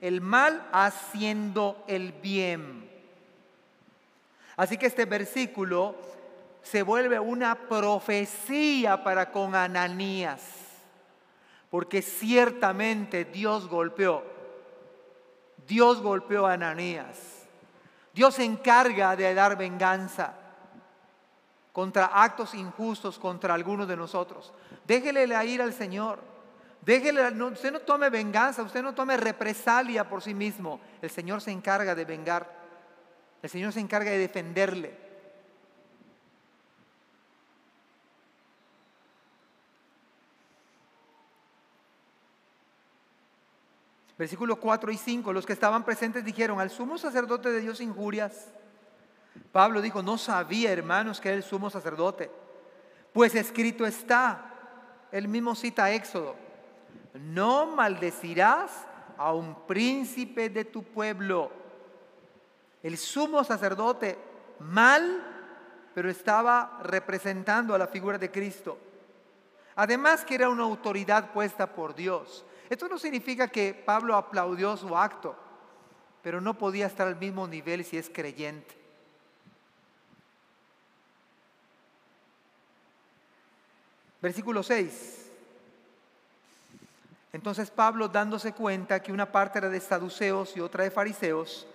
el 0.00 0.22
mal 0.22 0.66
haciendo 0.72 1.84
el 1.86 2.12
bien. 2.12 2.90
Así 4.56 4.78
que 4.78 4.86
este 4.86 5.04
versículo 5.04 5.94
se 6.62 6.82
vuelve 6.82 7.20
una 7.20 7.68
profecía 7.68 9.04
para 9.04 9.32
con 9.32 9.54
Ananías, 9.54 10.40
porque 11.68 12.00
ciertamente 12.00 13.26
Dios 13.26 13.68
golpeó, 13.68 14.24
Dios 15.66 16.00
golpeó 16.00 16.46
a 16.46 16.54
Ananías. 16.54 17.29
Dios 18.12 18.34
se 18.34 18.44
encarga 18.44 19.16
de 19.16 19.32
dar 19.34 19.56
venganza 19.56 20.34
contra 21.72 22.06
actos 22.06 22.54
injustos 22.54 23.18
contra 23.18 23.54
algunos 23.54 23.86
de 23.86 23.96
nosotros. 23.96 24.52
Déjele 24.86 25.26
la 25.26 25.44
ira 25.44 25.64
al 25.64 25.72
Señor. 25.72 26.18
Déjele, 26.82 27.28
usted 27.44 27.72
no 27.72 27.80
tome 27.80 28.10
venganza, 28.10 28.62
usted 28.62 28.82
no 28.82 28.94
tome 28.94 29.16
represalia 29.16 30.08
por 30.08 30.22
sí 30.22 30.34
mismo. 30.34 30.80
El 31.02 31.10
Señor 31.10 31.40
se 31.40 31.50
encarga 31.50 31.94
de 31.94 32.04
vengar. 32.04 32.50
El 33.42 33.50
Señor 33.50 33.72
se 33.72 33.80
encarga 33.80 34.10
de 34.10 34.18
defenderle. 34.18 35.09
Versículos 44.20 44.58
4 44.58 44.92
y 44.92 44.98
5, 44.98 45.32
los 45.32 45.46
que 45.46 45.54
estaban 45.54 45.82
presentes 45.82 46.22
dijeron, 46.22 46.60
al 46.60 46.68
sumo 46.68 46.98
sacerdote 46.98 47.50
de 47.50 47.60
Dios 47.60 47.80
injurias. 47.80 48.48
Pablo 49.50 49.80
dijo, 49.80 50.02
no 50.02 50.18
sabía, 50.18 50.70
hermanos, 50.70 51.22
que 51.22 51.30
era 51.30 51.38
el 51.38 51.42
sumo 51.42 51.70
sacerdote. 51.70 52.30
Pues 53.14 53.34
escrito 53.34 53.86
está, 53.86 54.44
él 55.10 55.26
mismo 55.26 55.54
cita 55.54 55.90
Éxodo, 55.90 56.36
no 57.14 57.68
maldecirás 57.68 58.70
a 59.16 59.32
un 59.32 59.66
príncipe 59.66 60.50
de 60.50 60.66
tu 60.66 60.82
pueblo. 60.82 61.50
El 62.82 62.98
sumo 62.98 63.42
sacerdote 63.42 64.18
mal, 64.58 65.24
pero 65.94 66.10
estaba 66.10 66.78
representando 66.82 67.74
a 67.74 67.78
la 67.78 67.86
figura 67.86 68.18
de 68.18 68.30
Cristo. 68.30 68.76
Además 69.76 70.26
que 70.26 70.34
era 70.34 70.50
una 70.50 70.64
autoridad 70.64 71.32
puesta 71.32 71.72
por 71.72 71.94
Dios. 71.94 72.44
Esto 72.70 72.88
no 72.88 72.98
significa 72.98 73.48
que 73.48 73.74
Pablo 73.74 74.14
aplaudió 74.14 74.76
su 74.76 74.96
acto, 74.96 75.36
pero 76.22 76.40
no 76.40 76.56
podía 76.56 76.86
estar 76.86 77.08
al 77.08 77.16
mismo 77.16 77.48
nivel 77.48 77.84
si 77.84 77.98
es 77.98 78.08
creyente. 78.08 78.76
Versículo 84.22 84.62
6. 84.62 85.30
Entonces 87.32 87.72
Pablo, 87.72 88.06
dándose 88.06 88.52
cuenta 88.52 89.02
que 89.02 89.12
una 89.12 89.32
parte 89.32 89.58
era 89.58 89.68
de 89.68 89.80
saduceos 89.80 90.56
y 90.56 90.60
otra 90.60 90.84
de 90.84 90.92
fariseos, 90.92 91.66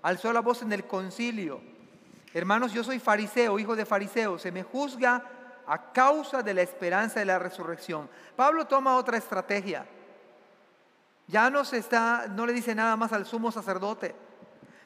alzó 0.00 0.32
la 0.32 0.40
voz 0.40 0.62
en 0.62 0.72
el 0.72 0.86
concilio. 0.86 1.60
Hermanos, 2.32 2.72
yo 2.72 2.82
soy 2.82 3.00
fariseo, 3.00 3.58
hijo 3.58 3.76
de 3.76 3.84
fariseo, 3.84 4.38
se 4.38 4.52
me 4.52 4.62
juzga 4.62 5.24
a 5.66 5.92
causa 5.92 6.42
de 6.42 6.54
la 6.54 6.62
esperanza 6.62 7.20
de 7.20 7.26
la 7.26 7.38
resurrección. 7.38 8.08
Pablo 8.34 8.66
toma 8.66 8.96
otra 8.96 9.18
estrategia. 9.18 9.86
Ya 11.28 11.50
no, 11.50 11.64
se 11.64 11.76
está, 11.76 12.26
no 12.26 12.46
le 12.46 12.54
dice 12.54 12.74
nada 12.74 12.96
más 12.96 13.12
al 13.12 13.26
sumo 13.26 13.52
sacerdote, 13.52 14.14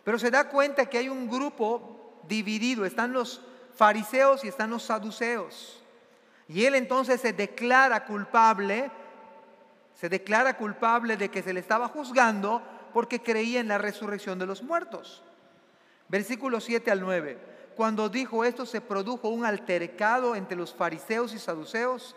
pero 0.04 0.18
se 0.18 0.30
da 0.30 0.48
cuenta 0.48 0.86
que 0.86 0.98
hay 0.98 1.08
un 1.08 1.28
grupo 1.28 2.20
dividido, 2.28 2.84
están 2.84 3.12
los 3.12 3.40
fariseos 3.74 4.44
y 4.44 4.48
están 4.48 4.70
los 4.70 4.82
saduceos. 4.82 5.82
Y 6.48 6.64
él 6.64 6.74
entonces 6.74 7.20
se 7.20 7.32
declara 7.32 8.04
culpable, 8.04 8.90
se 9.94 10.08
declara 10.08 10.56
culpable 10.56 11.16
de 11.16 11.30
que 11.30 11.42
se 11.42 11.52
le 11.52 11.60
estaba 11.60 11.86
juzgando 11.86 12.60
porque 12.92 13.22
creía 13.22 13.60
en 13.60 13.68
la 13.68 13.78
resurrección 13.78 14.38
de 14.40 14.46
los 14.46 14.64
muertos. 14.64 15.22
Versículo 16.08 16.60
7 16.60 16.90
al 16.90 17.00
9. 17.00 17.38
Cuando 17.76 18.08
dijo 18.08 18.44
esto 18.44 18.66
se 18.66 18.80
produjo 18.80 19.28
un 19.28 19.46
altercado 19.46 20.34
entre 20.34 20.56
los 20.56 20.74
fariseos 20.74 21.32
y 21.32 21.38
saduceos 21.38 22.16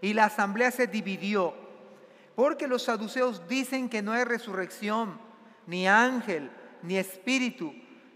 y 0.00 0.14
la 0.14 0.26
asamblea 0.26 0.70
se 0.70 0.86
dividió 0.86 1.63
porque 2.34 2.66
los 2.66 2.82
saduceos 2.82 3.46
dicen 3.48 3.88
que 3.88 4.02
no 4.02 4.12
hay 4.12 4.24
resurrección, 4.24 5.18
ni 5.66 5.86
ángel, 5.86 6.50
ni 6.82 6.96
espíritu, 6.96 7.72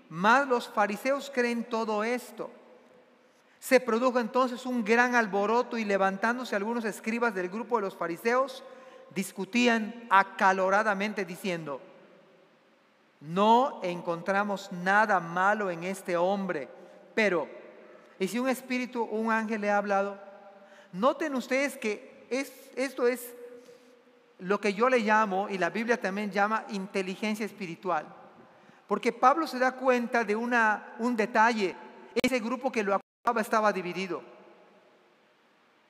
mas 0.08 0.46
los 0.48 0.68
fariseos 0.68 1.30
creen 1.32 1.64
todo 1.64 2.02
esto. 2.04 2.50
Se 3.60 3.80
produjo 3.80 4.20
entonces 4.20 4.66
un 4.66 4.84
gran 4.84 5.14
alboroto 5.14 5.78
y 5.78 5.84
levantándose 5.84 6.54
algunos 6.54 6.84
escribas 6.84 7.34
del 7.34 7.48
grupo 7.48 7.76
de 7.76 7.82
los 7.82 7.96
fariseos, 7.96 8.62
discutían 9.14 10.06
acaloradamente 10.10 11.24
diciendo, 11.24 11.80
no 13.20 13.80
encontramos 13.82 14.70
nada 14.70 15.18
malo 15.18 15.70
en 15.70 15.84
este 15.84 16.16
hombre, 16.16 16.68
pero, 17.14 17.48
¿y 18.18 18.28
si 18.28 18.38
un 18.38 18.48
espíritu 18.48 19.02
o 19.02 19.16
un 19.16 19.32
ángel 19.32 19.60
le 19.60 19.70
ha 19.70 19.78
hablado? 19.78 20.18
Noten 20.92 21.34
ustedes 21.34 21.76
que 21.76 22.26
esto 22.76 23.06
es 23.08 23.34
lo 24.38 24.60
que 24.60 24.72
yo 24.74 24.88
le 24.88 25.00
llamo, 25.00 25.48
y 25.48 25.58
la 25.58 25.70
Biblia 25.70 26.00
también 26.00 26.30
llama, 26.30 26.64
inteligencia 26.70 27.44
espiritual. 27.44 28.06
Porque 28.86 29.12
Pablo 29.12 29.46
se 29.46 29.58
da 29.58 29.72
cuenta 29.72 30.24
de 30.24 30.36
una, 30.36 30.94
un 30.98 31.16
detalle, 31.16 31.74
ese 32.22 32.40
grupo 32.40 32.72
que 32.72 32.82
lo 32.82 32.94
acusaba 32.94 33.40
estaba 33.40 33.72
dividido. 33.72 34.22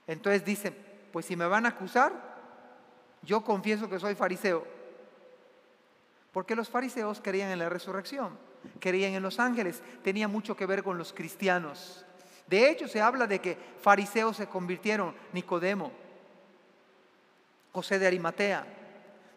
Entonces 0.06 0.44
dice, 0.44 0.72
pues 1.12 1.26
si 1.26 1.36
me 1.36 1.46
van 1.46 1.66
a 1.66 1.70
acusar, 1.70 2.12
yo 3.22 3.42
confieso 3.42 3.88
que 3.88 3.98
soy 3.98 4.14
fariseo. 4.14 4.66
Porque 6.32 6.56
los 6.56 6.68
fariseos 6.68 7.20
creían 7.22 7.50
en 7.50 7.58
la 7.58 7.68
resurrección, 7.68 8.38
creían 8.80 9.12
en 9.12 9.22
los 9.22 9.38
ángeles, 9.38 9.82
tenía 10.02 10.28
mucho 10.28 10.56
que 10.56 10.66
ver 10.66 10.82
con 10.82 10.98
los 10.98 11.12
cristianos. 11.12 12.04
De 12.46 12.70
hecho, 12.70 12.88
se 12.88 13.00
habla 13.00 13.26
de 13.26 13.40
que 13.40 13.58
fariseos 13.80 14.36
se 14.36 14.46
convirtieron, 14.46 15.14
Nicodemo, 15.32 15.92
José 17.78 18.00
de 18.00 18.08
Arimatea. 18.08 18.66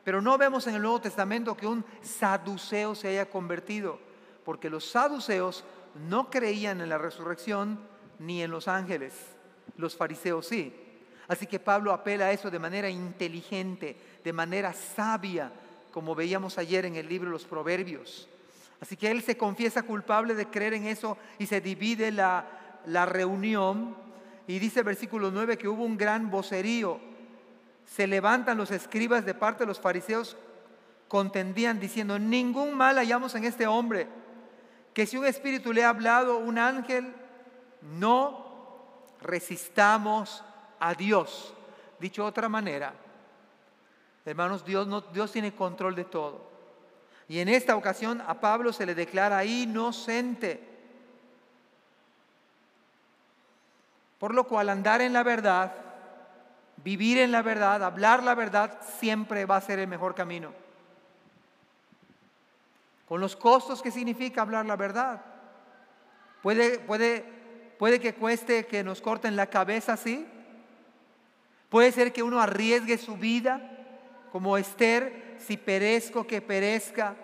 Pero 0.03 0.19
no 0.19 0.35
vemos 0.35 0.65
en 0.65 0.73
el 0.73 0.81
Nuevo 0.81 0.99
Testamento 0.99 1.55
que 1.55 1.67
un 1.67 1.85
saduceo 2.01 2.95
se 2.95 3.09
haya 3.09 3.29
convertido, 3.29 3.99
porque 4.43 4.67
los 4.67 4.89
saduceos 4.89 5.63
no 6.09 6.31
creían 6.31 6.81
en 6.81 6.89
la 6.89 6.97
resurrección 6.97 7.79
ni 8.17 8.41
en 8.41 8.49
los 8.49 8.67
ángeles. 8.67 9.13
Los 9.77 9.95
fariseos 9.95 10.47
sí. 10.47 10.73
Así 11.27 11.45
que 11.45 11.59
Pablo 11.59 11.93
apela 11.93 12.25
a 12.25 12.31
eso 12.31 12.49
de 12.49 12.57
manera 12.57 12.89
inteligente, 12.89 13.95
de 14.23 14.33
manera 14.33 14.73
sabia, 14.73 15.51
como 15.91 16.15
veíamos 16.15 16.57
ayer 16.57 16.87
en 16.87 16.95
el 16.95 17.07
libro 17.07 17.29
los 17.29 17.45
Proverbios. 17.45 18.27
Así 18.79 18.97
que 18.97 19.11
él 19.11 19.21
se 19.21 19.37
confiesa 19.37 19.83
culpable 19.83 20.33
de 20.33 20.47
creer 20.47 20.73
en 20.73 20.87
eso 20.87 21.15
y 21.37 21.45
se 21.45 21.61
divide 21.61 22.09
la, 22.11 22.79
la 22.87 23.05
reunión. 23.05 23.95
Y 24.47 24.57
dice 24.57 24.81
versículo 24.81 25.29
9 25.29 25.59
que 25.59 25.67
hubo 25.67 25.83
un 25.83 25.95
gran 25.95 26.31
vocerío 26.31 27.10
se 27.93 28.07
levantan 28.07 28.57
los 28.57 28.71
escribas 28.71 29.25
de 29.25 29.33
parte 29.33 29.63
de 29.63 29.67
los 29.67 29.79
fariseos, 29.79 30.37
contendían 31.09 31.77
diciendo, 31.77 32.17
ningún 32.17 32.73
mal 32.73 32.95
hallamos 32.95 33.35
en 33.35 33.43
este 33.43 33.67
hombre, 33.67 34.07
que 34.93 35.05
si 35.05 35.17
un 35.17 35.25
espíritu 35.25 35.73
le 35.73 35.83
ha 35.83 35.89
hablado, 35.89 36.37
un 36.37 36.57
ángel, 36.57 37.13
no 37.81 39.03
resistamos 39.21 40.41
a 40.79 40.93
Dios. 40.93 41.53
Dicho 41.99 42.21
de 42.21 42.29
otra 42.29 42.47
manera, 42.47 42.93
hermanos, 44.25 44.63
Dios, 44.63 44.87
no, 44.87 45.01
Dios 45.01 45.33
tiene 45.33 45.53
control 45.53 45.93
de 45.93 46.05
todo. 46.05 46.49
Y 47.27 47.39
en 47.39 47.49
esta 47.49 47.75
ocasión 47.75 48.21
a 48.25 48.39
Pablo 48.39 48.71
se 48.71 48.85
le 48.85 48.95
declara 48.95 49.43
inocente. 49.43 50.65
Por 54.17 54.33
lo 54.33 54.45
cual 54.45 54.69
andar 54.69 55.01
en 55.01 55.11
la 55.11 55.23
verdad 55.23 55.90
Vivir 56.83 57.19
en 57.19 57.31
la 57.31 57.41
verdad, 57.41 57.83
hablar 57.83 58.23
la 58.23 58.33
verdad, 58.33 58.79
siempre 58.99 59.45
va 59.45 59.57
a 59.57 59.61
ser 59.61 59.79
el 59.79 59.87
mejor 59.87 60.15
camino. 60.15 60.51
Con 63.07 63.21
los 63.21 63.35
costos 63.35 63.81
que 63.81 63.91
significa 63.91 64.41
hablar 64.41 64.65
la 64.65 64.75
verdad. 64.75 65.21
Puede, 66.41 66.79
puede, 66.79 67.23
puede 67.77 67.99
que 67.99 68.15
cueste 68.15 68.65
que 68.65 68.83
nos 68.83 69.01
corten 69.01 69.35
la 69.35 69.47
cabeza, 69.47 69.95
sí. 69.95 70.25
Puede 71.69 71.91
ser 71.91 72.11
que 72.11 72.23
uno 72.23 72.41
arriesgue 72.41 72.97
su 72.97 73.15
vida, 73.15 73.61
como 74.31 74.57
Esther, 74.57 75.35
si 75.39 75.57
perezco, 75.57 76.25
que 76.25 76.41
perezca. 76.41 77.15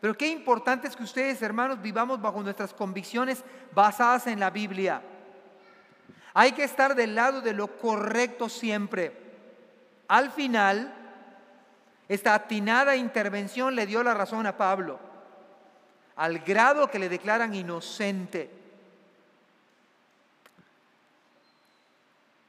Pero 0.00 0.16
qué 0.16 0.28
importante 0.28 0.88
es 0.88 0.96
que 0.96 1.04
ustedes, 1.04 1.40
hermanos, 1.40 1.80
vivamos 1.80 2.20
bajo 2.20 2.42
nuestras 2.42 2.74
convicciones 2.74 3.44
basadas 3.72 4.26
en 4.26 4.40
la 4.40 4.50
Biblia. 4.50 5.02
Hay 6.38 6.52
que 6.52 6.64
estar 6.64 6.94
del 6.94 7.14
lado 7.14 7.40
de 7.40 7.54
lo 7.54 7.78
correcto 7.78 8.50
siempre. 8.50 9.10
Al 10.06 10.30
final, 10.30 10.94
esta 12.10 12.34
atinada 12.34 12.94
intervención 12.94 13.74
le 13.74 13.86
dio 13.86 14.02
la 14.02 14.12
razón 14.12 14.46
a 14.46 14.54
Pablo, 14.54 15.00
al 16.14 16.40
grado 16.40 16.90
que 16.90 16.98
le 16.98 17.08
declaran 17.08 17.54
inocente. 17.54 18.50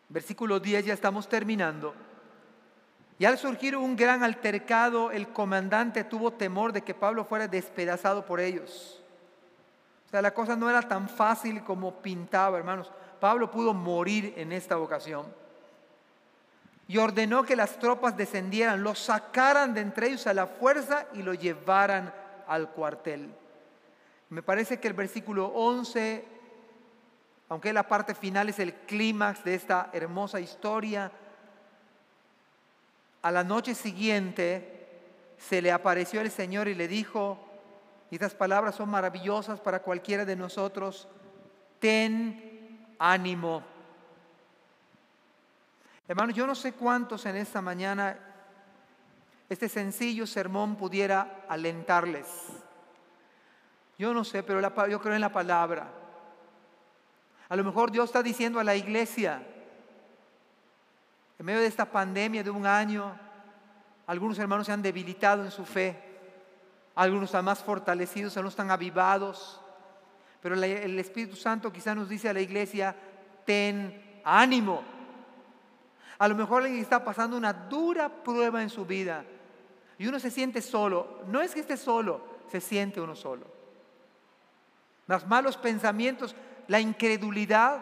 Versículo 0.10 0.60
10, 0.60 0.88
ya 0.88 0.94
estamos 0.94 1.30
terminando. 1.30 1.96
Y 3.20 3.24
al 3.24 3.38
surgir 3.38 3.78
un 3.78 3.96
gran 3.96 4.22
altercado, 4.22 5.12
el 5.12 5.30
comandante 5.30 6.04
tuvo 6.04 6.34
temor 6.34 6.74
de 6.74 6.82
que 6.82 6.94
Pablo 6.94 7.24
fuera 7.24 7.48
despedazado 7.48 8.26
por 8.26 8.42
ellos. 8.42 9.02
O 10.08 10.10
sea, 10.10 10.22
la 10.22 10.34
cosa 10.34 10.58
no 10.58 10.70
era 10.70 10.82
tan 10.82 11.08
fácil 11.08 11.64
como 11.64 12.02
pintaba, 12.02 12.58
hermanos. 12.58 12.92
Pablo 13.20 13.52
pudo 13.52 13.74
morir 13.74 14.34
en 14.38 14.52
esta 14.52 14.78
ocasión. 14.78 15.26
Y 16.88 16.98
ordenó 16.98 17.44
que 17.44 17.56
las 17.56 17.80
tropas 17.80 18.16
descendieran, 18.16 18.84
lo 18.84 18.96
sacaran 18.96 19.74
de 19.74 19.82
entre 19.82 20.08
ellos 20.08 20.26
a 20.28 20.34
la 20.34 20.48
fuerza 20.48 21.06
y 21.14 21.22
lo 21.22 21.34
llevaran 21.34 22.14
al 22.48 22.70
cuartel. 22.70 23.30
Me 24.30 24.42
parece 24.42 24.80
que 24.80 24.88
el 24.88 24.94
versículo 24.94 25.48
11, 25.48 26.26
aunque 27.50 27.74
la 27.74 27.88
parte 27.88 28.16
final 28.16 28.50
es 28.50 28.60
el 28.60 28.74
clímax 28.74 29.44
de 29.44 29.56
esta 29.56 29.90
hermosa 29.94 30.40
historia, 30.40 31.12
a 33.22 33.32
la 33.32 33.44
noche 33.44 33.76
siguiente 33.76 34.78
se 35.38 35.62
le 35.62 35.72
apareció 35.72 36.22
el 36.22 36.32
Señor 36.32 36.68
y 36.68 36.76
le 36.76 36.88
dijo, 36.88 37.38
y 38.10 38.16
estas 38.16 38.34
palabras 38.34 38.76
son 38.76 38.90
maravillosas 38.90 39.60
para 39.60 39.82
cualquiera 39.82 40.24
de 40.24 40.36
nosotros, 40.36 41.08
ten 41.80 42.57
ánimo. 43.00 43.64
Hermanos, 46.08 46.36
yo 46.36 46.48
no 46.48 46.56
sé 46.56 46.74
cuántos 46.74 47.26
en 47.26 47.36
esta 47.36 47.62
mañana 47.62 48.18
este 49.50 49.70
sencillo 49.70 50.28
sermón 50.28 50.76
pudiera 50.76 51.46
alentarles. 51.48 52.28
Yo 53.98 54.14
no 54.14 54.24
sé, 54.24 54.44
pero 54.44 54.62
yo 54.88 55.02
creo 55.02 55.16
en 55.16 55.22
la 55.22 55.32
palabra. 55.32 55.90
A 57.50 57.56
lo 57.56 57.64
mejor 57.64 57.92
Dios 57.92 58.06
está 58.06 58.22
diciendo 58.22 58.60
a 58.60 58.64
la 58.64 58.76
iglesia, 58.76 59.42
en 61.40 61.46
medio 61.46 61.60
de 61.60 61.68
esta 61.68 61.86
pandemia 61.86 62.44
de 62.44 62.50
un 62.50 62.66
año, 62.66 63.18
algunos 64.06 64.38
hermanos 64.40 64.66
se 64.66 64.74
han 64.74 64.82
debilitado 64.82 65.44
en 65.44 65.52
su 65.52 65.66
fe, 65.66 66.04
algunos 66.96 67.26
están 67.26 67.46
más 67.46 67.64
fortalecidos, 67.64 68.36
algunos 68.36 68.54
están 68.54 68.72
avivados. 68.72 69.62
Pero 70.48 70.64
el 70.64 70.98
Espíritu 70.98 71.36
Santo 71.36 71.74
quizá 71.74 71.94
nos 71.94 72.08
dice 72.08 72.30
a 72.30 72.34
la 72.34 72.40
iglesia, 72.40 72.96
ten 73.46 74.22
ánimo. 74.24 74.82
A 76.18 76.26
lo 76.26 76.36
mejor 76.36 76.64
alguien 76.64 76.82
está 76.82 77.04
pasando 77.04 77.36
una 77.36 77.52
dura 77.52 78.08
prueba 78.08 78.64
en 78.64 78.70
su 78.70 78.86
vida 78.86 79.26
y 79.98 80.08
uno 80.08 80.22
se 80.22 80.32
siente 80.32 80.62
solo. 80.62 81.20
No 81.28 81.42
es 81.42 81.54
que 81.54 81.60
esté 81.60 81.76
solo, 81.76 82.22
se 82.50 82.62
siente 82.62 83.02
uno 83.02 83.14
solo. 83.14 83.46
Los 85.08 85.28
malos 85.28 85.58
pensamientos, 85.58 86.34
la 86.70 86.80
incredulidad, 86.80 87.82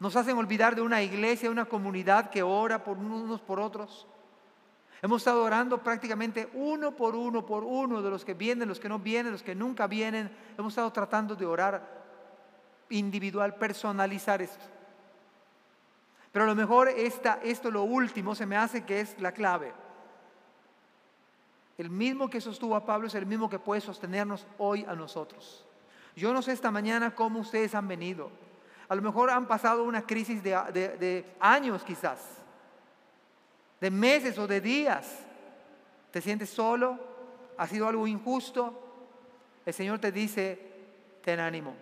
nos 0.00 0.16
hacen 0.16 0.36
olvidar 0.36 0.74
de 0.74 0.82
una 0.82 1.00
iglesia, 1.00 1.48
una 1.48 1.66
comunidad 1.66 2.30
que 2.30 2.42
ora 2.42 2.82
por 2.82 2.98
unos 2.98 3.40
por 3.40 3.60
otros. 3.60 4.08
Hemos 5.02 5.22
estado 5.22 5.42
orando 5.42 5.78
prácticamente 5.78 6.50
uno 6.52 6.94
por 6.94 7.16
uno, 7.16 7.46
por 7.46 7.64
uno 7.64 8.02
de 8.02 8.10
los 8.10 8.24
que 8.24 8.34
vienen, 8.34 8.68
los 8.68 8.78
que 8.78 8.88
no 8.88 8.98
vienen, 8.98 9.32
los 9.32 9.42
que 9.42 9.54
nunca 9.54 9.86
vienen. 9.86 10.30
Hemos 10.58 10.72
estado 10.72 10.92
tratando 10.92 11.34
de 11.34 11.46
orar 11.46 12.00
individual, 12.90 13.54
personalizar 13.54 14.42
esto. 14.42 14.64
Pero 16.32 16.44
a 16.44 16.48
lo 16.48 16.54
mejor 16.54 16.88
esta, 16.88 17.40
esto 17.42 17.70
lo 17.70 17.84
último 17.84 18.34
se 18.34 18.44
me 18.44 18.56
hace 18.56 18.84
que 18.84 19.00
es 19.00 19.18
la 19.20 19.32
clave. 19.32 19.72
El 21.78 21.88
mismo 21.88 22.28
que 22.28 22.42
sostuvo 22.42 22.76
a 22.76 22.84
Pablo 22.84 23.06
es 23.06 23.14
el 23.14 23.24
mismo 23.24 23.48
que 23.48 23.58
puede 23.58 23.80
sostenernos 23.80 24.46
hoy 24.58 24.84
a 24.86 24.94
nosotros. 24.94 25.64
Yo 26.14 26.34
no 26.34 26.42
sé 26.42 26.52
esta 26.52 26.70
mañana 26.70 27.14
cómo 27.14 27.40
ustedes 27.40 27.74
han 27.74 27.88
venido. 27.88 28.30
A 28.86 28.94
lo 28.94 29.00
mejor 29.00 29.30
han 29.30 29.46
pasado 29.46 29.84
una 29.84 30.02
crisis 30.02 30.42
de, 30.42 30.50
de 30.52 31.36
años 31.40 31.84
quizás 31.84 32.40
de 33.80 33.90
meses 33.90 34.38
o 34.38 34.46
de 34.46 34.60
días. 34.60 35.06
¿Te 36.10 36.20
sientes 36.20 36.50
solo? 36.50 36.98
¿Ha 37.56 37.66
sido 37.66 37.88
algo 37.88 38.06
injusto? 38.06 38.88
El 39.64 39.74
Señor 39.74 39.98
te 39.98 40.12
dice, 40.12 40.58
ten 41.22 41.40
ánimo. 41.40 41.74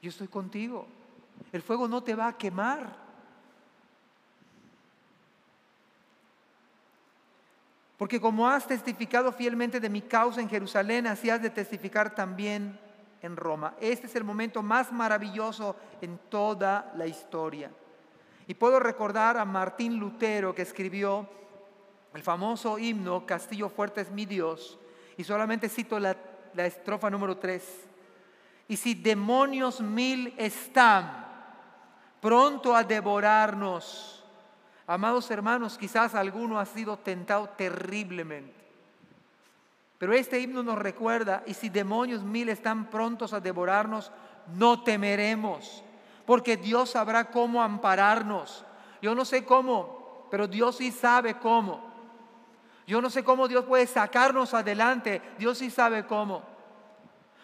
Yo 0.00 0.10
estoy 0.10 0.28
contigo. 0.28 0.86
El 1.52 1.62
fuego 1.62 1.88
no 1.88 2.02
te 2.02 2.14
va 2.14 2.28
a 2.28 2.36
quemar. 2.36 3.08
Porque 7.96 8.20
como 8.20 8.48
has 8.48 8.66
testificado 8.66 9.32
fielmente 9.32 9.80
de 9.80 9.88
mi 9.88 10.02
causa 10.02 10.40
en 10.40 10.48
Jerusalén, 10.48 11.08
así 11.08 11.30
has 11.30 11.42
de 11.42 11.50
testificar 11.50 12.14
también 12.14 12.78
en 13.22 13.36
Roma. 13.36 13.74
Este 13.80 14.06
es 14.06 14.14
el 14.14 14.22
momento 14.22 14.62
más 14.62 14.92
maravilloso 14.92 15.76
en 16.00 16.18
toda 16.28 16.92
la 16.96 17.06
historia. 17.06 17.70
Y 18.48 18.54
puedo 18.54 18.80
recordar 18.80 19.36
a 19.36 19.44
Martín 19.44 19.98
Lutero 19.98 20.54
que 20.54 20.62
escribió 20.62 21.28
el 22.14 22.22
famoso 22.22 22.78
himno 22.78 23.26
Castillo 23.26 23.68
fuerte 23.68 24.00
es 24.00 24.10
mi 24.10 24.24
Dios. 24.24 24.78
Y 25.18 25.24
solamente 25.24 25.68
cito 25.68 26.00
la, 26.00 26.16
la 26.54 26.64
estrofa 26.64 27.10
número 27.10 27.36
3. 27.36 27.62
Y 28.68 28.76
si 28.76 28.94
demonios 28.94 29.82
mil 29.82 30.34
están 30.38 31.26
pronto 32.22 32.74
a 32.74 32.82
devorarnos, 32.84 34.24
amados 34.86 35.30
hermanos, 35.30 35.76
quizás 35.76 36.14
alguno 36.14 36.58
ha 36.58 36.64
sido 36.64 36.96
tentado 36.96 37.50
terriblemente. 37.50 38.54
Pero 39.98 40.14
este 40.14 40.40
himno 40.40 40.62
nos 40.62 40.78
recuerda, 40.78 41.42
y 41.46 41.52
si 41.52 41.68
demonios 41.68 42.22
mil 42.22 42.48
están 42.48 42.88
prontos 42.88 43.34
a 43.34 43.40
devorarnos, 43.40 44.10
no 44.54 44.82
temeremos, 44.82 45.82
porque 46.28 46.58
Dios 46.58 46.90
sabrá 46.90 47.30
cómo 47.30 47.62
ampararnos. 47.62 48.62
Yo 49.00 49.14
no 49.14 49.24
sé 49.24 49.46
cómo, 49.46 50.26
pero 50.30 50.46
Dios 50.46 50.76
sí 50.76 50.90
sabe 50.90 51.38
cómo. 51.38 51.80
Yo 52.86 53.00
no 53.00 53.08
sé 53.08 53.24
cómo 53.24 53.48
Dios 53.48 53.64
puede 53.64 53.86
sacarnos 53.86 54.52
adelante, 54.52 55.22
Dios 55.38 55.56
sí 55.56 55.70
sabe 55.70 56.04
cómo. 56.04 56.42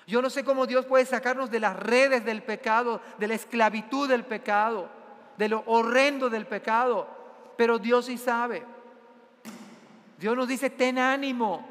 Yo 0.07 0.21
no 0.21 0.29
sé 0.29 0.45
cómo 0.45 0.67
Dios 0.67 0.85
puede 0.85 1.07
sacarnos 1.07 1.51
de 1.51 1.61
las 1.61 1.77
redes 1.77 2.27
del 2.27 2.43
pecado, 2.43 3.01
de 3.17 3.27
la 3.27 3.37
esclavitud 3.37 4.07
del 4.07 4.27
pecado, 4.27 4.91
de 5.39 5.49
lo 5.49 5.63
horrendo 5.65 6.29
del 6.29 6.47
pecado, 6.47 7.09
pero 7.57 7.79
Dios 7.79 8.05
sí 8.05 8.19
sabe. 8.19 8.67
Dios 10.19 10.37
nos 10.37 10.47
dice, 10.47 10.69
ten 10.69 10.99
ánimo, 10.99 11.67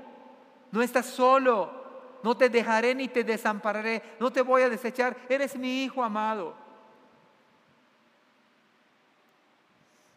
no 0.71 0.81
estás 0.81 1.05
solo, 1.05 2.19
no 2.23 2.35
te 2.35 2.49
dejaré 2.49 2.95
ni 2.95 3.07
te 3.07 3.23
desampararé, 3.23 4.01
no 4.19 4.33
te 4.33 4.41
voy 4.41 4.63
a 4.63 4.69
desechar, 4.69 5.15
eres 5.29 5.55
mi 5.55 5.83
hijo 5.83 6.03
amado. 6.03 6.62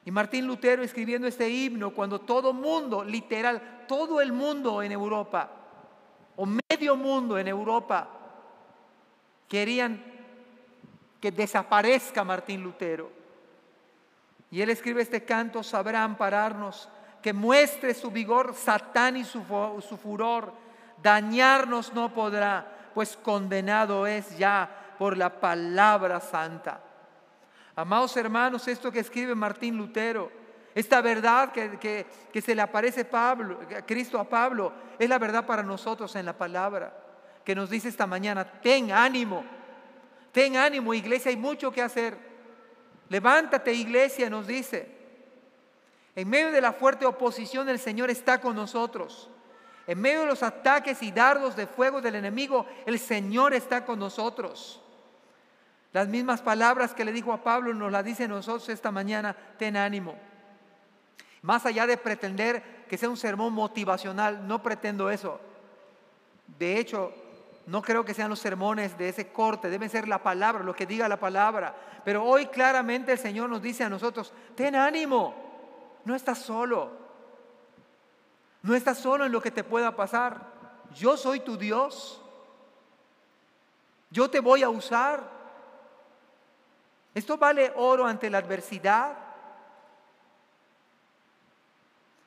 Y 0.06 0.12
Martín 0.12 0.46
Lutero 0.46 0.84
escribiendo 0.84 1.26
este 1.26 1.50
himno 1.50 1.90
cuando 1.90 2.20
todo 2.20 2.52
mundo, 2.52 3.02
literal, 3.02 3.86
todo 3.88 4.20
el 4.20 4.32
mundo 4.32 4.80
en 4.80 4.92
Europa, 4.92 5.50
o 6.36 6.46
medio 6.46 6.94
mundo 6.94 7.36
en 7.36 7.48
Europa, 7.48 8.08
querían 9.48 10.00
que 11.20 11.32
desaparezca 11.32 12.22
Martín 12.22 12.62
Lutero. 12.62 13.10
Y 14.48 14.62
él 14.62 14.70
escribe 14.70 15.02
este 15.02 15.24
canto, 15.24 15.64
sabrá 15.64 16.04
ampararnos 16.04 16.88
que 17.20 17.32
muestre 17.32 17.92
su 17.92 18.12
vigor 18.12 18.54
Satán 18.54 19.16
y 19.16 19.24
su, 19.24 19.42
su 19.88 19.96
furor. 19.96 20.52
Dañarnos 21.02 21.92
no 21.94 22.14
podrá, 22.14 22.92
pues 22.94 23.16
condenado 23.16 24.06
es 24.06 24.38
ya 24.38 24.94
por 25.00 25.16
la 25.16 25.40
palabra 25.40 26.20
santa. 26.20 26.80
Amados 27.76 28.16
hermanos, 28.16 28.66
esto 28.68 28.90
que 28.90 29.00
escribe 29.00 29.34
Martín 29.34 29.76
Lutero, 29.76 30.32
esta 30.74 31.02
verdad 31.02 31.52
que, 31.52 32.06
que, 32.32 32.40
se 32.40 32.54
le 32.54 32.62
aparece 32.62 33.04
Pablo, 33.04 33.60
Cristo 33.86 34.18
a 34.18 34.24
Pablo, 34.24 34.72
es 34.98 35.06
la 35.06 35.18
verdad 35.18 35.44
para 35.44 35.62
nosotros 35.62 36.16
en 36.16 36.24
la 36.24 36.36
palabra, 36.36 36.96
que 37.44 37.54
nos 37.54 37.68
dice 37.68 37.90
esta 37.90 38.06
mañana, 38.06 38.44
ten 38.44 38.90
ánimo, 38.92 39.44
ten 40.32 40.56
ánimo 40.56 40.94
iglesia, 40.94 41.30
hay 41.30 41.36
mucho 41.36 41.70
que 41.70 41.82
hacer. 41.82 42.16
Levántate 43.10 43.74
iglesia, 43.74 44.30
nos 44.30 44.46
dice. 44.46 44.96
En 46.14 46.30
medio 46.30 46.50
de 46.50 46.62
la 46.62 46.72
fuerte 46.72 47.04
oposición 47.04 47.68
el 47.68 47.78
Señor 47.78 48.10
está 48.10 48.40
con 48.40 48.56
nosotros. 48.56 49.28
En 49.86 50.00
medio 50.00 50.20
de 50.20 50.26
los 50.26 50.42
ataques 50.42 51.02
y 51.02 51.12
dardos 51.12 51.54
de 51.54 51.66
fuego 51.66 52.00
del 52.00 52.14
enemigo, 52.14 52.66
el 52.86 52.98
Señor 52.98 53.52
está 53.52 53.84
con 53.84 53.98
nosotros. 53.98 54.82
Las 55.96 56.08
mismas 56.08 56.42
palabras 56.42 56.92
que 56.92 57.06
le 57.06 57.10
dijo 57.10 57.32
a 57.32 57.42
Pablo 57.42 57.72
nos 57.72 57.90
las 57.90 58.04
dice 58.04 58.28
nosotros 58.28 58.68
esta 58.68 58.90
mañana, 58.90 59.34
ten 59.56 59.78
ánimo. 59.78 60.14
Más 61.40 61.64
allá 61.64 61.86
de 61.86 61.96
pretender 61.96 62.84
que 62.86 62.98
sea 62.98 63.08
un 63.08 63.16
sermón 63.16 63.54
motivacional, 63.54 64.46
no 64.46 64.62
pretendo 64.62 65.08
eso. 65.10 65.40
De 66.58 66.78
hecho, 66.78 67.14
no 67.64 67.80
creo 67.80 68.04
que 68.04 68.12
sean 68.12 68.28
los 68.28 68.40
sermones 68.40 68.98
de 68.98 69.08
ese 69.08 69.28
corte, 69.28 69.70
deben 69.70 69.88
ser 69.88 70.06
la 70.06 70.22
palabra, 70.22 70.62
lo 70.62 70.74
que 70.74 70.84
diga 70.84 71.08
la 71.08 71.18
palabra. 71.18 71.74
Pero 72.04 72.24
hoy 72.24 72.44
claramente 72.44 73.12
el 73.12 73.18
Señor 73.18 73.48
nos 73.48 73.62
dice 73.62 73.82
a 73.82 73.88
nosotros, 73.88 74.34
ten 74.54 74.76
ánimo. 74.76 75.34
No 76.04 76.14
estás 76.14 76.40
solo. 76.40 76.90
No 78.60 78.74
estás 78.74 78.98
solo 78.98 79.24
en 79.24 79.32
lo 79.32 79.40
que 79.40 79.50
te 79.50 79.64
pueda 79.64 79.96
pasar. 79.96 80.42
Yo 80.94 81.16
soy 81.16 81.40
tu 81.40 81.56
Dios. 81.56 82.20
Yo 84.10 84.28
te 84.28 84.40
voy 84.40 84.62
a 84.62 84.68
usar. 84.68 85.35
Esto 87.16 87.38
vale 87.38 87.72
oro 87.76 88.04
ante 88.04 88.28
la 88.28 88.36
adversidad. 88.36 89.16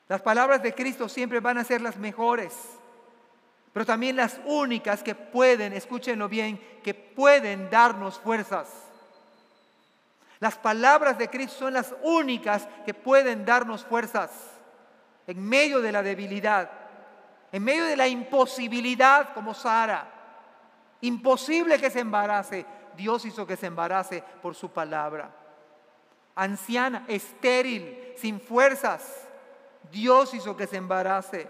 Las 0.08 0.20
palabras 0.20 0.64
de 0.64 0.74
Cristo 0.74 1.08
siempre 1.08 1.40
van 1.40 1.60
a 1.60 1.64
ser 1.64 1.80
las 1.80 1.96
mejores, 1.98 2.58
pero 3.72 3.86
también 3.86 4.16
las 4.16 4.42
únicas 4.46 5.04
que 5.04 5.14
pueden, 5.14 5.74
escúchenlo 5.74 6.28
bien, 6.28 6.60
que 6.84 6.96
pueden 6.96 7.70
darnos 7.70 8.18
fuerzas. 8.18 8.68
Las 10.40 10.58
palabras 10.58 11.20
de 11.20 11.30
Cristo 11.30 11.60
son 11.60 11.74
las 11.74 11.94
únicas 12.02 12.68
que 12.84 12.96
pueden 12.96 13.46
darnos 13.46 13.86
fuerzas 13.86 14.32
en 15.28 15.48
medio 15.48 15.82
de 15.82 15.92
la 15.92 16.02
debilidad, 16.02 16.68
en 17.52 17.64
medio 17.64 17.86
de 17.86 17.96
la 17.96 18.08
imposibilidad 18.08 19.36
como 19.36 19.54
Sara. 19.54 20.08
Imposible 21.02 21.78
que 21.78 21.92
se 21.92 22.00
embarace. 22.00 22.79
Dios 23.00 23.24
hizo 23.24 23.48
que 23.48 23.56
se 23.56 23.68
embarace 23.68 24.24
por 24.42 24.54
su 24.54 24.70
palabra. 24.70 25.32
Anciana, 26.36 27.06
estéril, 27.08 28.14
sin 28.18 28.40
fuerzas. 28.40 29.28
Dios 29.90 30.34
hizo 30.34 30.56
que 30.56 30.68
se 30.68 30.76
embarace. 30.76 31.50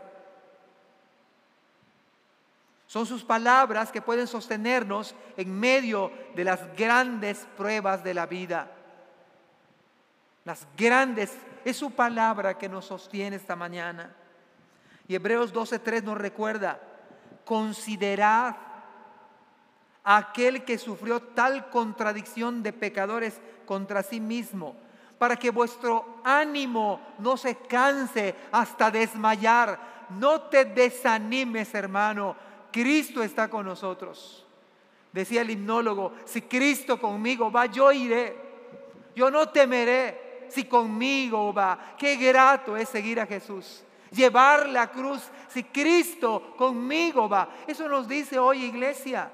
Son 2.85 3.05
sus 3.05 3.25
palabras 3.25 3.91
que 3.91 4.01
pueden 4.01 4.27
sostenernos 4.27 5.15
en 5.35 5.59
medio 5.59 6.11
de 6.35 6.43
las 6.43 6.75
grandes 6.77 7.47
pruebas 7.57 8.03
de 8.03 8.13
la 8.13 8.27
vida 8.27 8.71
las 10.49 10.67
grandes, 10.75 11.37
es 11.63 11.77
su 11.77 11.91
palabra 11.91 12.57
que 12.57 12.67
nos 12.67 12.85
sostiene 12.85 13.35
esta 13.35 13.55
mañana. 13.55 14.15
Y 15.07 15.13
Hebreos 15.13 15.53
12:3 15.53 16.01
nos 16.03 16.17
recuerda, 16.17 16.79
considerad 17.45 18.55
aquel 20.17 20.63
que 20.65 20.79
sufrió 20.79 21.19
tal 21.19 21.69
contradicción 21.69 22.63
de 22.63 22.73
pecadores 22.73 23.39
contra 23.67 24.01
sí 24.01 24.19
mismo, 24.19 24.75
para 25.19 25.35
que 25.35 25.51
vuestro 25.51 26.21
ánimo 26.23 26.99
no 27.19 27.37
se 27.37 27.55
canse 27.55 28.33
hasta 28.51 28.89
desmayar. 28.89 30.07
No 30.17 30.41
te 30.41 30.65
desanimes, 30.65 31.75
hermano. 31.75 32.35
Cristo 32.71 33.21
está 33.21 33.49
con 33.49 33.67
nosotros. 33.67 34.47
Decía 35.11 35.41
el 35.41 35.51
himnólogo, 35.51 36.13
si 36.25 36.41
Cristo 36.41 36.99
conmigo 36.99 37.51
va, 37.51 37.67
yo 37.67 37.91
iré. 37.91 38.35
Yo 39.15 39.29
no 39.29 39.49
temeré 39.49 40.47
si 40.49 40.63
conmigo 40.63 41.53
va. 41.53 41.93
Qué 41.95 42.15
grato 42.15 42.75
es 42.75 42.89
seguir 42.89 43.19
a 43.19 43.27
Jesús. 43.27 43.83
Llevar 44.09 44.69
la 44.69 44.87
cruz 44.87 45.21
si 45.49 45.65
Cristo 45.65 46.55
conmigo 46.57 47.29
va. 47.29 47.49
Eso 47.67 47.87
nos 47.87 48.07
dice 48.07 48.39
hoy 48.39 48.63
iglesia. 48.63 49.33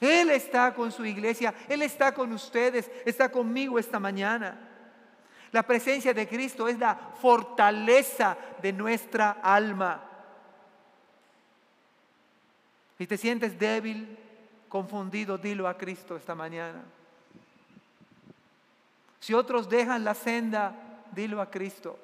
Él 0.00 0.30
está 0.30 0.74
con 0.74 0.92
su 0.92 1.04
iglesia, 1.04 1.54
Él 1.68 1.82
está 1.82 2.12
con 2.12 2.32
ustedes, 2.32 2.90
está 3.04 3.30
conmigo 3.30 3.78
esta 3.78 3.98
mañana. 3.98 4.58
La 5.52 5.62
presencia 5.62 6.12
de 6.12 6.26
Cristo 6.26 6.66
es 6.66 6.78
la 6.78 6.96
fortaleza 7.20 8.36
de 8.60 8.72
nuestra 8.72 9.38
alma. 9.42 10.02
Si 12.98 13.06
te 13.06 13.16
sientes 13.16 13.58
débil, 13.58 14.18
confundido, 14.68 15.38
dilo 15.38 15.68
a 15.68 15.78
Cristo 15.78 16.16
esta 16.16 16.34
mañana. 16.34 16.82
Si 19.20 19.32
otros 19.32 19.68
dejan 19.68 20.04
la 20.04 20.14
senda, 20.14 20.74
dilo 21.12 21.40
a 21.40 21.50
Cristo. 21.50 21.98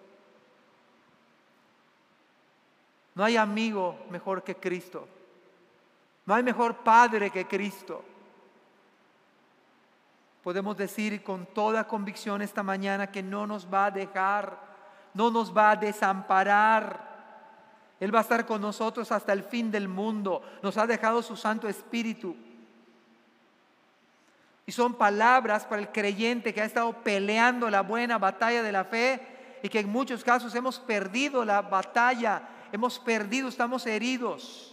No 3.14 3.24
hay 3.24 3.36
amigo 3.36 3.98
mejor 4.10 4.42
que 4.42 4.54
Cristo. 4.54 5.08
No 6.30 6.36
hay 6.36 6.44
mejor 6.44 6.76
Padre 6.76 7.32
que 7.32 7.44
Cristo. 7.44 8.04
Podemos 10.44 10.76
decir 10.76 11.24
con 11.24 11.46
toda 11.46 11.88
convicción 11.88 12.40
esta 12.40 12.62
mañana 12.62 13.10
que 13.10 13.20
no 13.20 13.48
nos 13.48 13.66
va 13.66 13.86
a 13.86 13.90
dejar, 13.90 14.56
no 15.12 15.32
nos 15.32 15.52
va 15.52 15.72
a 15.72 15.76
desamparar. 15.76 17.96
Él 17.98 18.14
va 18.14 18.20
a 18.20 18.22
estar 18.22 18.46
con 18.46 18.60
nosotros 18.60 19.10
hasta 19.10 19.32
el 19.32 19.42
fin 19.42 19.72
del 19.72 19.88
mundo. 19.88 20.40
Nos 20.62 20.76
ha 20.76 20.86
dejado 20.86 21.20
su 21.20 21.34
Santo 21.34 21.68
Espíritu. 21.68 22.36
Y 24.66 24.70
son 24.70 24.94
palabras 24.94 25.64
para 25.64 25.82
el 25.82 25.88
creyente 25.88 26.54
que 26.54 26.62
ha 26.62 26.64
estado 26.64 26.92
peleando 27.02 27.68
la 27.68 27.80
buena 27.80 28.18
batalla 28.18 28.62
de 28.62 28.70
la 28.70 28.84
fe 28.84 29.58
y 29.64 29.68
que 29.68 29.80
en 29.80 29.88
muchos 29.88 30.22
casos 30.22 30.54
hemos 30.54 30.78
perdido 30.78 31.44
la 31.44 31.60
batalla 31.60 32.40
hemos 32.70 33.00
perdido, 33.00 33.48
estamos 33.48 33.84
heridos. 33.84 34.69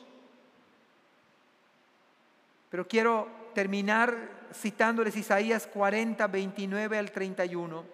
Pero 2.70 2.88
quiero 2.88 3.28
terminar 3.54 4.16
citándoles 4.54 5.16
Isaías 5.16 5.68
40, 5.68 6.28
29 6.28 6.98
al 6.98 7.12
31. 7.12 7.86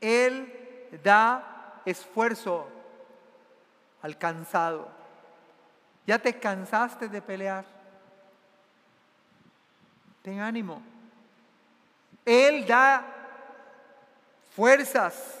Él 0.00 0.90
da 1.02 1.80
esfuerzo 1.84 2.68
al 4.02 4.18
cansado. 4.18 4.88
¿Ya 6.06 6.18
te 6.18 6.38
cansaste 6.38 7.08
de 7.08 7.22
pelear? 7.22 7.64
Ten 10.22 10.40
ánimo. 10.40 10.82
Él 12.24 12.66
da 12.66 13.04
fuerzas. 14.54 15.40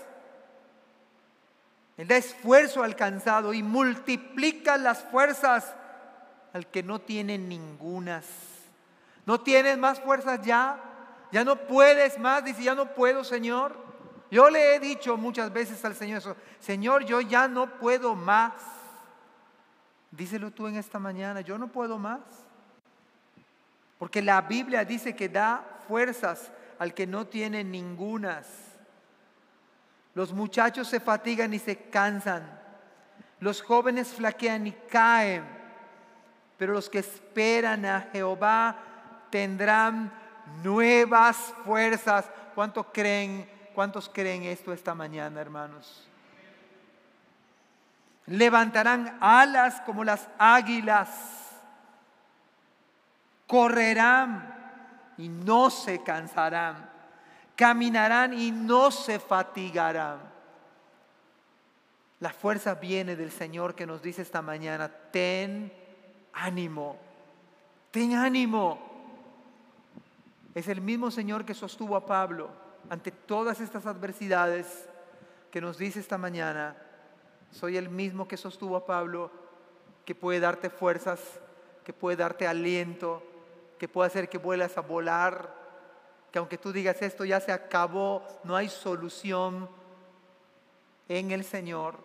Él 1.96 2.08
da 2.08 2.16
esfuerzo 2.16 2.82
al 2.82 2.96
cansado 2.96 3.52
y 3.52 3.62
multiplica 3.62 4.76
las 4.76 5.02
fuerzas 5.04 5.74
al 6.52 6.66
que 6.66 6.82
no 6.82 7.00
tiene 7.00 7.38
ningunas. 7.38 8.26
¿No 9.24 9.40
tienes 9.40 9.78
más 9.78 10.00
fuerzas 10.00 10.40
ya? 10.42 10.78
¿Ya 11.30 11.44
no 11.44 11.56
puedes 11.56 12.18
más? 12.18 12.44
Dice, 12.44 12.62
ya 12.62 12.74
no 12.74 12.94
puedo, 12.94 13.24
Señor. 13.24 13.76
Yo 14.30 14.48
le 14.50 14.74
he 14.74 14.80
dicho 14.80 15.16
muchas 15.16 15.52
veces 15.52 15.84
al 15.84 15.94
Señor 15.94 16.36
Señor, 16.58 17.04
yo 17.04 17.20
ya 17.20 17.48
no 17.48 17.78
puedo 17.78 18.14
más. 18.14 18.52
Díselo 20.10 20.50
tú 20.50 20.66
en 20.66 20.76
esta 20.76 20.98
mañana, 20.98 21.40
yo 21.40 21.58
no 21.58 21.68
puedo 21.68 21.98
más. 21.98 22.20
Porque 23.98 24.22
la 24.22 24.40
Biblia 24.40 24.84
dice 24.84 25.14
que 25.14 25.28
da 25.28 25.64
fuerzas 25.86 26.50
al 26.78 26.94
que 26.94 27.06
no 27.06 27.26
tiene 27.26 27.62
ningunas. 27.62 28.48
Los 30.14 30.32
muchachos 30.32 30.88
se 30.88 31.00
fatigan 31.00 31.54
y 31.54 31.58
se 31.58 31.76
cansan. 31.76 32.60
Los 33.40 33.62
jóvenes 33.62 34.08
flaquean 34.08 34.66
y 34.66 34.72
caen. 34.72 35.61
Pero 36.62 36.74
los 36.74 36.88
que 36.88 37.00
esperan 37.00 37.84
a 37.84 38.02
Jehová 38.12 38.76
tendrán 39.30 40.12
nuevas 40.62 41.36
fuerzas. 41.64 42.30
¿Cuántos 42.54 42.86
creen, 42.92 43.50
cuántos 43.74 44.08
creen 44.08 44.44
esto 44.44 44.72
esta 44.72 44.94
mañana, 44.94 45.40
hermanos? 45.40 46.06
Levantarán 48.26 49.18
alas 49.20 49.80
como 49.80 50.04
las 50.04 50.28
águilas. 50.38 51.08
Correrán 53.48 54.54
y 55.18 55.28
no 55.28 55.68
se 55.68 56.00
cansarán. 56.04 56.88
Caminarán 57.56 58.34
y 58.34 58.52
no 58.52 58.92
se 58.92 59.18
fatigarán. 59.18 60.20
La 62.20 62.30
fuerza 62.30 62.76
viene 62.76 63.16
del 63.16 63.32
Señor 63.32 63.74
que 63.74 63.84
nos 63.84 64.00
dice 64.00 64.22
esta 64.22 64.42
mañana, 64.42 64.88
ten 64.88 65.81
ánimo, 66.32 66.96
ten 67.90 68.14
ánimo. 68.14 68.90
Es 70.54 70.68
el 70.68 70.80
mismo 70.80 71.10
Señor 71.10 71.44
que 71.44 71.54
sostuvo 71.54 71.96
a 71.96 72.04
Pablo 72.04 72.50
ante 72.90 73.10
todas 73.10 73.60
estas 73.60 73.86
adversidades 73.86 74.88
que 75.50 75.60
nos 75.60 75.78
dice 75.78 76.00
esta 76.00 76.18
mañana. 76.18 76.76
Soy 77.50 77.76
el 77.76 77.88
mismo 77.88 78.26
que 78.28 78.36
sostuvo 78.36 78.76
a 78.76 78.86
Pablo, 78.86 79.30
que 80.04 80.14
puede 80.14 80.40
darte 80.40 80.70
fuerzas, 80.70 81.20
que 81.84 81.92
puede 81.92 82.16
darte 82.16 82.46
aliento, 82.46 83.22
que 83.78 83.88
puede 83.88 84.08
hacer 84.08 84.28
que 84.28 84.38
vuelas 84.38 84.76
a 84.78 84.82
volar, 84.82 85.54
que 86.30 86.38
aunque 86.38 86.58
tú 86.58 86.72
digas 86.72 87.02
esto 87.02 87.24
ya 87.24 87.40
se 87.40 87.52
acabó, 87.52 88.22
no 88.44 88.56
hay 88.56 88.68
solución, 88.68 89.68
en 91.08 91.30
el 91.30 91.44
Señor 91.44 91.98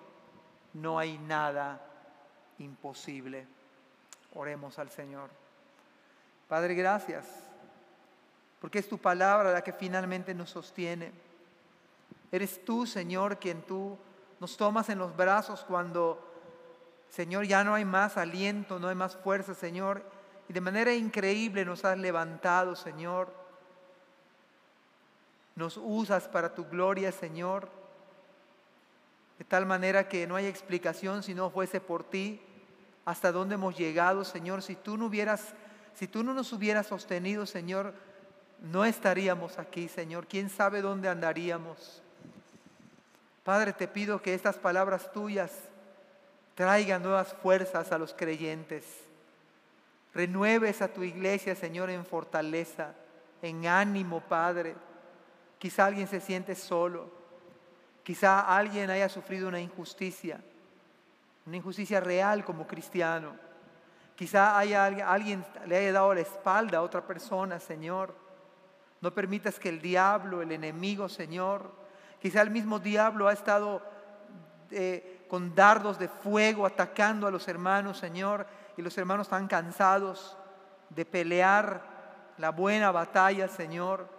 no 0.74 1.00
hay 1.00 1.18
nada 1.18 1.82
imposible. 2.60 3.48
Oremos 4.38 4.78
al 4.78 4.92
Señor. 4.92 5.32
Padre, 6.48 6.76
gracias 6.76 7.26
porque 8.62 8.78
es 8.78 8.88
tu 8.88 9.00
palabra 9.00 9.52
la 9.52 9.64
que 9.64 9.74
finalmente 9.74 10.36
nos 10.36 10.52
sostiene. 10.52 11.12
Eres 12.32 12.64
tú, 12.64 12.86
Señor, 12.86 13.40
quien 13.40 13.64
tú 13.64 13.98
nos 14.40 14.56
tomas 14.56 14.90
en 14.90 15.00
los 15.00 15.16
brazos 15.18 15.66
cuando, 15.68 16.24
Señor, 17.10 17.46
ya 17.46 17.64
no 17.64 17.74
hay 17.74 17.84
más 17.84 18.16
aliento, 18.16 18.78
no 18.78 18.90
hay 18.90 18.96
más 18.96 19.16
fuerza, 19.16 19.56
Señor, 19.56 20.04
y 20.48 20.54
de 20.54 20.62
manera 20.62 20.94
increíble 20.94 21.66
nos 21.66 21.84
has 21.84 21.98
levantado, 21.98 22.76
Señor. 22.76 23.34
Nos 25.56 25.78
usas 25.78 26.28
para 26.28 26.54
tu 26.54 26.66
gloria, 26.66 27.12
Señor, 27.12 27.70
de 29.40 29.46
tal 29.46 29.66
manera 29.66 30.08
que 30.08 30.28
no 30.28 30.36
hay 30.36 30.46
explicación 30.46 31.24
si 31.24 31.34
no 31.34 31.50
fuese 31.50 31.82
por 31.82 32.04
ti 32.04 32.40
hasta 33.08 33.32
dónde 33.32 33.55
hemos 33.55 33.78
llegado, 33.78 34.26
Señor. 34.26 34.62
Si 34.62 34.76
tú 34.76 34.97
no 34.97 35.05
hubieras, 35.05 35.53
si 35.95 36.10
tú 36.10 36.26
no 36.26 36.34
nos 36.34 36.51
hubieras 36.51 36.88
sostenido, 36.88 37.45
Señor, 37.45 37.93
no 38.60 38.84
estaríamos 38.84 39.58
aquí, 39.60 39.88
Señor. 39.88 40.28
¿Quién 40.28 40.49
sabe 40.49 40.82
dónde 40.82 41.08
andaríamos? 41.08 42.01
Padre, 43.45 43.72
te 43.72 43.88
pido 43.88 44.22
que 44.22 44.34
estas 44.34 44.58
palabras 44.58 45.10
tuyas 45.14 45.53
traigan 46.53 47.01
nuevas 47.01 47.34
fuerzas 47.41 47.93
a 47.93 47.97
los 47.97 48.14
creyentes. 48.14 48.84
Renueves 50.14 50.82
a 50.82 50.89
tu 50.89 51.01
iglesia, 51.01 51.55
Señor, 51.55 51.89
en 51.89 52.05
fortaleza, 52.05 52.93
en 53.41 53.68
ánimo, 53.68 54.20
Padre. 54.20 54.76
Quizá 55.60 55.86
alguien 55.86 56.10
se 56.10 56.20
siente 56.20 56.55
solo. 56.55 57.10
Quizá 58.03 58.41
alguien 58.41 58.89
haya 58.89 59.08
sufrido 59.08 59.47
una 59.47 59.62
injusticia, 59.62 60.41
una 61.48 61.58
injusticia 61.58 62.02
real 62.02 62.43
como 62.43 62.68
cristiano. 62.68 63.34
Quizá 64.16 64.58
haya 64.58 64.86
alguien 64.86 65.45
le 65.66 65.78
haya 65.78 65.93
dado 65.93 66.14
la 66.14 66.20
espalda 66.20 66.80
a 66.80 66.82
otra 66.82 67.08
persona, 67.08 67.60
Señor. 67.60 68.14
No 69.00 69.14
permitas 69.14 69.58
que 69.58 69.70
el 69.70 69.82
diablo, 69.82 70.41
el 70.41 70.52
enemigo, 70.52 71.08
Señor, 71.08 71.72
quizá 72.20 72.41
el 72.41 72.50
mismo 72.50 72.80
diablo 72.80 73.30
ha 73.30 73.34
estado 73.34 73.82
eh, 74.72 75.26
con 75.30 75.56
dardos 75.56 75.98
de 75.98 76.10
fuego 76.10 76.66
atacando 76.66 77.28
a 77.28 77.32
los 77.32 77.48
hermanos, 77.48 77.98
Señor, 77.98 78.45
y 78.76 78.82
los 78.82 78.98
hermanos 78.98 79.28
están 79.28 79.48
cansados 79.48 80.38
de 80.89 81.06
pelear 81.06 81.82
la 82.38 82.50
buena 82.50 82.91
batalla, 82.91 83.48
Señor. 83.48 84.10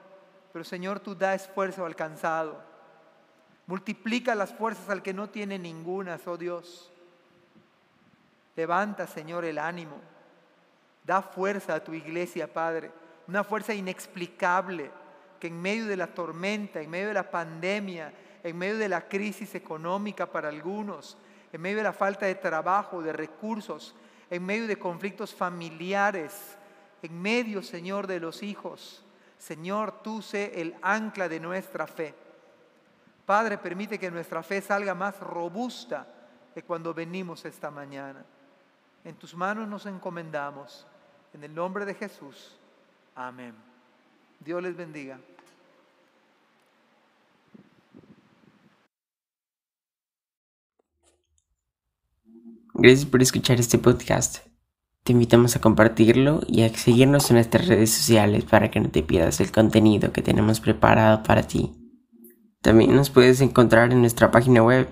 Pero 0.50 0.64
Señor, 0.64 1.00
tú 1.00 1.14
da 1.14 1.34
esfuerzo 1.34 1.84
al 1.84 1.94
cansado. 1.94 2.62
Multiplica 3.66 4.34
las 4.34 4.54
fuerzas 4.54 4.88
al 4.88 5.02
que 5.02 5.12
no 5.12 5.28
tiene 5.28 5.58
ninguna, 5.58 6.18
oh 6.24 6.38
Dios. 6.38 6.90
Levanta, 8.58 9.06
Señor, 9.06 9.46
el 9.46 9.56
ánimo. 9.56 9.96
Da 11.04 11.22
fuerza 11.22 11.76
a 11.76 11.82
tu 11.82 11.94
iglesia, 11.94 12.52
Padre 12.52 12.90
una 13.28 13.44
fuerza 13.44 13.74
inexplicable 13.74 14.90
que 15.38 15.48
en 15.48 15.60
medio 15.60 15.86
de 15.86 15.96
la 15.96 16.08
tormenta, 16.08 16.80
en 16.80 16.90
medio 16.90 17.08
de 17.08 17.14
la 17.14 17.30
pandemia, 17.30 18.12
en 18.42 18.56
medio 18.56 18.78
de 18.78 18.88
la 18.88 19.06
crisis 19.06 19.54
económica 19.54 20.26
para 20.26 20.48
algunos, 20.48 21.16
en 21.52 21.60
medio 21.60 21.76
de 21.76 21.82
la 21.84 21.92
falta 21.92 22.26
de 22.26 22.34
trabajo, 22.34 23.02
de 23.02 23.12
recursos, 23.12 23.94
en 24.30 24.44
medio 24.44 24.66
de 24.66 24.78
conflictos 24.78 25.34
familiares, 25.34 26.56
en 27.02 27.20
medio, 27.20 27.62
Señor, 27.62 28.06
de 28.06 28.18
los 28.18 28.42
hijos. 28.42 29.04
Señor, 29.36 30.02
tú 30.02 30.22
sé 30.22 30.60
el 30.60 30.74
ancla 30.82 31.28
de 31.28 31.38
nuestra 31.38 31.86
fe. 31.86 32.14
Padre, 33.26 33.58
permite 33.58 33.98
que 33.98 34.10
nuestra 34.10 34.42
fe 34.42 34.62
salga 34.62 34.94
más 34.94 35.20
robusta 35.20 36.06
que 36.54 36.62
cuando 36.62 36.94
venimos 36.94 37.44
esta 37.44 37.70
mañana. 37.70 38.24
En 39.04 39.16
tus 39.16 39.34
manos 39.34 39.68
nos 39.68 39.86
encomendamos. 39.86 40.86
En 41.32 41.44
el 41.44 41.54
nombre 41.54 41.84
de 41.84 41.94
Jesús. 41.94 42.56
Amén. 43.14 43.54
Dios 44.40 44.60
les 44.62 44.76
bendiga. 44.76 45.20
Gracias 52.74 53.06
por 53.06 53.22
escuchar 53.22 53.58
este 53.58 53.78
podcast. 53.78 54.46
Te 55.02 55.12
invitamos 55.12 55.56
a 55.56 55.60
compartirlo 55.60 56.42
y 56.46 56.62
a 56.62 56.68
seguirnos 56.68 57.30
en 57.30 57.36
nuestras 57.36 57.66
redes 57.66 57.90
sociales 57.90 58.44
para 58.44 58.70
que 58.70 58.78
no 58.78 58.90
te 58.90 59.02
pierdas 59.02 59.40
el 59.40 59.50
contenido 59.50 60.12
que 60.12 60.22
tenemos 60.22 60.60
preparado 60.60 61.24
para 61.24 61.42
ti. 61.42 61.72
También 62.60 62.94
nos 62.94 63.10
puedes 63.10 63.40
encontrar 63.40 63.92
en 63.92 64.00
nuestra 64.00 64.30
página 64.30 64.62
web 64.62 64.88